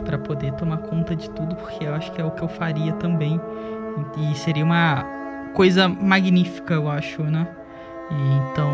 Pra 0.04 0.18
poder 0.18 0.52
tomar 0.54 0.78
conta 0.78 1.14
de 1.14 1.30
tudo, 1.30 1.54
porque 1.56 1.84
eu 1.84 1.94
acho 1.94 2.12
que 2.12 2.20
é 2.20 2.24
o 2.24 2.30
que 2.30 2.42
eu 2.42 2.48
faria 2.48 2.92
também. 2.94 3.40
E, 4.16 4.32
e 4.32 4.36
seria 4.36 4.64
uma 4.64 5.04
coisa 5.54 5.88
magnífica, 5.88 6.74
eu 6.74 6.90
acho, 6.90 7.22
né? 7.22 7.46
E, 8.10 8.50
então, 8.50 8.70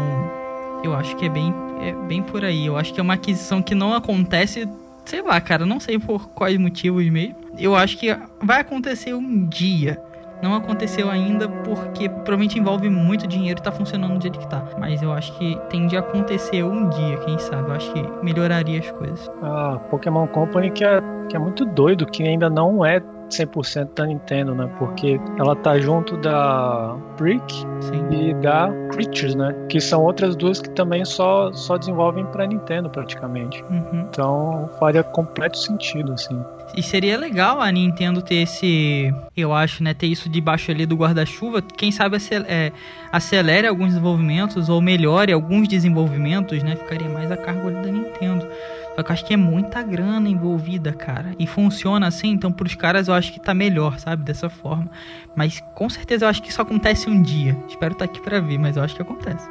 eu 0.82 0.94
acho 0.94 1.14
que 1.16 1.26
é 1.26 1.28
bem, 1.28 1.54
é 1.82 1.92
bem 2.08 2.22
por 2.22 2.44
aí. 2.44 2.66
Eu 2.66 2.76
acho 2.76 2.92
que 2.94 3.00
é 3.00 3.02
uma 3.02 3.14
aquisição 3.14 3.62
que 3.62 3.74
não 3.74 3.92
acontece, 3.92 4.66
sei 5.04 5.22
lá, 5.22 5.40
cara, 5.40 5.66
não 5.66 5.78
sei 5.78 5.98
por 5.98 6.30
quais 6.30 6.58
motivos 6.58 7.06
mesmo. 7.08 7.36
Eu 7.58 7.76
acho 7.76 7.98
que 7.98 8.16
vai 8.42 8.60
acontecer 8.60 9.14
um 9.14 9.46
dia 9.46 10.00
não 10.42 10.54
aconteceu 10.54 11.10
ainda 11.10 11.48
porque 11.48 12.08
provavelmente 12.08 12.58
envolve 12.58 12.88
muito 12.88 13.26
dinheiro 13.26 13.60
e 13.60 13.62
tá 13.62 13.72
funcionando 13.72 14.16
do 14.16 14.22
jeito 14.22 14.38
que 14.38 14.48
tá. 14.48 14.64
Mas 14.78 15.02
eu 15.02 15.12
acho 15.12 15.32
que 15.38 15.58
tende 15.68 15.96
a 15.96 16.00
acontecer 16.00 16.62
um 16.62 16.88
dia, 16.88 17.16
quem 17.18 17.38
sabe. 17.38 17.68
Eu 17.68 17.74
acho 17.74 17.92
que 17.92 18.02
melhoraria 18.22 18.80
as 18.80 18.90
coisas. 18.92 19.30
A 19.42 19.78
Pokémon 19.90 20.26
Company 20.28 20.70
que 20.70 20.84
é, 20.84 21.00
que 21.28 21.36
é 21.36 21.38
muito 21.38 21.64
doido, 21.64 22.06
que 22.06 22.22
ainda 22.22 22.48
não 22.48 22.84
é 22.84 23.00
100% 23.30 23.94
da 23.94 24.06
Nintendo, 24.06 24.54
né? 24.54 24.68
Porque 24.78 25.20
ela 25.38 25.54
tá 25.56 25.78
junto 25.78 26.16
da 26.16 26.96
Brick 27.16 27.54
Sim. 27.80 28.08
e 28.10 28.34
da 28.34 28.68
Creatures, 28.90 29.34
né? 29.34 29.54
Que 29.68 29.80
são 29.80 30.02
outras 30.02 30.36
duas 30.36 30.60
que 30.60 30.70
também 30.70 31.04
só, 31.04 31.52
só 31.52 31.78
desenvolvem 31.78 32.26
para 32.26 32.46
Nintendo 32.46 32.90
praticamente. 32.90 33.62
Uhum. 33.70 34.06
Então 34.10 34.68
faria 34.78 35.02
completo 35.02 35.56
sentido, 35.58 36.12
assim. 36.12 36.42
E 36.76 36.82
seria 36.82 37.18
legal 37.18 37.60
a 37.60 37.70
Nintendo 37.70 38.22
ter 38.22 38.36
esse, 38.36 39.12
eu 39.36 39.52
acho, 39.52 39.82
né, 39.82 39.92
ter 39.92 40.06
isso 40.06 40.28
debaixo 40.28 40.70
ali 40.70 40.86
do 40.86 40.96
guarda-chuva. 40.96 41.60
Quem 41.60 41.90
sabe 41.90 42.16
é, 42.46 42.72
acelere 43.12 43.66
alguns 43.66 43.88
desenvolvimentos 43.88 44.68
ou 44.68 44.80
melhore 44.80 45.32
alguns 45.32 45.66
desenvolvimentos, 45.68 46.62
né? 46.62 46.76
Ficaria 46.76 47.08
mais 47.08 47.30
a 47.30 47.36
cargo 47.36 47.70
da 47.70 47.90
Nintendo. 47.90 48.46
Só 48.94 49.02
que 49.02 49.10
eu 49.10 49.12
acho 49.12 49.24
que 49.24 49.34
é 49.34 49.36
muita 49.36 49.82
grana 49.82 50.28
envolvida, 50.28 50.92
cara. 50.92 51.34
E 51.38 51.46
funciona 51.46 52.06
assim, 52.06 52.30
então 52.30 52.52
pros 52.52 52.74
caras 52.74 53.08
eu 53.08 53.14
acho 53.14 53.32
que 53.32 53.40
tá 53.40 53.54
melhor, 53.54 53.98
sabe? 53.98 54.24
Dessa 54.24 54.48
forma. 54.48 54.90
Mas 55.34 55.60
com 55.74 55.88
certeza 55.88 56.24
eu 56.24 56.28
acho 56.28 56.42
que 56.42 56.50
isso 56.50 56.60
acontece 56.62 57.08
um 57.08 57.22
dia. 57.22 57.56
Espero 57.68 57.92
estar 57.92 58.06
tá 58.06 58.12
aqui 58.12 58.20
para 58.20 58.40
ver, 58.40 58.58
mas 58.58 58.76
eu 58.76 58.82
acho 58.82 58.94
que 58.94 59.02
acontece. 59.02 59.48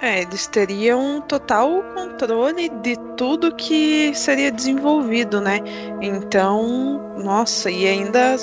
É, 0.00 0.22
eles 0.22 0.46
teriam 0.46 1.22
total 1.22 1.82
controle 1.94 2.68
de 2.68 2.96
tudo 3.16 3.54
que 3.54 4.12
seria 4.14 4.52
desenvolvido, 4.52 5.40
né? 5.40 5.60
Então, 6.02 7.14
nossa, 7.16 7.70
e 7.70 7.86
ainda 7.86 8.36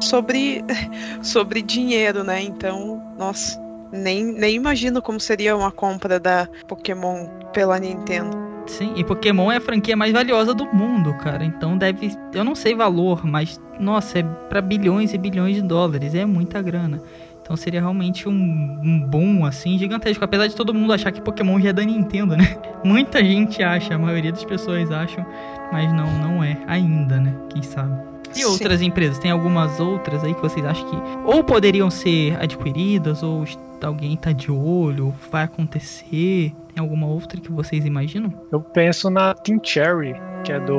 sobre, 0.00 0.64
sobre 1.22 1.62
dinheiro, 1.62 2.24
né? 2.24 2.42
Então, 2.42 3.00
nossa, 3.16 3.58
nem, 3.92 4.24
nem 4.24 4.56
imagino 4.56 5.00
como 5.00 5.20
seria 5.20 5.56
uma 5.56 5.70
compra 5.70 6.18
da 6.18 6.48
Pokémon 6.66 7.28
pela 7.52 7.78
Nintendo. 7.78 8.46
Sim, 8.66 8.94
e 8.96 9.04
Pokémon 9.04 9.52
é 9.52 9.58
a 9.58 9.60
franquia 9.60 9.96
mais 9.96 10.12
valiosa 10.12 10.52
do 10.52 10.66
mundo, 10.66 11.14
cara. 11.14 11.44
Então 11.44 11.78
deve. 11.78 12.12
Eu 12.34 12.42
não 12.42 12.54
sei 12.54 12.74
valor, 12.74 13.24
mas, 13.24 13.60
nossa, 13.78 14.18
é 14.18 14.22
para 14.22 14.60
bilhões 14.60 15.14
e 15.14 15.18
bilhões 15.18 15.54
de 15.54 15.62
dólares. 15.62 16.14
É 16.14 16.26
muita 16.26 16.60
grana. 16.60 17.00
Então 17.46 17.56
seria 17.56 17.78
realmente 17.78 18.28
um, 18.28 18.32
um 18.32 19.00
boom, 19.00 19.44
assim, 19.44 19.78
gigantesco. 19.78 20.24
Apesar 20.24 20.48
de 20.48 20.56
todo 20.56 20.74
mundo 20.74 20.92
achar 20.92 21.12
que 21.12 21.20
Pokémon 21.20 21.60
já 21.60 21.68
é 21.68 21.72
da 21.72 21.84
Nintendo, 21.84 22.36
né? 22.36 22.58
Muita 22.82 23.24
gente 23.24 23.62
acha, 23.62 23.94
a 23.94 23.98
maioria 23.98 24.32
das 24.32 24.44
pessoas 24.44 24.90
acham, 24.90 25.24
mas 25.70 25.92
não, 25.92 26.10
não 26.18 26.42
é 26.42 26.58
ainda, 26.66 27.20
né? 27.20 27.32
Quem 27.48 27.62
sabe. 27.62 28.15
E 28.36 28.42
Sim. 28.42 28.44
outras 28.44 28.82
empresas? 28.82 29.18
Tem 29.18 29.30
algumas 29.30 29.80
outras 29.80 30.22
aí 30.22 30.34
que 30.34 30.42
vocês 30.42 30.64
acham 30.64 30.88
que 30.88 30.96
ou 31.24 31.42
poderiam 31.42 31.90
ser 31.90 32.36
adquiridas, 32.40 33.22
ou 33.22 33.44
alguém 33.82 34.16
tá 34.16 34.32
de 34.32 34.50
olho, 34.50 35.14
vai 35.30 35.44
acontecer? 35.44 36.52
Tem 36.74 36.82
alguma 36.82 37.06
outra 37.06 37.40
que 37.40 37.50
vocês 37.50 37.84
imaginam? 37.84 38.32
Eu 38.52 38.60
penso 38.60 39.10
na 39.10 39.34
Team 39.34 39.58
Cherry, 39.62 40.14
que 40.44 40.52
é 40.52 40.60
do 40.60 40.76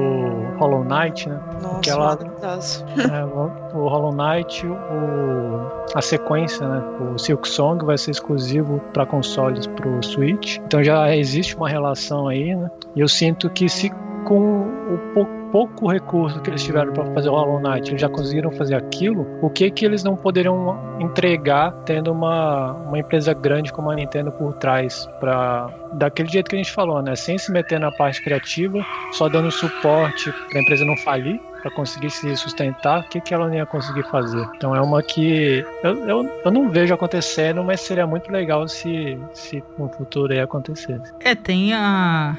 Hollow 0.57 0.83
Knight, 0.83 1.27
né? 1.27 1.39
Nossa, 1.61 1.79
que 1.81 1.89
ela, 1.89 2.17
é, 3.11 3.25
o, 3.25 3.77
o 3.79 3.87
Hollow 3.87 4.13
Knight, 4.13 4.65
o, 4.65 5.95
a 5.95 6.01
sequência, 6.01 6.67
né? 6.67 6.83
O 7.01 7.17
Silk 7.17 7.47
Song 7.47 7.83
vai 7.83 7.97
ser 7.97 8.11
exclusivo 8.11 8.79
para 8.93 9.05
consoles 9.05 9.67
pro 9.67 10.01
Switch. 10.03 10.57
Então 10.65 10.83
já 10.83 11.15
existe 11.15 11.55
uma 11.55 11.67
relação 11.67 12.27
aí, 12.27 12.55
né? 12.55 12.69
E 12.95 12.99
eu 12.99 13.07
sinto 13.07 13.49
que 13.49 13.67
se 13.67 13.91
com 14.27 14.61
o 14.93 15.13
pouco 15.13 15.37
pouco 15.51 15.89
recurso 15.89 16.41
que 16.41 16.49
eles 16.49 16.63
tiveram 16.63 16.93
para 16.93 17.05
fazer 17.13 17.29
o 17.29 17.33
Hollow 17.33 17.59
Knight, 17.59 17.89
eles 17.89 18.01
já 18.01 18.09
conseguiram 18.09 18.51
fazer 18.51 18.75
aquilo, 18.75 19.25
o 19.41 19.49
que 19.49 19.69
que 19.71 19.85
eles 19.85 20.03
não 20.03 20.15
poderiam 20.15 20.77
entregar 20.99 21.71
tendo 21.85 22.11
uma, 22.11 22.73
uma 22.73 22.99
empresa 22.99 23.33
grande 23.33 23.71
como 23.71 23.89
a 23.89 23.95
Nintendo 23.95 24.31
por 24.31 24.53
trás 24.55 25.07
para 25.19 25.69
daquele 25.93 26.29
jeito 26.29 26.49
que 26.49 26.55
a 26.55 26.59
gente 26.59 26.71
falou, 26.71 27.01
né, 27.01 27.15
sem 27.15 27.37
se 27.37 27.51
meter 27.51 27.79
na 27.79 27.91
parte 27.91 28.21
criativa, 28.21 28.85
só 29.13 29.29
dando 29.29 29.49
suporte 29.51 30.31
para 30.49 30.59
a 30.59 30.61
empresa 30.61 30.85
não 30.85 30.97
falir 30.97 31.39
para 31.61 31.71
conseguir 31.71 32.09
se 32.09 32.35
sustentar, 32.35 33.01
o 33.01 33.03
que, 33.03 33.21
que 33.21 33.33
ela 33.33 33.47
não 33.47 33.53
ia 33.53 33.65
conseguir 33.65 34.03
fazer? 34.03 34.47
Então 34.55 34.75
é 34.75 34.81
uma 34.81 35.01
que 35.01 35.65
eu, 35.83 36.07
eu, 36.07 36.41
eu 36.45 36.51
não 36.51 36.69
vejo 36.69 36.93
acontecendo, 36.93 37.63
mas 37.63 37.81
seria 37.81 38.07
muito 38.07 38.31
legal 38.31 38.67
se, 38.67 39.19
se 39.33 39.63
no 39.77 39.89
futuro 39.89 40.33
ia 40.33 40.43
acontecer. 40.43 41.01
É, 41.19 41.35
tem 41.35 41.73
a. 41.73 42.37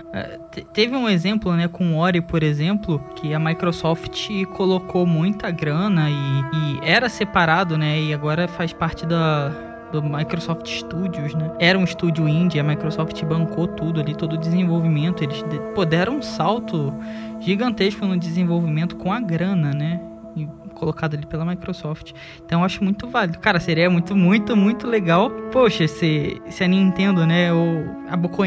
Teve 0.72 0.96
um 0.96 1.08
exemplo, 1.08 1.52
né, 1.54 1.68
com 1.68 1.94
o 1.94 1.98
Ori, 1.98 2.20
por 2.20 2.42
exemplo, 2.42 2.98
que 3.16 3.34
a 3.34 3.38
Microsoft 3.38 4.28
colocou 4.56 5.06
muita 5.06 5.50
grana 5.50 6.08
e, 6.10 6.14
e 6.14 6.80
era 6.82 7.08
separado, 7.08 7.76
né, 7.76 8.00
e 8.00 8.14
agora 8.14 8.48
faz 8.48 8.72
parte 8.72 9.06
da 9.06 9.67
do 9.92 10.02
Microsoft 10.02 10.66
Studios, 10.66 11.34
né? 11.34 11.50
Era 11.58 11.78
um 11.78 11.84
estúdio 11.84 12.28
indie, 12.28 12.60
a 12.60 12.64
Microsoft 12.64 13.22
bancou 13.24 13.66
tudo 13.66 14.00
ali, 14.00 14.14
todo 14.14 14.34
o 14.34 14.38
desenvolvimento. 14.38 15.22
Eles 15.22 15.44
pô, 15.74 15.84
deram 15.84 16.18
um 16.18 16.22
salto 16.22 16.94
gigantesco 17.40 18.04
no 18.06 18.16
desenvolvimento 18.18 18.96
com 18.96 19.12
a 19.12 19.20
grana, 19.20 19.72
né? 19.72 20.00
E 20.36 20.46
colocado 20.78 21.14
ali 21.14 21.26
pela 21.26 21.44
Microsoft. 21.44 22.12
Então 22.44 22.60
eu 22.60 22.64
acho 22.64 22.82
muito 22.82 23.06
válido. 23.08 23.38
Cara, 23.38 23.60
seria 23.60 23.90
muito, 23.90 24.16
muito, 24.16 24.56
muito 24.56 24.86
legal. 24.86 25.30
Poxa, 25.52 25.86
se, 25.86 26.40
se 26.48 26.64
a 26.64 26.68
Nintendo, 26.68 27.26
né, 27.26 27.52
ou 27.52 27.84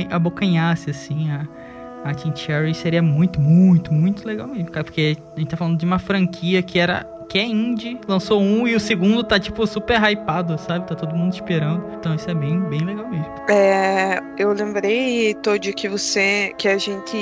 abocanhasse 0.10 0.90
assim 0.90 1.30
a, 1.30 1.48
a 2.06 2.14
Team 2.14 2.36
Cherry, 2.36 2.74
seria 2.74 3.02
muito, 3.02 3.40
muito, 3.40 3.94
muito 3.94 4.26
legal 4.26 4.48
mesmo, 4.48 4.72
cara. 4.72 4.84
Porque 4.84 5.18
a 5.36 5.40
gente 5.40 5.50
tá 5.50 5.58
falando 5.58 5.78
de 5.78 5.86
uma 5.86 6.00
franquia 6.00 6.64
que 6.64 6.80
era 6.80 7.06
que 7.32 7.40
é 7.40 7.46
indie, 7.46 7.98
lançou 8.10 8.42
um 8.42 8.68
e 8.68 8.76
o 8.76 8.80
segundo 8.80 9.24
tá, 9.24 9.40
tipo, 9.40 9.66
super 9.66 9.98
hypado, 10.04 10.60
sabe? 10.60 10.86
Tá 10.86 10.96
todo 10.96 11.16
mundo 11.16 11.34
esperando. 11.34 11.82
Então 11.94 12.14
isso 12.14 12.30
é 12.30 12.34
bem, 12.34 12.60
bem 12.60 12.82
legal 12.82 13.08
mesmo. 13.08 13.26
É, 13.50 14.20
eu 14.38 14.52
lembrei, 14.52 15.34
Todd, 15.36 15.72
que 15.72 15.88
você, 15.88 16.54
que 16.58 16.68
a 16.68 16.78
gente 16.78 17.16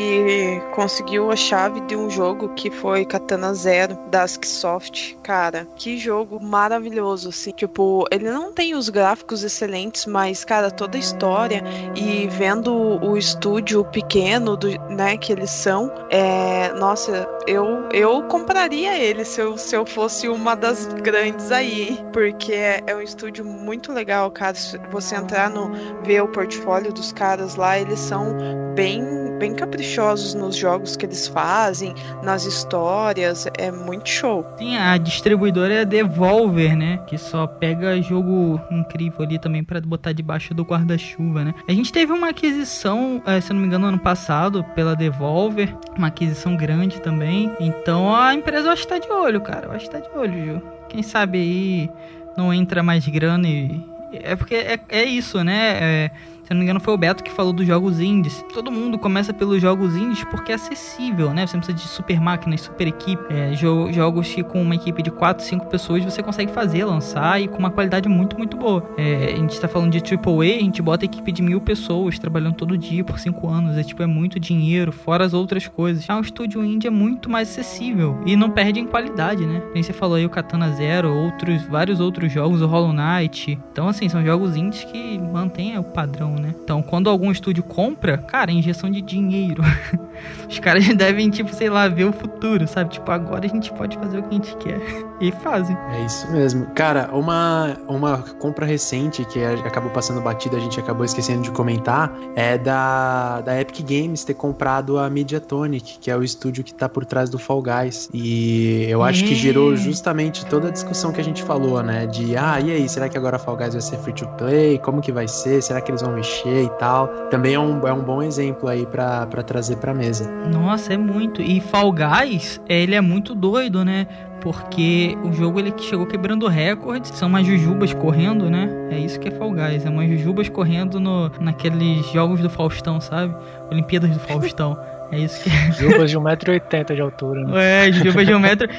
conseguiu 0.74 1.30
a 1.30 1.36
chave 1.36 1.82
de 1.82 1.96
um 1.96 2.10
jogo 2.10 2.50
que 2.56 2.72
foi 2.72 3.06
Katana 3.06 3.54
Zero, 3.54 4.00
da 4.10 4.24
Asksoft. 4.24 5.16
Cara, 5.22 5.68
que 5.76 5.96
jogo 6.00 6.44
maravilhoso, 6.44 7.30
assim. 7.30 7.52
Tipo, 7.52 8.08
ele 8.10 8.32
não 8.32 8.52
tem 8.52 8.74
os 8.74 8.90
gráficos 8.90 9.44
excelentes, 9.44 10.08
mas, 10.08 10.44
cara, 10.44 10.72
toda 10.72 10.98
a 10.98 11.00
história 11.00 11.64
e 11.96 12.28
vendo 12.32 12.74
o 12.74 13.16
estúdio 13.16 13.86
pequeno, 13.86 14.58
do, 14.58 14.70
né, 14.90 15.18
que 15.18 15.32
eles 15.32 15.52
são, 15.52 15.92
é, 16.10 16.74
nossa, 16.74 17.30
eu, 17.46 17.88
eu 17.94 18.24
compraria 18.24 18.98
ele 18.98 19.24
se 19.24 19.40
eu, 19.40 19.56
se 19.56 19.76
eu 19.76 19.86
fosse 19.86 19.99
fosse 20.00 20.30
uma 20.30 20.56
das 20.56 20.86
grandes 20.86 21.52
aí, 21.52 22.02
porque 22.14 22.54
é, 22.54 22.96
um 22.96 23.02
estúdio 23.02 23.44
muito 23.44 23.92
legal, 23.92 24.32
cara. 24.32 24.56
Se 24.56 24.78
você 24.90 25.14
entrar 25.18 25.50
no 25.50 25.74
ver 26.06 26.24
o 26.24 26.28
portfólio 26.30 26.94
dos 26.94 27.12
caras 27.12 27.56
lá, 27.58 27.78
eles 27.78 28.00
são 28.00 28.34
bem 28.74 29.19
bem 29.40 29.56
caprichosos 29.56 30.34
nos 30.34 30.56
jogos 30.56 30.98
que 30.98 31.06
eles 31.06 31.28
fazem, 31.28 31.96
nas 32.22 32.46
histórias, 32.46 33.48
é 33.58 33.72
muito 33.72 34.10
show. 34.10 34.46
Sim, 34.58 34.78
a 34.78 34.98
distribuidora 34.98 35.74
é 35.74 35.82
a 35.82 35.84
Devolver, 35.86 36.76
né? 36.76 37.00
Que 37.08 37.18
só 37.18 37.48
pega 37.48 38.02
jogo 38.02 38.60
incrível 38.70 39.24
ali 39.24 39.40
também 39.40 39.64
para 39.64 39.80
botar 39.80 40.12
debaixo 40.12 40.54
do 40.54 40.64
guarda-chuva, 40.64 41.46
né? 41.46 41.54
A 41.68 41.72
gente 41.72 41.92
teve 41.92 42.12
uma 42.12 42.30
aquisição, 42.30 43.22
eh, 43.26 43.40
se 43.40 43.54
não 43.54 43.62
me 43.62 43.68
engano, 43.68 43.88
ano 43.88 44.00
passado 44.00 44.64
pela 44.76 44.94
Devolver, 44.96 45.74
uma 45.98 46.08
aquisição 46.08 46.58
grande 46.58 47.00
também. 47.00 47.52
Então 47.62 48.14
a 48.14 48.34
empresa 48.34 48.72
acho 48.74 48.84
que 48.84 48.90
tá 48.90 49.00
de 49.00 49.10
olho, 49.10 49.40
cara. 49.40 49.68
Eu 49.68 49.72
acho 49.72 49.86
que 49.86 49.92
tá 49.92 50.00
de 50.00 50.10
olho, 50.18 50.46
Ju. 50.46 50.62
Quem 50.90 51.02
sabe 51.02 51.38
aí 51.38 51.90
não 52.36 52.54
entra 52.54 52.84
mais 52.84 53.08
grana 53.08 53.48
e. 53.48 53.82
É 54.12 54.36
porque 54.36 54.56
é, 54.56 54.80
é 54.90 55.04
isso, 55.06 55.44
né? 55.44 55.78
É 55.80 56.12
se 56.50 56.54
não 56.56 56.62
me 56.62 56.64
engano, 56.64 56.80
foi 56.80 56.96
o 56.96 56.98
Beto 56.98 57.24
que 57.24 57.32
falou 57.32 57.54
dos 57.54 57.68
jogos 57.68 58.00
indies. 58.00 58.44
Todo 58.52 58.72
mundo 58.72 58.98
começa 58.98 59.32
pelos 59.32 59.62
jogos 59.62 59.96
indies 59.96 60.24
porque 60.24 60.52
é 60.52 60.56
acessível, 60.56 61.32
né? 61.32 61.46
Você 61.46 61.56
precisa 61.56 61.78
de 61.78 61.88
super 61.88 62.20
máquinas, 62.20 62.62
super 62.62 62.88
equipe. 62.88 63.22
É, 63.30 63.54
jo 63.54 63.92
jogos 63.92 64.28
que 64.34 64.42
com 64.42 64.60
uma 64.60 64.74
equipe 64.74 65.04
de 65.04 65.12
4, 65.12 65.46
5 65.46 65.68
pessoas 65.68 66.04
você 66.04 66.24
consegue 66.24 66.52
fazer, 66.52 66.86
lançar 66.86 67.40
e 67.40 67.48
com 67.48 67.60
uma 67.60 67.70
qualidade 67.70 68.10
muito, 68.10 68.36
muito 68.36 68.58
boa. 68.58 68.84
É, 68.98 69.26
a 69.26 69.36
gente 69.36 69.52
está 69.52 69.68
falando 69.68 69.92
de 69.92 70.00
AAA, 70.00 70.58
a 70.58 70.64
gente 70.64 70.82
bota 70.82 71.06
equipe 71.06 71.32
de 71.32 71.44
mil 71.44 71.62
pessoas 71.62 72.18
trabalhando 72.18 72.56
todo 72.56 72.76
dia 72.76 73.04
por 73.04 73.20
5 73.20 73.48
anos. 73.48 73.78
É 73.78 73.84
tipo, 73.84 74.02
é 74.02 74.08
muito 74.08 74.40
dinheiro, 74.40 74.92
fora 74.92 75.24
as 75.24 75.36
outras 75.36 75.68
coisas. 75.68 76.04
Já 76.04 76.18
o 76.18 76.22
estúdio 76.22 76.66
indie 76.66 76.88
é 76.88 76.92
muito 76.92 77.30
mais 77.30 77.48
acessível 77.48 78.20
e 78.26 78.36
não 78.36 78.50
perde 78.50 78.80
em 78.80 78.88
qualidade, 78.88 79.46
né? 79.46 79.60
Como 79.60 79.84
você 79.84 79.94
falou 79.94 80.16
aí, 80.16 80.26
o 80.26 80.30
Katana 80.32 80.72
Zero, 80.72 81.14
outros, 81.14 81.62
vários 81.68 82.00
outros 82.00 82.32
jogos, 82.32 82.64
o 82.64 82.66
Hollow 82.66 82.92
Knight. 82.92 83.60
Então, 83.72 83.88
assim, 83.88 84.10
são 84.10 84.26
jogos 84.26 84.56
indies 84.56 84.84
que 84.86 85.20
mantêm 85.20 85.78
o 85.78 85.84
padrão, 85.84 86.39
né? 86.40 86.56
Então, 86.64 86.82
quando 86.82 87.10
algum 87.10 87.32
estúdio 87.32 87.64
compra, 87.64 88.18
cara, 88.18 88.52
é 88.52 88.54
injeção 88.54 88.90
de 88.90 89.02
dinheiro. 89.02 89.62
Os 90.50 90.60
caras 90.60 90.88
devem, 90.96 91.30
tipo, 91.30 91.54
sei 91.54 91.70
lá, 91.70 91.88
ver 91.88 92.06
o 92.06 92.14
futuro, 92.14 92.68
sabe? 92.68 92.92
Tipo, 92.92 93.12
agora 93.12 93.46
a 93.46 93.50
gente 93.50 93.72
pode 93.74 93.98
fazer 93.98 94.20
o 94.20 94.24
que 94.24 94.30
a 94.30 94.34
gente 94.34 94.58
quer. 94.58 94.80
E 95.22 95.32
fazem. 95.32 95.78
É 95.92 96.06
isso 96.06 96.30
mesmo. 96.32 96.66
Cara, 96.68 97.10
uma, 97.14 97.78
uma 97.88 98.20
compra 98.40 98.66
recente 98.66 99.26
que 99.26 99.44
acabou 99.44 99.92
passando 99.92 100.22
batida, 100.22 100.58
a 100.58 100.60
gente 100.60 100.80
acabou 100.80 101.06
esquecendo 101.06 101.42
de 101.42 101.52
comentar, 101.52 102.12
é 102.36 102.58
da, 102.58 103.42
da 103.42 103.60
Epic 103.60 103.82
Games 103.82 104.24
ter 104.24 104.34
comprado 104.34 104.98
a 104.98 105.10
Mediatonic, 105.10 106.00
que 106.00 106.10
é 106.10 106.16
o 106.16 106.24
estúdio 106.24 106.64
que 106.64 106.74
tá 106.74 106.88
por 106.88 107.06
trás 107.06 107.30
do 107.30 107.38
Fall 107.38 107.62
Guys. 107.62 108.10
E 108.14 108.86
eu 108.90 109.04
acho 109.04 109.24
que 109.24 109.36
gerou 109.36 109.76
justamente 109.76 110.46
toda 110.46 110.70
a 110.70 110.72
discussão 110.72 111.12
que 111.12 111.20
a 111.20 111.24
gente 111.24 111.44
falou, 111.44 111.84
né? 111.84 112.06
De, 112.08 112.38
ah, 112.38 112.60
e 112.60 112.72
aí, 112.72 112.88
será 112.88 113.10
que 113.10 113.18
agora 113.18 113.38
Fall 113.38 113.58
Guys 113.58 113.74
vai 113.74 113.82
ser 113.82 113.98
free 113.98 114.14
to 114.14 114.28
play? 114.38 114.78
Como 114.80 115.02
que 115.02 115.12
vai 115.12 115.28
ser? 115.28 115.62
Será 115.62 115.82
que 115.82 115.92
eles 115.92 116.02
vão 116.02 116.14
mexer 116.14 116.64
e 116.64 116.70
tal? 116.80 117.08
Também 117.30 117.56
é 117.56 117.60
um, 117.60 117.86
é 117.88 117.94
um 117.94 118.02
bom 118.02 118.22
exemplo 118.22 118.70
aí 118.70 118.86
para 118.86 119.26
trazer 119.44 119.78
pra 119.78 119.94
mesa. 119.94 120.30
Nossa, 120.52 120.94
é 120.94 120.98
muito. 120.98 121.42
E 121.42 121.60
Fall 121.60 121.92
Guys, 121.92 122.62
ele 122.68 122.96
é 122.96 123.02
muito 123.02 123.36
doido, 123.36 123.84
né? 123.84 124.08
Porque 124.42 125.18
o 125.24 125.34
jogo 125.34 125.60
ele 125.60 125.74
chegou 125.78 126.06
quebrando 126.06 126.48
recordes, 126.48 127.12
são 127.12 127.28
umas 127.28 127.46
jujubas 127.46 127.94
correndo, 127.94 128.50
né? 128.50 128.70
É 128.90 128.98
isso 128.98 129.20
que 129.20 129.28
é 129.28 129.32
Fall 129.32 129.52
Guys, 129.52 129.86
é 129.86 129.90
umas 129.90 130.10
jujubas 130.10 130.48
correndo 130.48 131.00
no, 131.00 131.30
naqueles 131.40 132.06
jogos 132.12 132.40
do 132.40 132.50
Faustão, 132.50 133.02
sabe? 133.02 133.36
Olimpíadas 133.70 134.12
do 134.12 134.20
Faustão. 134.20 134.78
É 135.12 135.20
isso 135.20 135.44
que. 135.44 135.50
Jubas 135.80 136.12
de 136.12 136.18
1,80m 136.18 136.96
de 136.96 137.02
altura, 137.02 137.44
né? 137.44 137.88
É, 137.88 137.92
jubas 137.92 138.26
de 138.26 138.34
1m. 138.34 138.70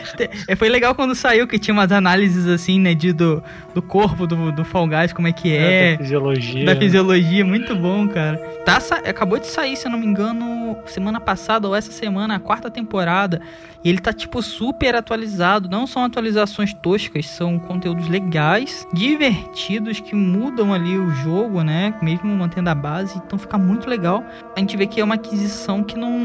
É, 0.46 0.56
foi 0.56 0.68
legal 0.68 0.94
quando 0.94 1.14
saiu 1.14 1.46
que 1.46 1.58
tinha 1.58 1.74
umas 1.74 1.90
análises 1.90 2.46
assim, 2.46 2.78
né? 2.78 2.94
De, 2.94 3.12
do, 3.12 3.42
do 3.74 3.82
corpo 3.82 4.26
do, 4.26 4.52
do 4.52 4.64
Fall 4.64 4.86
Guys, 4.86 5.12
como 5.12 5.28
é 5.28 5.32
que 5.32 5.54
é. 5.54 5.92
é 5.92 5.92
da 5.92 5.98
fisiologia. 5.98 6.64
Da 6.64 6.76
fisiologia, 6.76 7.44
muito 7.44 7.74
bom, 7.74 8.08
cara. 8.08 8.36
Tá, 8.64 8.78
acabou 9.06 9.38
de 9.38 9.46
sair, 9.46 9.76
se 9.76 9.86
eu 9.86 9.90
não 9.90 9.98
me 9.98 10.06
engano, 10.06 10.78
semana 10.86 11.20
passada 11.20 11.66
ou 11.66 11.74
essa 11.74 11.90
semana, 11.90 12.36
a 12.36 12.40
quarta 12.40 12.70
temporada. 12.70 13.40
E 13.82 13.88
ele 13.88 13.98
tá, 13.98 14.12
tipo, 14.12 14.42
super 14.42 14.94
atualizado. 14.94 15.68
Não 15.68 15.86
são 15.86 16.04
atualizações 16.04 16.74
toscas, 16.74 17.26
são 17.26 17.58
conteúdos 17.58 18.08
legais, 18.08 18.86
divertidos, 18.92 20.00
que 20.00 20.14
mudam 20.14 20.74
ali 20.74 20.98
o 20.98 21.10
jogo, 21.10 21.62
né? 21.62 21.94
Mesmo 22.02 22.30
mantendo 22.36 22.68
a 22.68 22.74
base. 22.74 23.16
Então 23.16 23.38
fica 23.38 23.56
muito 23.56 23.88
legal. 23.88 24.22
A 24.54 24.60
gente 24.60 24.76
vê 24.76 24.86
que 24.86 25.00
é 25.00 25.04
uma 25.04 25.14
aquisição 25.14 25.82
que 25.82 25.98
não 25.98 26.19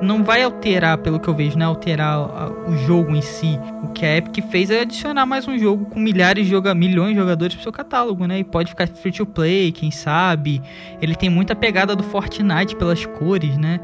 não 0.00 0.22
vai 0.22 0.42
alterar, 0.42 0.98
pelo 0.98 1.18
que 1.18 1.28
eu 1.28 1.34
vejo, 1.34 1.58
né? 1.58 1.64
Alterar 1.64 2.50
o 2.68 2.76
jogo 2.86 3.14
em 3.14 3.22
si. 3.22 3.58
O 3.82 3.88
que 3.88 4.04
a 4.04 4.16
Epic 4.16 4.44
fez 4.50 4.70
é 4.70 4.80
adicionar 4.80 5.26
mais 5.26 5.46
um 5.48 5.58
jogo 5.58 5.86
com 5.86 5.98
milhares 5.98 6.44
de 6.44 6.50
joga 6.50 6.74
milhões 6.74 7.14
de 7.14 7.20
jogadores 7.20 7.54
pro 7.54 7.62
seu 7.62 7.72
catálogo, 7.72 8.26
né? 8.26 8.38
E 8.38 8.44
pode 8.44 8.70
ficar 8.70 8.86
free 8.88 9.12
to 9.12 9.26
play, 9.26 9.72
quem 9.72 9.90
sabe. 9.90 10.62
Ele 11.00 11.14
tem 11.14 11.28
muita 11.28 11.54
pegada 11.56 11.96
do 11.96 12.02
Fortnite 12.02 12.76
pelas 12.76 13.04
cores, 13.04 13.56
né? 13.56 13.80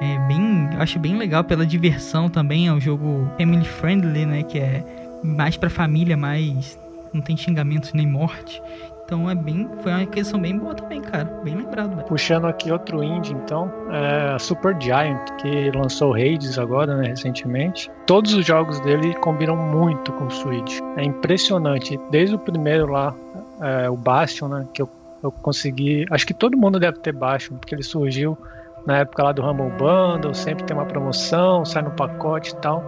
É 0.00 0.18
bem, 0.28 0.68
acho 0.78 0.98
bem 0.98 1.16
legal 1.16 1.44
pela 1.44 1.66
diversão 1.66 2.28
também. 2.28 2.68
É 2.68 2.72
um 2.72 2.80
jogo 2.80 3.30
family 3.36 3.64
friendly, 3.64 4.24
né? 4.24 4.42
Que 4.42 4.58
é 4.58 4.84
mais 5.22 5.56
pra 5.56 5.68
família, 5.68 6.16
mais 6.16 6.78
não 7.12 7.20
tem 7.20 7.36
xingamentos 7.36 7.92
nem 7.92 8.06
morte. 8.06 8.62
Então 9.08 9.30
é 9.30 9.34
bem. 9.34 9.66
Foi 9.80 9.90
uma 9.90 10.02
aquisição 10.02 10.38
bem 10.38 10.58
boa 10.58 10.74
também, 10.74 11.00
cara. 11.00 11.24
Bem 11.42 11.56
lembrado, 11.56 11.96
velho. 11.96 12.06
Puxando 12.06 12.46
aqui 12.46 12.70
outro 12.70 13.02
indie, 13.02 13.32
então, 13.32 13.72
é 13.90 14.34
a 14.34 14.38
Super 14.38 14.76
Giant, 14.78 15.30
que 15.38 15.70
lançou 15.70 16.12
Hades 16.12 16.58
agora, 16.58 16.94
né, 16.94 17.08
recentemente. 17.08 17.90
Todos 18.06 18.34
os 18.34 18.44
jogos 18.44 18.78
dele 18.80 19.14
combinam 19.14 19.56
muito 19.56 20.12
com 20.12 20.26
o 20.26 20.30
Switch. 20.30 20.80
É 20.98 21.04
impressionante. 21.04 21.98
Desde 22.10 22.34
o 22.34 22.38
primeiro 22.38 22.86
lá, 22.86 23.14
é, 23.62 23.88
o 23.88 23.96
Bastion, 23.96 24.48
né, 24.48 24.66
que 24.74 24.82
eu, 24.82 24.90
eu 25.22 25.32
consegui. 25.32 26.04
Acho 26.10 26.26
que 26.26 26.34
todo 26.34 26.54
mundo 26.54 26.78
deve 26.78 26.98
ter 26.98 27.12
Bastion, 27.12 27.56
porque 27.56 27.74
ele 27.74 27.82
surgiu 27.82 28.36
na 28.84 28.98
época 28.98 29.22
lá 29.22 29.32
do 29.32 29.40
Rumble 29.40 29.70
Bundle, 29.78 30.34
sempre 30.34 30.64
tem 30.64 30.76
uma 30.76 30.84
promoção, 30.84 31.64
sai 31.64 31.80
no 31.80 31.92
pacote 31.92 32.50
e 32.50 32.56
tal. 32.56 32.84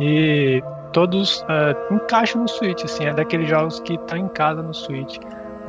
E 0.00 0.62
todos 0.94 1.42
uh, 1.42 1.94
encaixam 1.94 2.40
no 2.40 2.48
Switch, 2.48 2.82
assim, 2.82 3.04
é 3.04 3.12
daqueles 3.12 3.46
jogos 3.46 3.78
que 3.80 3.98
tá 3.98 4.16
em 4.16 4.28
casa 4.28 4.62
no 4.62 4.72
Switch 4.72 5.18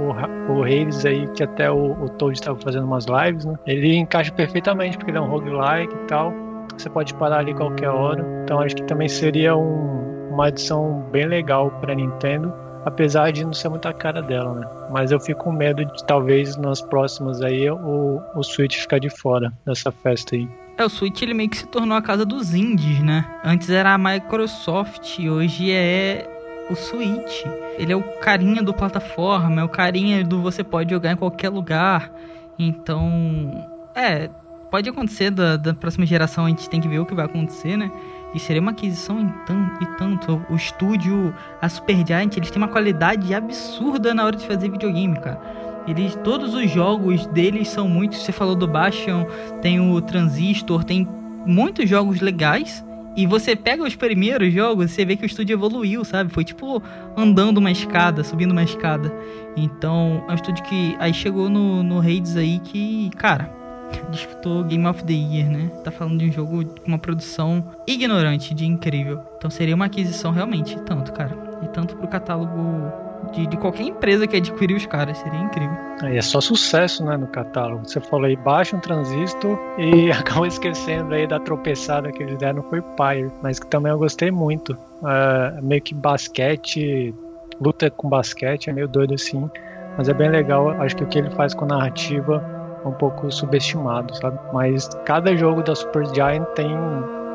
o, 0.02 0.60
o 0.60 0.64
aí, 0.64 1.28
que 1.36 1.44
até 1.44 1.70
o, 1.70 1.92
o 1.92 2.10
Toad 2.10 2.38
estava 2.38 2.60
fazendo 2.60 2.86
umas 2.86 3.06
lives, 3.06 3.46
né? 3.46 3.56
Ele 3.66 3.96
encaixa 3.96 4.32
perfeitamente, 4.32 4.98
porque 4.98 5.12
ele 5.12 5.18
é 5.18 5.22
um 5.22 5.30
roguelike 5.30 5.94
e 5.94 6.08
tal. 6.08 6.34
Você 6.78 6.90
pode 6.90 7.14
parar 7.14 7.40
ali 7.40 7.54
qualquer 7.54 7.90
hora. 7.90 8.26
Então 8.44 8.60
acho 8.60 8.76
que 8.76 8.84
também 8.84 9.08
seria 9.08 9.56
um, 9.56 10.30
uma 10.32 10.48
adição 10.48 11.06
bem 11.12 11.26
legal 11.28 11.70
para 11.80 11.94
Nintendo, 11.94 12.54
apesar 12.86 13.32
de 13.32 13.44
não 13.44 13.54
ser 13.54 13.70
muita 13.70 13.94
cara 13.94 14.22
dela, 14.22 14.56
né? 14.56 14.68
Mas 14.92 15.12
eu 15.12 15.20
fico 15.20 15.44
com 15.44 15.52
medo 15.52 15.86
de 15.86 16.06
talvez 16.06 16.58
nas 16.58 16.82
próximas 16.82 17.42
aí 17.42 17.70
o, 17.70 18.22
o 18.36 18.44
Switch 18.44 18.78
ficar 18.78 19.00
de 19.00 19.10
fora 19.10 19.54
dessa 19.66 19.92
festa 19.92 20.36
aí. 20.36 20.48
É, 20.78 20.86
o 20.86 20.90
Switch 20.90 21.22
ele 21.22 21.34
meio 21.34 21.50
que 21.50 21.58
se 21.58 21.68
tornou 21.68 21.96
a 21.96 22.02
casa 22.02 22.26
dos 22.26 22.54
indies, 22.54 23.02
né? 23.02 23.26
Antes 23.44 23.70
era 23.70 23.94
a 23.94 23.98
Microsoft, 23.98 25.20
hoje 25.20 25.72
é 25.72 26.28
o 26.70 26.76
Switch. 26.76 27.46
Ele 27.78 27.92
é 27.92 27.96
o 27.96 28.04
carinha 28.20 28.62
do 28.62 28.74
plataforma, 28.74 29.62
é 29.62 29.64
o 29.64 29.70
carinha 29.70 30.24
do 30.24 30.42
você 30.42 30.64
pode 30.64 30.92
jogar 30.92 31.12
em 31.12 31.16
qualquer 31.16 31.50
lugar. 31.50 32.12
Então, 32.58 33.68
é, 33.96 34.30
pode 34.70 34.90
acontecer 34.90 35.32
da, 35.32 35.58
da 35.58 35.74
próxima 35.74 36.06
geração, 36.06 36.46
a 36.46 36.50
gente 36.50 36.70
tem 36.70 36.80
que 36.80 36.88
ver 36.88 37.00
o 37.00 37.06
que 37.06 37.14
vai 37.14 37.26
acontecer, 37.26 37.76
né? 37.76 37.92
E 38.34 38.40
seria 38.40 38.62
uma 38.62 38.72
aquisição 38.72 39.20
em 39.20 39.28
tan 39.46 39.70
e 39.82 39.86
tanto. 39.98 40.42
O 40.50 40.56
estúdio, 40.56 41.34
a 41.62 41.68
Supergiant, 41.68 42.38
eles 42.38 42.50
têm 42.50 42.62
uma 42.62 42.70
qualidade 42.70 43.34
absurda 43.34 44.14
na 44.14 44.24
hora 44.24 44.38
de 44.38 44.48
fazer 44.48 44.70
videogame, 44.70 45.20
cara. 45.20 45.40
Eles, 45.88 46.16
todos 46.24 46.54
os 46.54 46.70
jogos 46.72 47.26
deles 47.28 47.68
são 47.68 47.90
muitos. 47.90 48.20
Você 48.24 48.32
falou 48.32 48.56
do 48.56 48.68
Bastion, 48.68 49.26
tem 49.62 49.80
o 49.80 50.00
Transistor, 50.02 50.84
tem 50.84 51.08
muitos 51.46 51.90
jogos 51.90 52.22
legais. 52.22 52.86
E 53.16 53.28
você 53.28 53.56
pega 53.56 53.84
os 53.84 53.96
primeiros 53.96 54.54
jogos, 54.54 54.92
você 54.92 55.04
vê 55.04 55.16
que 55.16 55.24
o 55.24 55.26
estúdio 55.26 55.54
evoluiu, 55.54 56.04
sabe? 56.06 56.32
Foi 56.32 56.44
tipo 56.44 56.82
andando 57.18 57.58
uma 57.58 57.72
escada, 57.72 58.24
subindo 58.24 58.52
uma 58.52 58.64
escada. 58.64 59.14
Então, 59.56 60.24
é 60.28 60.32
um 60.32 60.36
estúdio 60.36 60.64
que 60.64 60.96
aí 61.00 61.14
chegou 61.14 61.50
no, 61.50 61.84
no 61.84 62.00
Hades 62.00 62.38
aí 62.38 62.60
que, 62.60 63.10
cara, 63.18 63.52
disputou 64.10 64.64
Game 64.64 64.86
of 64.88 65.04
the 65.04 65.14
Year, 65.14 65.50
né? 65.50 65.70
Tá 65.84 65.92
falando 65.92 66.20
de 66.20 66.30
um 66.30 66.32
jogo 66.32 66.66
com 66.66 66.88
uma 66.88 66.98
produção 66.98 67.66
ignorante 67.86 68.54
de 68.54 68.66
incrível. 68.66 69.22
Então 69.38 69.50
seria 69.50 69.76
uma 69.76 69.86
aquisição 69.86 70.32
realmente, 70.32 70.80
tanto, 70.82 71.12
cara. 71.12 71.38
E 71.64 71.68
tanto 71.68 71.96
pro 71.98 72.08
catálogo 72.08 73.11
de, 73.32 73.48
de 73.48 73.58
qualquer 73.58 73.84
empresa 73.84 74.28
que 74.28 74.36
adquirir 74.36 74.76
os 74.76 74.86
caras, 74.86 75.18
seria 75.18 75.40
incrível. 75.40 75.76
Aí 76.02 76.18
é 76.18 76.22
só 76.22 76.42
sucesso, 76.42 77.06
né, 77.06 77.18
no 77.18 77.28
catálogo. 77.28 77.88
Você 77.88 78.00
falou 78.00 78.26
aí, 78.26 78.36
baixa 78.36 78.76
um 78.76 78.80
transistor 78.80 79.58
e 79.78 80.12
acabou 80.14 80.46
esquecendo 80.46 81.14
aí 81.14 81.28
da 81.28 81.40
tropeçada 81.40 82.12
que 82.12 82.22
eles 82.22 82.38
deram 82.38 82.64
foi 82.64 82.82
Pyre, 82.82 83.32
mas 83.42 83.60
que 83.60 83.68
também 83.68 83.92
eu 83.92 83.98
gostei 83.98 84.32
muito. 84.32 84.78
É, 85.06 85.62
meio 85.62 85.82
que 85.82 85.94
basquete, 85.94 87.14
luta 87.60 87.90
com 87.90 88.10
basquete, 88.10 88.70
é 88.70 88.74
meio 88.74 88.88
doido 88.88 89.14
assim, 89.14 89.50
mas 89.98 90.10
é 90.10 90.14
bem 90.14 90.30
legal. 90.30 90.70
Acho 90.82 90.96
que 90.96 91.04
o 91.04 91.08
que 91.08 91.20
ele 91.20 91.30
faz 91.32 91.54
com 91.54 91.66
a 91.66 91.68
narrativa 91.68 92.44
é 92.84 92.88
um 92.88 92.94
pouco 92.94 93.32
subestimado, 93.32 94.16
sabe? 94.18 94.40
Mas 94.52 94.88
cada 95.06 95.36
jogo 95.36 95.62
da 95.62 95.76
Super 95.76 96.06
Giant 96.14 96.46
tem. 96.56 96.72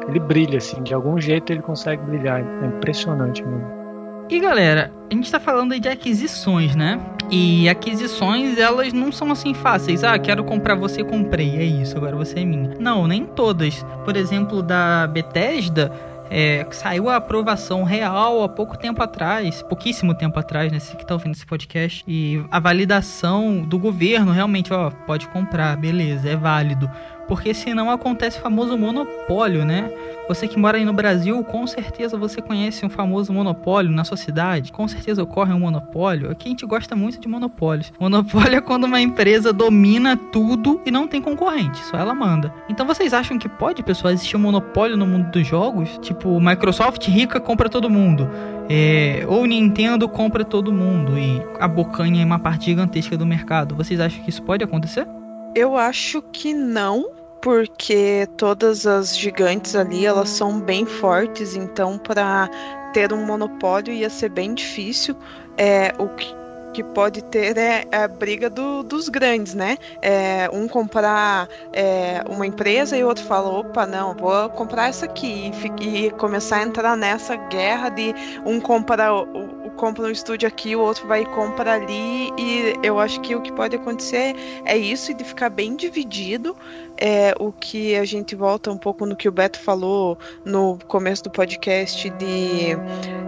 Ele 0.08 0.20
brilha, 0.20 0.58
assim, 0.58 0.82
de 0.84 0.94
algum 0.94 1.20
jeito 1.20 1.52
ele 1.52 1.62
consegue 1.62 2.00
brilhar. 2.02 2.40
É 2.40 2.66
impressionante 2.66 3.44
mesmo. 3.44 3.85
E 4.28 4.40
galera, 4.40 4.92
a 5.08 5.14
gente 5.14 5.30
tá 5.30 5.38
falando 5.38 5.72
aí 5.72 5.78
de 5.78 5.88
aquisições, 5.88 6.74
né? 6.74 7.00
E 7.30 7.68
aquisições, 7.68 8.58
elas 8.58 8.92
não 8.92 9.12
são 9.12 9.30
assim 9.30 9.54
fáceis. 9.54 10.02
Ah, 10.02 10.18
quero 10.18 10.42
comprar 10.42 10.74
você, 10.74 11.04
comprei. 11.04 11.56
É 11.56 11.64
isso, 11.64 11.96
agora 11.96 12.16
você 12.16 12.40
é 12.40 12.44
minha. 12.44 12.74
Não, 12.78 13.06
nem 13.06 13.24
todas. 13.24 13.84
Por 14.04 14.16
exemplo, 14.16 14.62
da 14.62 15.06
Bethesda, 15.06 15.92
é, 16.28 16.66
saiu 16.72 17.08
a 17.08 17.16
aprovação 17.16 17.84
real 17.84 18.42
há 18.42 18.48
pouco 18.48 18.76
tempo 18.76 19.00
atrás, 19.00 19.62
pouquíssimo 19.62 20.12
tempo 20.12 20.38
atrás, 20.38 20.72
né? 20.72 20.80
Você 20.80 20.96
que 20.96 21.06
tá 21.06 21.14
ouvindo 21.14 21.34
esse 21.34 21.46
podcast. 21.46 22.04
E 22.06 22.44
a 22.50 22.58
validação 22.58 23.62
do 23.62 23.78
governo, 23.78 24.32
realmente, 24.32 24.72
ó, 24.72 24.90
pode 24.90 25.28
comprar, 25.28 25.76
beleza, 25.76 26.28
é 26.28 26.36
válido 26.36 26.90
porque 27.26 27.52
senão 27.54 27.90
acontece 27.90 28.38
o 28.38 28.42
famoso 28.42 28.76
monopólio, 28.76 29.64
né? 29.64 29.90
Você 30.28 30.48
que 30.48 30.58
mora 30.58 30.76
aí 30.76 30.84
no 30.84 30.92
Brasil, 30.92 31.42
com 31.44 31.64
certeza 31.68 32.18
você 32.18 32.42
conhece 32.42 32.84
um 32.84 32.88
famoso 32.88 33.32
monopólio 33.32 33.92
na 33.92 34.02
sua 34.02 34.16
cidade, 34.16 34.72
com 34.72 34.88
certeza 34.88 35.22
ocorre 35.22 35.52
um 35.52 35.60
monopólio. 35.60 36.30
Aqui 36.30 36.48
a 36.48 36.50
gente 36.50 36.66
gosta 36.66 36.96
muito 36.96 37.20
de 37.20 37.28
monopólios. 37.28 37.92
Monopólio 38.00 38.56
é 38.56 38.60
quando 38.60 38.84
uma 38.84 39.00
empresa 39.00 39.52
domina 39.52 40.16
tudo 40.16 40.80
e 40.84 40.90
não 40.90 41.06
tem 41.06 41.22
concorrente, 41.22 41.78
só 41.84 41.96
ela 41.96 42.14
manda. 42.14 42.52
Então 42.68 42.84
vocês 42.84 43.14
acham 43.14 43.38
que 43.38 43.48
pode, 43.48 43.82
pessoal, 43.82 44.12
existir 44.12 44.36
um 44.36 44.40
monopólio 44.40 44.96
no 44.96 45.06
mundo 45.06 45.30
dos 45.30 45.46
jogos? 45.46 45.96
Tipo, 46.02 46.40
Microsoft 46.40 47.06
rica 47.06 47.38
compra 47.38 47.68
todo 47.68 47.88
mundo. 47.88 48.28
É, 48.68 49.24
ou 49.28 49.46
Nintendo 49.46 50.08
compra 50.08 50.44
todo 50.44 50.72
mundo 50.72 51.16
e 51.16 51.40
abocanha 51.60 52.24
uma 52.24 52.38
parte 52.38 52.66
gigantesca 52.66 53.16
do 53.16 53.24
mercado. 53.24 53.76
Vocês 53.76 54.00
acham 54.00 54.22
que 54.24 54.30
isso 54.30 54.42
pode 54.42 54.64
acontecer? 54.64 55.06
Eu 55.54 55.76
acho 55.76 56.20
que 56.20 56.52
não, 56.52 57.06
porque 57.40 58.28
todas 58.36 58.86
as 58.86 59.16
gigantes 59.16 59.74
ali 59.74 60.06
elas 60.06 60.30
são 60.30 60.60
bem 60.60 60.84
fortes, 60.84 61.54
então 61.54 61.98
para 61.98 62.48
ter 62.92 63.12
um 63.12 63.24
monopólio 63.24 63.92
ia 63.92 64.10
ser 64.10 64.30
bem 64.30 64.54
difícil. 64.54 65.16
É, 65.56 65.92
o 65.98 66.08
que, 66.08 66.34
que 66.72 66.82
pode 66.82 67.22
ter 67.24 67.56
é, 67.56 67.84
é 67.90 68.04
a 68.04 68.08
briga 68.08 68.50
do, 68.50 68.82
dos 68.82 69.08
grandes, 69.08 69.54
né? 69.54 69.78
É, 70.02 70.48
um 70.52 70.68
comprar 70.68 71.48
é, 71.72 72.22
uma 72.28 72.46
empresa 72.46 72.96
e 72.96 73.04
o 73.04 73.06
outro 73.06 73.24
fala, 73.24 73.48
opa, 73.48 73.86
não, 73.86 74.14
vou 74.14 74.48
comprar 74.50 74.88
essa 74.88 75.06
aqui 75.06 75.50
e, 75.80 76.06
e 76.06 76.10
começar 76.12 76.58
a 76.58 76.62
entrar 76.62 76.96
nessa 76.96 77.36
guerra 77.36 77.88
de 77.88 78.14
um 78.44 78.60
comprar 78.60 79.10
compra 79.76 80.04
um 80.04 80.10
estúdio 80.10 80.48
aqui, 80.48 80.74
o 80.74 80.80
outro 80.80 81.06
vai 81.06 81.22
e 81.22 81.26
compra 81.26 81.74
ali. 81.74 82.32
E 82.38 82.74
eu 82.82 82.98
acho 82.98 83.20
que 83.20 83.34
o 83.36 83.40
que 83.40 83.52
pode 83.52 83.76
acontecer 83.76 84.34
é 84.64 84.76
isso, 84.76 85.10
e 85.10 85.14
de 85.14 85.22
ficar 85.22 85.50
bem 85.50 85.76
dividido. 85.76 86.56
É, 86.98 87.34
o 87.38 87.52
que 87.52 87.96
a 87.96 88.04
gente 88.04 88.34
volta 88.34 88.70
um 88.70 88.78
pouco 88.78 89.04
no 89.04 89.14
que 89.14 89.28
o 89.28 89.32
Beto 89.32 89.58
falou 89.58 90.18
no 90.44 90.78
começo 90.86 91.24
do 91.24 91.30
podcast 91.30 92.08
de 92.10 92.76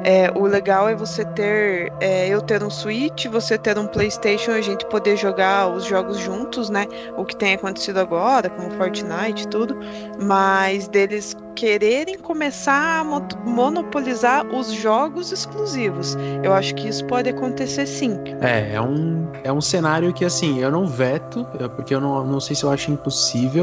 é, 0.05 0.31
o 0.35 0.47
legal 0.47 0.89
é 0.89 0.95
você 0.95 1.25
ter 1.25 1.93
é, 2.01 2.29
eu 2.29 2.41
ter 2.41 2.63
um 2.63 2.71
Switch, 2.71 3.27
você 3.27 3.59
ter 3.59 3.79
um 3.79 3.87
PlayStation, 3.87 4.53
a 4.53 4.61
gente 4.61 4.87
poder 4.87 5.17
jogar 5.17 5.69
os 5.69 5.85
jogos 5.85 6.19
juntos, 6.19 6.71
né? 6.71 6.87
O 7.17 7.25
que 7.25 7.37
tem 7.37 7.55
acontecido 7.55 7.99
agora, 7.99 8.49
como 8.49 8.71
Fortnite 8.71 9.49
tudo, 9.49 9.77
mas 10.21 10.89
deles 10.89 11.37
quererem 11.59 12.17
começar 12.17 13.01
a 13.01 13.05
monopolizar 13.05 14.47
os 14.47 14.71
jogos 14.71 15.33
exclusivos. 15.33 16.17
Eu 16.41 16.55
acho 16.55 16.73
que 16.77 16.87
isso 16.87 17.05
pode 17.07 17.29
acontecer 17.29 17.85
sim. 17.85 18.17
É, 18.41 18.75
é 18.75 18.81
um, 18.81 19.29
é 19.43 19.53
um 19.53 19.61
cenário 19.61 20.13
que, 20.13 20.25
assim, 20.25 20.61
eu 20.61 20.71
não 20.71 20.87
veto, 20.87 21.45
porque 21.75 21.93
eu 21.93 22.01
não, 22.01 22.25
não 22.25 22.39
sei 22.39 22.55
se 22.55 22.63
eu 22.63 22.71
acho 22.71 22.93
impossível, 22.93 23.58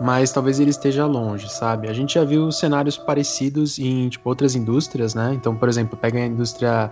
mas 0.00 0.32
talvez 0.32 0.58
ele 0.58 0.70
esteja 0.70 1.06
longe, 1.06 1.48
sabe? 1.48 1.88
A 1.88 1.92
gente 1.92 2.14
já 2.14 2.24
viu 2.24 2.50
cenários 2.50 2.96
parecidos 2.96 3.78
em, 3.78 4.08
tipo, 4.08 4.28
outras 4.28 4.54
indústrias, 4.54 5.14
né? 5.14 5.32
Então, 5.34 5.54
por 5.54 5.68
exemplo, 5.68 5.96
pega 5.96 6.18
a 6.18 6.26
indústria 6.26 6.90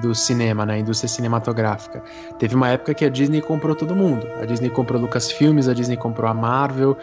do 0.00 0.14
cinema, 0.14 0.66
né? 0.66 0.74
A 0.74 0.78
indústria 0.78 1.08
cinematográfica. 1.08 2.02
Teve 2.38 2.54
uma 2.54 2.68
época 2.68 2.94
que 2.94 3.04
a 3.04 3.08
Disney 3.08 3.40
comprou 3.40 3.74
todo 3.74 3.94
mundo. 3.94 4.26
A 4.40 4.44
Disney 4.44 4.70
comprou 4.70 5.00
Lucasfilmes, 5.00 5.68
a 5.68 5.74
Disney 5.74 5.96
comprou 5.96 6.28
a 6.28 6.34
Marvel, 6.34 6.96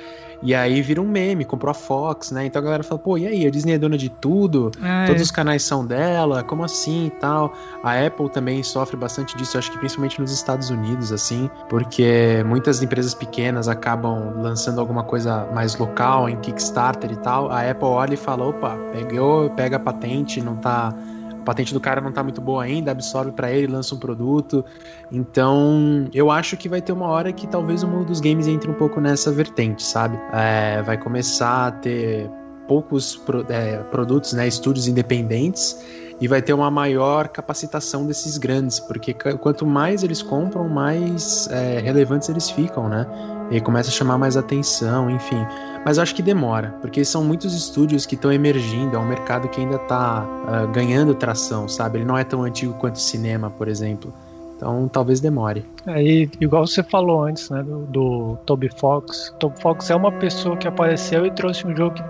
e 0.44 0.56
aí 0.56 0.82
vira 0.82 1.00
um 1.00 1.08
meme, 1.08 1.46
comprou 1.46 1.70
a 1.70 1.74
Fox, 1.74 2.32
né? 2.32 2.46
Então 2.48 2.60
a 2.60 2.64
galera 2.64 2.84
fala, 2.84 3.00
pô, 3.00 3.18
e 3.18 3.28
aí? 3.28 3.46
A 3.46 3.52
Disney 3.52 3.74
é 3.74 3.78
dona 3.78 3.98
de 3.98 4.10
tudo? 4.10 4.72
Ah, 4.82 5.04
Todos 5.06 5.22
é. 5.22 5.24
os 5.24 5.32
canais 5.32 5.62
são 5.64 5.86
dela? 5.86 6.44
Como 6.44 6.64
assim 6.64 7.08
e 7.08 7.10
tal? 7.12 7.54
A 7.84 8.06
Apple 8.06 8.30
também 8.30 8.64
sofre 8.64 8.98
bastante 8.98 9.38
disso, 9.38 9.58
acho 9.58 9.72
que 9.72 9.78
principalmente 9.78 10.20
nos 10.20 10.32
Estados 10.32 10.70
Unidos, 10.72 11.12
assim, 11.12 11.50
porque 11.70 12.44
muitas 12.46 12.82
empresas 12.82 13.14
pequenas 13.14 13.68
acabam 13.68 14.34
lançando 14.42 14.80
alguma 14.80 15.04
coisa 15.04 15.48
mais 15.54 15.78
local, 15.78 16.28
em 16.28 16.36
Kickstarter 16.38 17.12
e 17.12 17.18
tal. 17.18 17.52
A 17.52 17.70
Apple 17.70 17.88
olha 17.88 18.16
e 18.16 18.18
fala, 18.18 18.48
opa, 18.48 18.76
pegou, 18.92 19.50
pega 19.52 19.78
a 19.78 19.80
patente, 19.80 20.42
não 20.42 20.56
tá 20.56 20.94
a 21.42 21.44
patente 21.44 21.74
do 21.74 21.80
cara 21.80 22.00
não 22.00 22.12
tá 22.12 22.24
muito 22.24 22.40
boa 22.40 22.64
ainda, 22.64 22.92
absorve 22.92 23.32
para 23.32 23.52
ele, 23.52 23.68
lança 23.68 23.96
um 23.96 23.98
produto. 23.98 24.64
Então, 25.12 26.08
eu 26.14 26.30
acho 26.30 26.56
que 26.56 26.70
vai 26.70 26.82
ter 26.82 26.92
uma 26.92 27.08
hora 27.08 27.34
que 27.34 27.48
talvez 27.48 27.82
o 27.82 27.88
mundo 27.88 28.06
dos 28.06 28.22
games 28.22 28.48
entre 28.48 28.70
um 28.70 28.76
pouco 28.76 29.02
nessa 29.02 29.32
vertente, 29.32 29.84
sabe? 29.84 30.20
É, 30.32 30.82
vai 30.84 30.98
começar 30.98 31.68
a 31.68 31.72
ter 31.72 32.30
poucos 32.68 33.16
pro, 33.16 33.44
é, 33.50 33.78
produtos, 33.86 34.34
né, 34.34 34.48
estúdios 34.48 34.88
independentes 34.88 35.84
e 36.22 36.28
vai 36.28 36.40
ter 36.40 36.54
uma 36.54 36.70
maior 36.70 37.28
capacitação 37.28 38.06
desses 38.06 38.38
grandes, 38.38 38.80
porque 38.80 39.12
quanto 39.40 39.66
mais 39.66 40.04
eles 40.04 40.22
compram, 40.22 40.70
mais 40.70 41.50
é, 41.50 41.80
relevantes 41.80 42.30
eles 42.30 42.48
ficam, 42.48 42.88
né? 42.88 43.08
E 43.50 43.60
começa 43.60 43.90
a 43.90 43.92
chamar 43.92 44.20
mais 44.20 44.38
atenção, 44.38 45.10
enfim. 45.10 45.44
Mas 45.84 45.98
acho 45.98 46.14
que 46.14 46.22
demora, 46.22 46.76
porque 46.80 47.04
são 47.04 47.24
muitos 47.24 47.56
estúdios 47.56 48.06
que 48.06 48.14
estão 48.14 48.32
emergindo, 48.32 48.96
é 48.96 49.00
um 49.00 49.08
mercado 49.08 49.50
que 49.50 49.60
ainda 49.60 49.78
está 49.78 50.24
uh, 50.24 50.48
ah, 50.48 50.66
ganhando 50.68 51.16
tração, 51.16 51.68
sabe? 51.68 51.98
Ele 51.98 52.06
não 52.06 52.16
é 52.16 52.24
tão 52.24 52.44
antigo 52.44 52.74
quanto 52.76 52.96
o 52.96 53.00
cinema, 53.00 53.50
por 53.50 53.68
exemplo. 53.68 54.14
Então 54.56 54.88
talvez 54.88 55.20
demore. 55.20 55.66
Aí, 55.88 56.30
igual 56.40 56.68
você 56.68 56.84
falou 56.84 57.24
antes, 57.24 57.50
né, 57.50 57.64
do, 57.64 57.88
do 57.88 58.38
Toby 58.46 58.70
Fox. 58.78 59.34
Toby 59.40 59.60
Fox 59.60 59.90
é 59.90 59.96
uma 59.96 60.12
pessoa 60.12 60.56
que 60.56 60.68
apareceu 60.68 61.26
e 61.26 61.32
trouxe 61.32 61.66
um 61.66 61.76
jogo 61.76 61.96
que 61.96 62.04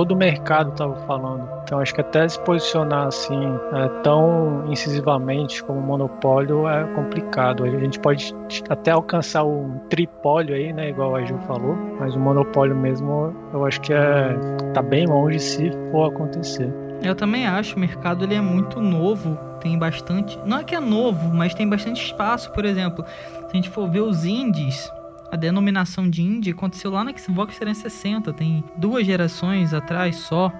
todo 0.00 0.12
o 0.12 0.16
mercado 0.16 0.70
estava 0.70 0.96
falando. 1.06 1.46
Então 1.62 1.78
acho 1.78 1.94
que 1.94 2.00
até 2.00 2.26
se 2.26 2.40
posicionar 2.40 3.08
assim 3.08 3.38
é, 3.74 3.86
tão 4.02 4.64
incisivamente 4.70 5.62
como 5.62 5.78
monopólio 5.78 6.66
é 6.66 6.84
complicado. 6.94 7.64
A 7.64 7.68
gente 7.68 8.00
pode 8.00 8.34
até 8.70 8.92
alcançar 8.92 9.44
um 9.44 9.78
tripólio 9.90 10.54
aí, 10.54 10.72
né, 10.72 10.88
igual 10.88 11.16
a 11.16 11.22
Ju 11.22 11.38
falou, 11.46 11.76
mas 11.98 12.14
o 12.14 12.18
monopólio 12.18 12.74
mesmo 12.74 13.34
eu 13.52 13.66
acho 13.66 13.78
que 13.82 13.92
é 13.92 14.38
tá 14.72 14.80
bem 14.80 15.06
longe 15.06 15.38
se 15.38 15.70
for 15.90 16.08
acontecer. 16.08 16.72
Eu 17.02 17.14
também 17.14 17.46
acho, 17.46 17.76
o 17.76 17.78
mercado 17.78 18.24
ele 18.24 18.34
é 18.34 18.40
muito 18.40 18.80
novo, 18.80 19.38
tem 19.60 19.78
bastante, 19.78 20.38
não 20.46 20.60
é 20.60 20.64
que 20.64 20.74
é 20.74 20.80
novo, 20.80 21.28
mas 21.34 21.52
tem 21.52 21.68
bastante 21.68 22.02
espaço, 22.02 22.50
por 22.52 22.64
exemplo, 22.64 23.04
se 23.48 23.52
a 23.52 23.56
gente 23.56 23.68
for 23.68 23.86
ver 23.86 24.00
os 24.00 24.24
indies, 24.24 24.90
a 25.30 25.36
denominação 25.36 26.08
de 26.08 26.22
indie 26.22 26.50
aconteceu 26.50 26.90
lá 26.90 27.04
na 27.04 27.16
Xbox 27.16 27.56
360, 27.58 28.32
tem 28.32 28.64
duas 28.76 29.06
gerações 29.06 29.72
atrás 29.72 30.16
só. 30.16 30.52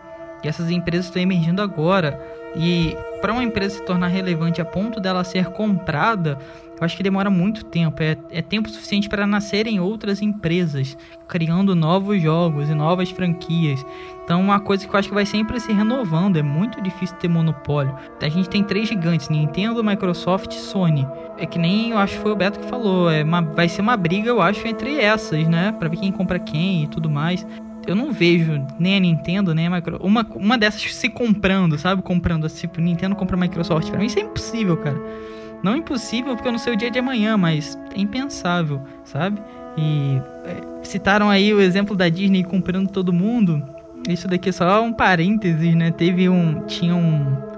E 0.43 0.49
essas 0.49 0.71
empresas 0.71 1.07
estão 1.07 1.21
emergindo 1.21 1.61
agora. 1.61 2.19
E 2.57 2.97
para 3.21 3.33
uma 3.33 3.45
empresa 3.45 3.77
se 3.77 3.85
tornar 3.85 4.09
relevante 4.09 4.61
a 4.61 4.65
ponto 4.65 5.01
dela 5.01 5.23
ser 5.25 5.47
comprada, 5.47 6.39
eu 6.81 6.85
acho 6.85 6.97
que 6.97 7.03
demora 7.03 7.29
muito 7.29 7.63
tempo. 7.65 8.03
É, 8.03 8.17
é 8.31 8.41
tempo 8.41 8.71
suficiente 8.71 9.09
para 9.09 9.27
nascerem 9.27 9.79
outras 9.79 10.23
empresas, 10.23 10.97
criando 11.29 11.75
novos 11.77 12.23
jogos 12.23 12.71
e 12.71 12.75
novas 12.75 13.11
franquias. 13.11 13.85
Então, 14.25 14.41
uma 14.41 14.59
coisa 14.59 14.89
que 14.89 14.95
eu 14.95 14.99
acho 14.99 15.09
que 15.09 15.15
vai 15.15 15.27
sempre 15.27 15.61
se 15.61 15.73
renovando. 15.73 16.39
É 16.39 16.43
muito 16.43 16.81
difícil 16.81 17.17
ter 17.17 17.29
monopólio. 17.29 17.95
A 18.23 18.29
gente 18.31 18.49
tem 18.49 18.65
três 18.65 18.89
gigantes: 18.89 19.29
Nintendo, 19.29 19.85
Microsoft 19.85 20.55
e 20.55 20.59
Sony. 20.59 21.07
É 21.37 21.45
que 21.45 21.59
nem 21.59 21.91
eu 21.91 21.99
acho 21.99 22.15
que 22.15 22.23
foi 22.23 22.33
o 22.33 22.37
Beto 22.37 22.59
que 22.59 22.67
falou. 22.67 23.11
É 23.11 23.23
uma, 23.23 23.43
vai 23.43 23.69
ser 23.69 23.83
uma 23.83 23.97
briga, 23.97 24.31
eu 24.31 24.41
acho, 24.41 24.67
entre 24.67 24.99
essas, 24.99 25.47
né? 25.47 25.73
Para 25.73 25.89
ver 25.89 25.99
quem 25.99 26.11
compra 26.11 26.39
quem 26.39 26.85
e 26.85 26.87
tudo 26.87 27.11
mais 27.11 27.47
eu 27.87 27.95
não 27.95 28.13
vejo 28.13 28.65
nem 28.79 28.97
a 28.97 29.01
Nintendo, 29.01 29.55
nem 29.55 29.67
a 29.67 29.71
Microsoft. 29.71 30.07
Uma, 30.07 30.27
uma 30.35 30.59
dessas 30.59 30.95
se 30.95 31.09
comprando, 31.09 31.79
sabe? 31.79 32.03
Comprando, 32.03 32.49
tipo, 32.49 32.81
Nintendo 32.81 33.17
compra 33.17 33.37
a 33.37 33.41
Microsoft. 33.41 33.91
Pra 33.91 33.99
mim 33.99 34.07
isso 34.07 34.19
é 34.19 34.23
impossível, 34.23 34.77
cara. 34.77 35.01
Não 35.63 35.77
impossível 35.77 36.35
porque 36.35 36.49
eu 36.49 36.53
não 36.53 36.59
sei 36.59 36.73
o 36.73 36.77
dia 36.77 36.91
de 36.91 36.99
amanhã, 36.99 37.37
mas 37.37 37.79
é 37.95 38.01
impensável, 38.01 38.81
sabe? 39.05 39.41
E 39.77 40.21
é, 40.45 40.85
citaram 40.85 41.29
aí 41.29 41.53
o 41.53 41.61
exemplo 41.61 41.95
da 41.95 42.09
Disney 42.09 42.43
comprando 42.43 42.89
todo 42.89 43.13
mundo. 43.13 43.63
Isso 44.09 44.27
daqui 44.27 44.49
é 44.49 44.53
só 44.53 44.83
um 44.83 44.93
parênteses, 44.93 45.75
né? 45.75 45.91
Teve 45.91 46.29
um. 46.29 46.63
Tinha 46.67 46.95
um. 46.95 47.51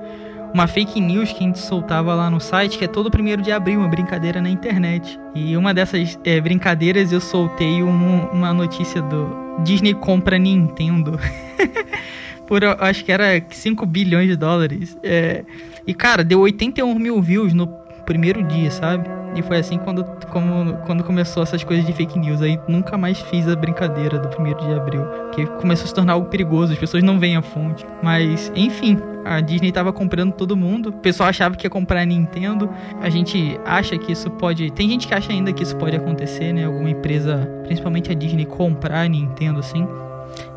Uma 0.53 0.67
fake 0.67 1.01
news 1.01 1.33
que 1.33 1.39
a 1.39 1.47
gente 1.47 1.59
soltava 1.59 2.15
lá 2.15 2.29
no 2.29 2.39
site, 2.39 2.77
que 2.77 2.85
é 2.85 2.89
todo 2.89 3.11
primeiro 3.11 3.41
de 3.41 3.51
abril, 3.51 3.81
uma 3.81 3.89
brincadeira 3.89 4.39
na 4.41 4.51
internet. 4.51 5.19
E 5.35 5.57
uma 5.57 5.73
dessas 5.73 6.19
é, 6.25 6.39
brincadeiras 6.43 7.11
eu 7.11 7.23
soltei 7.23 7.83
um, 7.83 8.27
uma 8.27 8.53
notícia 8.53 9.01
do 9.01 9.35
Disney 9.65 9.95
compra 9.95 10.37
Nintendo. 10.39 11.19
Por 12.47 12.63
acho 12.65 13.03
que 13.03 13.11
era 13.11 13.43
5 13.49 13.87
bilhões 13.87 14.29
de 14.29 14.37
dólares. 14.37 14.99
É, 15.03 15.43
e 15.87 15.95
cara, 15.95 16.23
deu 16.23 16.41
81 16.41 16.99
mil 16.99 17.23
views 17.23 17.55
no 17.55 17.67
primeiro 18.03 18.43
dia, 18.43 18.71
sabe? 18.71 19.09
E 19.35 19.43
foi 19.43 19.59
assim 19.59 19.79
quando, 19.79 20.05
como, 20.31 20.75
quando 20.85 21.03
começou 21.03 21.43
essas 21.43 21.65
coisas 21.65 21.87
de 21.87 21.93
fake 21.93 22.19
news. 22.19 22.43
Aí 22.43 22.61
nunca 22.69 22.99
mais 22.99 23.19
fiz 23.19 23.49
a 23.49 23.57
brincadeira 23.57 24.19
do 24.19 24.29
primeiro 24.29 24.61
de 24.61 24.75
abril. 24.75 25.05
Que 25.33 25.47
começou 25.47 25.85
a 25.85 25.89
se 25.89 25.95
tornar 25.95 26.15
algo 26.15 26.29
perigoso, 26.29 26.73
as 26.73 26.79
pessoas 26.79 27.03
não 27.03 27.19
veem 27.19 27.37
a 27.37 27.43
fonte. 27.43 27.87
Mas, 28.03 28.53
enfim, 28.55 28.99
a 29.25 29.41
Disney 29.41 29.73
tava 29.73 29.93
comprando 29.93 30.33
todo 30.33 30.57
mundo. 30.57 30.91
O 30.91 30.93
pessoal 30.93 31.29
achava 31.31 31.57
que 31.57 31.67
ia 31.67 31.71
comprar 31.71 32.01
a 32.01 32.05
Nintendo. 32.05 32.69
A 33.01 33.09
gente 33.09 33.59
acha 33.65 33.97
que 33.97 34.13
isso 34.13 34.31
pode. 34.31 34.71
Tem 34.73 34.89
gente 34.89 35.09
que 35.09 35.15
acha 35.15 35.33
ainda 35.33 35.53
que 35.53 35.63
isso 35.63 35.77
pode 35.77 35.97
acontecer, 35.97 36.53
né? 36.53 36.67
Alguma 36.67 36.91
empresa, 36.91 37.49
principalmente 37.65 38.11
a 38.11 38.15
Disney, 38.15 38.45
comprar 38.45 39.03
a 39.03 39.09
Nintendo 39.09 39.61
assim. 39.61 39.87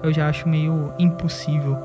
Eu 0.04 0.12
já 0.12 0.28
acho 0.28 0.50
meio 0.50 0.92
impossível. 1.00 1.78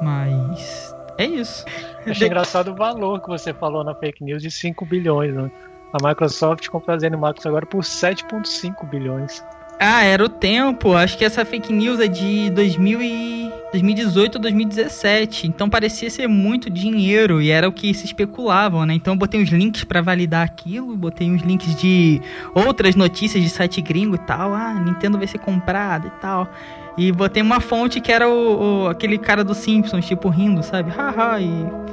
Mas 0.00 0.94
é 1.18 1.26
isso. 1.26 1.64
Achei 2.06 2.26
engraçado 2.26 2.70
o 2.70 2.74
valor 2.74 3.20
que 3.20 3.28
você 3.28 3.52
falou 3.52 3.84
na 3.84 3.94
fake 3.94 4.22
news 4.24 4.40
de 4.40 4.50
5 4.50 4.86
bilhões, 4.86 5.34
né? 5.34 5.50
A 5.92 6.06
Microsoft 6.06 6.68
comprou 6.68 6.94
a 6.94 6.98
ZeniMax 6.98 7.44
agora 7.44 7.66
por 7.66 7.80
7,5 7.80 8.88
bilhões. 8.88 9.44
Ah, 9.80 10.04
era 10.04 10.24
o 10.24 10.28
tempo. 10.28 10.94
Acho 10.94 11.18
que 11.18 11.24
essa 11.24 11.44
fake 11.44 11.72
news 11.72 12.00
é 12.00 12.08
de 12.08 12.50
2000 12.50 13.02
e... 13.02 13.47
2018 13.72 14.36
ou 14.36 14.42
2017. 14.42 15.46
Então 15.46 15.68
parecia 15.68 16.08
ser 16.08 16.26
muito 16.26 16.70
dinheiro 16.70 17.40
e 17.40 17.50
era 17.50 17.68
o 17.68 17.72
que 17.72 17.92
se 17.92 18.06
especulavam, 18.06 18.86
né? 18.86 18.94
Então 18.94 19.14
eu 19.14 19.18
botei 19.18 19.42
uns 19.42 19.50
links 19.50 19.84
para 19.84 20.00
validar 20.00 20.44
aquilo, 20.44 20.96
botei 20.96 21.30
uns 21.30 21.42
links 21.42 21.74
de 21.76 22.20
outras 22.54 22.96
notícias 22.96 23.42
de 23.42 23.48
site 23.48 23.80
gringo 23.82 24.14
e 24.14 24.18
tal. 24.18 24.54
Ah, 24.54 24.74
Nintendo 24.74 25.18
vai 25.18 25.26
ser 25.26 25.38
comprada 25.38 26.06
e 26.06 26.20
tal. 26.20 26.50
E 26.96 27.12
botei 27.12 27.42
uma 27.42 27.60
fonte 27.60 28.00
que 28.00 28.10
era 28.10 28.28
o, 28.28 28.84
o 28.84 28.88
aquele 28.88 29.18
cara 29.18 29.44
do 29.44 29.54
Simpsons, 29.54 30.06
tipo 30.06 30.28
rindo, 30.28 30.62
sabe? 30.62 30.90
Haha, 30.90 31.40
e 31.40 31.48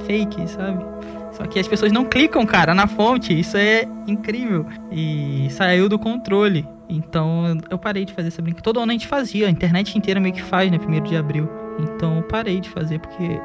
fake, 0.08 0.50
sabe? 0.50 0.84
Só 1.32 1.46
que 1.46 1.60
as 1.60 1.68
pessoas 1.68 1.92
não 1.92 2.06
clicam, 2.06 2.46
cara, 2.46 2.74
na 2.74 2.88
fonte. 2.88 3.38
Isso 3.38 3.58
é 3.58 3.86
incrível. 4.08 4.66
E 4.92 5.48
saiu 5.52 5.90
do 5.90 6.00
controle. 6.00 6.66
Então 6.88 7.58
eu 7.70 7.78
parei 7.78 8.06
de 8.06 8.14
fazer 8.14 8.30
essa 8.30 8.42
brincadeira. 8.42 8.64
Todo 8.64 8.80
ano 8.80 8.92
a 8.92 8.94
gente 8.94 9.08
fazia, 9.08 9.48
a 9.48 9.52
internet 9.52 9.98
inteira 9.98 10.20
meio 10.20 10.34
que 10.34 10.42
faz, 10.42 10.72
né? 10.72 10.78
Primeiro 10.80 11.06
de 11.06 11.16
abril. 11.16 11.65
Então 11.80 12.18
eu 12.18 12.24
parei 12.24 12.60
de 12.60 12.70
fazer 12.70 13.00
porque 13.00 13.40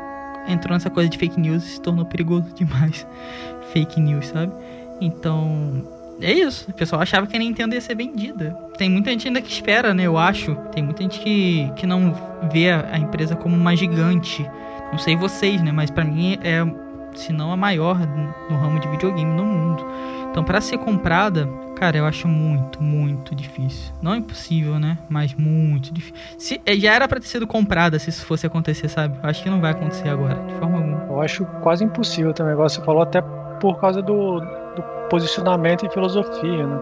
entrou 0.49 0.74
nessa 0.74 0.91
coisa 0.91 1.09
de 1.09 1.18
fake 1.18 1.39
news 1.41 1.64
e 1.64 1.68
se 1.68 1.81
tornou 1.81 2.05
perigoso 2.05 2.47
demais. 2.55 3.07
fake 3.72 4.01
news, 4.01 4.26
sabe? 4.26 4.53
Então 5.01 5.85
é 6.20 6.33
isso. 6.33 6.70
O 6.70 6.74
pessoal 6.74 7.03
achava 7.03 7.26
que 7.26 7.37
a 7.37 7.39
Nintendo 7.39 7.74
ia 7.74 7.81
ser 7.81 7.97
vendida. 7.97 8.57
Tem 8.76 8.91
muita 8.91 9.11
gente 9.11 9.28
ainda 9.28 9.41
que 9.41 9.51
espera, 9.51 9.95
né? 9.95 10.05
Eu 10.05 10.18
acho. 10.18 10.55
Tem 10.72 10.83
muita 10.83 11.03
gente 11.03 11.18
que, 11.20 11.70
que 11.76 11.87
não 11.87 12.14
vê 12.53 12.70
a, 12.70 12.91
a 12.93 12.99
empresa 12.99 13.35
como 13.35 13.57
uma 13.57 13.74
gigante. 13.74 14.49
Não 14.91 14.99
sei 14.99 15.16
vocês, 15.16 15.62
né? 15.62 15.72
Mas 15.72 15.91
para 15.91 16.05
mim 16.05 16.39
é 16.43 16.62
se 17.15 17.33
não 17.33 17.53
a 17.53 17.57
maior 17.57 17.99
no 18.49 18.57
ramo 18.57 18.79
de 18.81 18.89
videogame 18.89 19.33
no 19.33 19.45
mundo. 19.45 19.85
Então, 20.31 20.45
para 20.45 20.61
ser 20.61 20.79
comprada, 20.79 21.49
cara, 21.75 21.97
eu 21.97 22.07
acho 22.07 22.29
muito, 22.29 22.83
muito 22.83 23.35
difícil. 23.35 23.93
Não 24.01 24.15
impossível, 24.15 24.79
né? 24.79 24.97
Mas 25.09 25.35
muito 25.35 25.93
difícil. 25.93 26.17
Se, 26.39 26.61
é, 26.65 26.77
já 26.77 26.95
era 26.95 27.09
para 27.09 27.19
ter 27.19 27.27
sido 27.27 27.47
comprada 27.47 27.99
se 27.99 28.11
isso 28.11 28.25
fosse 28.25 28.47
acontecer, 28.47 28.89
sabe? 28.89 29.19
Eu 29.23 29.29
acho 29.29 29.43
que 29.43 29.51
não 29.51 29.61
vai 29.61 29.73
acontecer 29.73 30.09
agora, 30.09 30.35
de 30.47 30.55
forma 30.55 30.79
alguma. 30.79 31.07
Eu 31.09 31.21
acho 31.21 31.45
quase 31.63 31.85
impossível 31.85 32.33
também. 32.33 32.55
Você 32.55 32.81
falou 32.83 33.03
até 33.03 33.21
por 33.61 33.81
causa 33.81 34.01
do, 34.01 34.39
do 34.41 34.83
posicionamento 35.11 35.85
e 35.85 35.91
filosofia, 35.91 36.67
né? 36.67 36.79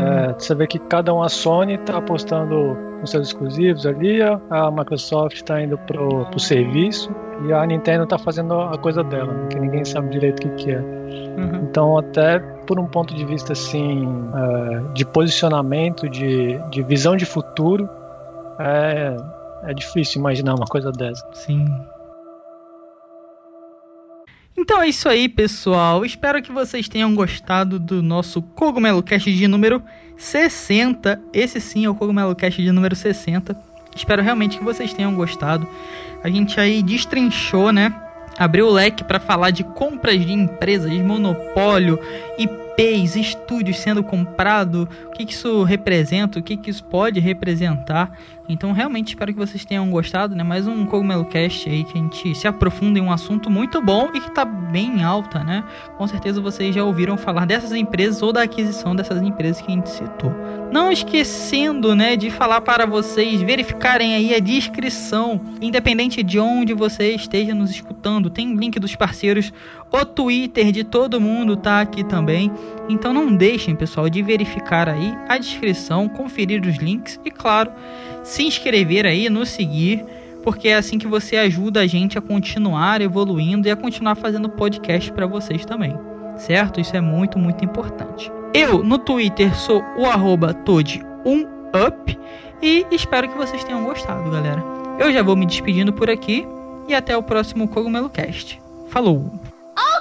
É, 0.00 0.32
você 0.32 0.54
vê 0.54 0.66
que 0.66 0.78
cada 0.78 1.12
um, 1.12 1.22
a 1.22 1.28
Sony 1.28 1.74
está 1.74 1.98
apostando 1.98 2.87
nos 3.00 3.10
seus 3.10 3.28
exclusivos 3.28 3.86
ali, 3.86 4.20
a 4.22 4.70
Microsoft 4.70 5.36
está 5.36 5.62
indo 5.62 5.78
pro, 5.78 6.26
pro 6.26 6.40
serviço 6.40 7.14
e 7.46 7.52
a 7.52 7.64
Nintendo 7.64 8.04
está 8.04 8.18
fazendo 8.18 8.54
a 8.54 8.76
coisa 8.76 9.04
dela, 9.04 9.32
né, 9.32 9.46
que 9.48 9.58
ninguém 9.58 9.84
sabe 9.84 10.08
direito 10.10 10.40
o 10.40 10.42
que, 10.42 10.64
que 10.64 10.70
é. 10.72 10.80
Uhum. 10.80 11.68
Então, 11.68 11.98
até 11.98 12.38
por 12.66 12.78
um 12.78 12.86
ponto 12.86 13.14
de 13.14 13.24
vista 13.24 13.52
assim, 13.52 14.06
é, 14.34 14.92
de 14.92 15.04
posicionamento, 15.04 16.08
de, 16.08 16.58
de 16.70 16.82
visão 16.82 17.16
de 17.16 17.24
futuro, 17.24 17.88
é, 18.58 19.16
é 19.64 19.74
difícil 19.74 20.20
imaginar 20.20 20.54
uma 20.54 20.66
coisa 20.66 20.90
dessa. 20.90 21.24
Sim. 21.32 21.66
Então 24.56 24.82
é 24.82 24.88
isso 24.88 25.08
aí, 25.08 25.28
pessoal. 25.28 26.04
Espero 26.04 26.42
que 26.42 26.50
vocês 26.50 26.88
tenham 26.88 27.14
gostado 27.14 27.78
do 27.78 28.02
nosso 28.02 28.42
Cogumelo 28.42 29.02
Cast 29.02 29.32
de 29.32 29.46
número 29.46 29.80
60. 30.18 31.18
Esse 31.32 31.60
sim 31.60 31.84
é 31.84 31.88
o 31.88 31.94
Cogumelo 31.94 32.34
Cast 32.34 32.60
de 32.60 32.72
número 32.72 32.94
60. 32.94 33.56
Espero 33.94 34.22
realmente 34.22 34.58
que 34.58 34.64
vocês 34.64 34.92
tenham 34.92 35.14
gostado. 35.14 35.66
A 36.22 36.28
gente 36.28 36.60
aí 36.60 36.82
destrinchou, 36.82 37.72
né? 37.72 37.94
Abriu 38.36 38.66
o 38.66 38.72
leque 38.72 39.02
para 39.02 39.18
falar 39.18 39.50
de 39.50 39.64
compras 39.64 40.24
de 40.24 40.32
empresas, 40.32 40.90
de 40.90 41.02
monopólio, 41.02 41.98
IPs, 42.38 43.16
estúdios 43.16 43.78
sendo 43.78 44.02
comprado, 44.02 44.88
o 45.06 45.10
que, 45.10 45.24
que 45.24 45.32
isso 45.32 45.64
representa, 45.64 46.38
o 46.38 46.42
que, 46.42 46.56
que 46.56 46.70
isso 46.70 46.84
pode 46.84 47.18
representar. 47.18 48.16
Então, 48.48 48.72
realmente 48.72 49.08
espero 49.08 49.30
que 49.30 49.38
vocês 49.38 49.62
tenham 49.66 49.90
gostado, 49.90 50.34
né? 50.34 50.42
Mais 50.42 50.66
um 50.66 50.86
Cogumelo 50.86 51.26
Cast 51.26 51.68
aí 51.68 51.84
que 51.84 51.98
a 51.98 52.00
gente 52.00 52.34
se 52.34 52.48
aprofunda 52.48 52.98
em 52.98 53.02
um 53.02 53.12
assunto 53.12 53.50
muito 53.50 53.78
bom 53.82 54.08
e 54.14 54.20
que 54.20 54.30
tá 54.30 54.42
bem 54.42 55.04
alta, 55.04 55.44
né? 55.44 55.62
Com 55.98 56.08
certeza 56.08 56.40
vocês 56.40 56.74
já 56.74 56.82
ouviram 56.82 57.18
falar 57.18 57.44
dessas 57.44 57.72
empresas 57.72 58.22
ou 58.22 58.32
da 58.32 58.44
aquisição 58.44 58.96
dessas 58.96 59.20
empresas 59.20 59.60
que 59.60 59.70
a 59.70 59.74
gente 59.74 59.90
citou. 59.90 60.32
Não 60.72 60.90
esquecendo, 60.90 61.94
né, 61.94 62.16
de 62.16 62.30
falar 62.30 62.62
para 62.62 62.86
vocês 62.86 63.42
verificarem 63.42 64.14
aí 64.14 64.34
a 64.34 64.38
descrição, 64.38 65.40
independente 65.60 66.22
de 66.22 66.38
onde 66.38 66.72
você 66.72 67.14
esteja 67.14 67.54
nos 67.54 67.70
escutando. 67.70 68.30
Tem 68.30 68.54
link 68.54 68.78
dos 68.78 68.96
parceiros, 68.96 69.52
o 69.92 70.04
Twitter 70.06 70.72
de 70.72 70.84
todo 70.84 71.20
mundo 71.20 71.54
tá 71.54 71.80
aqui 71.80 72.02
também. 72.02 72.50
Então 72.88 73.12
não 73.12 73.34
deixem, 73.34 73.76
pessoal, 73.76 74.08
de 74.08 74.22
verificar 74.22 74.88
aí 74.88 75.14
a 75.28 75.36
descrição, 75.36 76.08
conferir 76.08 76.62
os 76.64 76.76
links 76.76 77.20
e, 77.24 77.30
claro, 77.30 77.70
se 78.22 78.42
inscrever 78.44 79.06
aí, 79.06 79.28
nos 79.28 79.50
seguir, 79.50 80.04
porque 80.42 80.68
é 80.68 80.76
assim 80.76 80.98
que 80.98 81.06
você 81.06 81.36
ajuda 81.36 81.80
a 81.80 81.86
gente 81.86 82.16
a 82.16 82.22
continuar 82.22 83.00
evoluindo 83.02 83.68
e 83.68 83.70
a 83.70 83.76
continuar 83.76 84.14
fazendo 84.14 84.48
podcast 84.48 85.12
para 85.12 85.26
vocês 85.26 85.64
também, 85.64 85.94
certo? 86.36 86.80
Isso 86.80 86.96
é 86.96 87.00
muito, 87.00 87.38
muito 87.38 87.64
importante. 87.64 88.32
Eu 88.54 88.82
no 88.82 88.98
Twitter 88.98 89.54
sou 89.54 89.84
o 89.98 90.06
arroba 90.06 90.54
Toad1up 90.54 92.18
e 92.62 92.86
espero 92.90 93.28
que 93.28 93.36
vocês 93.36 93.62
tenham 93.62 93.84
gostado, 93.84 94.30
galera. 94.30 94.62
Eu 94.98 95.12
já 95.12 95.22
vou 95.22 95.36
me 95.36 95.46
despedindo 95.46 95.92
por 95.92 96.08
aqui 96.08 96.46
e 96.88 96.94
até 96.94 97.16
o 97.16 97.22
próximo 97.22 97.68
Cogumelo 97.68 98.08
Cast. 98.08 98.60
Falou! 98.88 99.47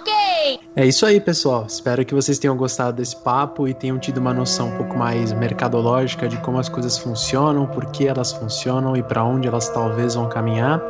Ok! 0.07 0.59
É 0.75 0.85
isso 0.85 1.05
aí, 1.05 1.19
pessoal. 1.19 1.65
Espero 1.67 2.05
que 2.05 2.13
vocês 2.13 2.39
tenham 2.39 2.55
gostado 2.55 2.97
desse 2.97 3.15
papo 3.17 3.67
e 3.67 3.73
tenham 3.73 3.99
tido 3.99 4.19
uma 4.19 4.33
noção 4.33 4.69
um 4.69 4.77
pouco 4.77 4.97
mais 4.97 5.33
mercadológica 5.33 6.27
de 6.27 6.37
como 6.37 6.57
as 6.57 6.69
coisas 6.69 6.97
funcionam, 6.97 7.67
por 7.67 7.87
que 7.87 8.07
elas 8.07 8.31
funcionam 8.31 8.95
e 8.95 9.03
para 9.03 9.23
onde 9.23 9.47
elas 9.47 9.67
talvez 9.69 10.15
vão 10.15 10.29
caminhar. 10.29 10.81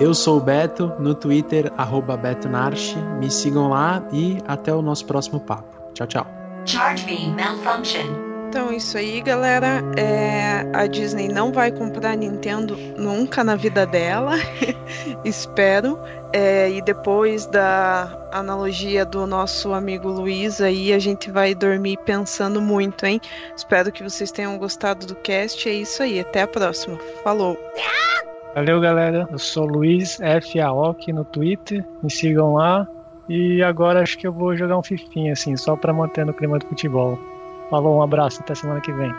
Eu 0.00 0.14
sou 0.14 0.38
o 0.38 0.40
Beto, 0.40 0.92
no 0.98 1.14
Twitter, 1.14 1.70
arroba 1.76 2.16
BetoNarchi. 2.16 2.96
Me 3.18 3.30
sigam 3.30 3.68
lá 3.68 4.02
e 4.12 4.38
até 4.48 4.74
o 4.74 4.82
nosso 4.82 5.04
próximo 5.04 5.38
papo. 5.40 5.78
Tchau, 5.92 6.06
tchau. 6.06 6.26
Charge 6.64 7.28
malfunction. 7.36 8.30
Então 8.50 8.72
isso 8.72 8.98
aí, 8.98 9.20
galera. 9.20 9.80
É, 9.96 10.66
a 10.74 10.88
Disney 10.88 11.28
não 11.28 11.52
vai 11.52 11.70
comprar 11.70 12.16
Nintendo 12.16 12.76
nunca 12.98 13.44
na 13.44 13.54
vida 13.54 13.86
dela, 13.86 14.32
espero. 15.24 15.96
É, 16.32 16.70
e 16.70 16.80
depois 16.80 17.46
da 17.46 18.16
analogia 18.30 19.04
do 19.04 19.26
nosso 19.26 19.74
amigo 19.74 20.08
Luiz 20.08 20.60
aí, 20.60 20.92
a 20.92 20.98
gente 20.98 21.28
vai 21.30 21.54
dormir 21.54 21.98
pensando 22.04 22.60
muito, 22.60 23.04
hein? 23.04 23.20
Espero 23.56 23.90
que 23.90 24.02
vocês 24.02 24.30
tenham 24.30 24.56
gostado 24.56 25.06
do 25.06 25.16
cast. 25.16 25.68
É 25.68 25.72
isso 25.72 26.02
aí, 26.02 26.20
até 26.20 26.42
a 26.42 26.46
próxima. 26.46 26.96
Falou! 27.24 27.58
Valeu, 28.54 28.80
galera. 28.80 29.28
Eu 29.30 29.38
sou 29.38 29.64
Luiz 29.64 30.20
F. 30.20 30.60
Aoki 30.60 31.12
no 31.12 31.24
Twitter. 31.24 31.84
Me 32.02 32.10
sigam 32.10 32.54
lá. 32.54 32.86
E 33.28 33.62
agora 33.62 34.00
acho 34.00 34.18
que 34.18 34.26
eu 34.26 34.32
vou 34.32 34.56
jogar 34.56 34.76
um 34.76 34.82
fifinha, 34.82 35.32
assim, 35.32 35.56
só 35.56 35.76
pra 35.76 35.92
manter 35.92 36.26
no 36.26 36.34
clima 36.34 36.58
do 36.58 36.66
futebol. 36.66 37.18
Falou, 37.70 37.98
um 37.98 38.02
abraço, 38.02 38.40
até 38.40 38.54
semana 38.54 38.80
que 38.80 38.92
vem. 38.92 39.12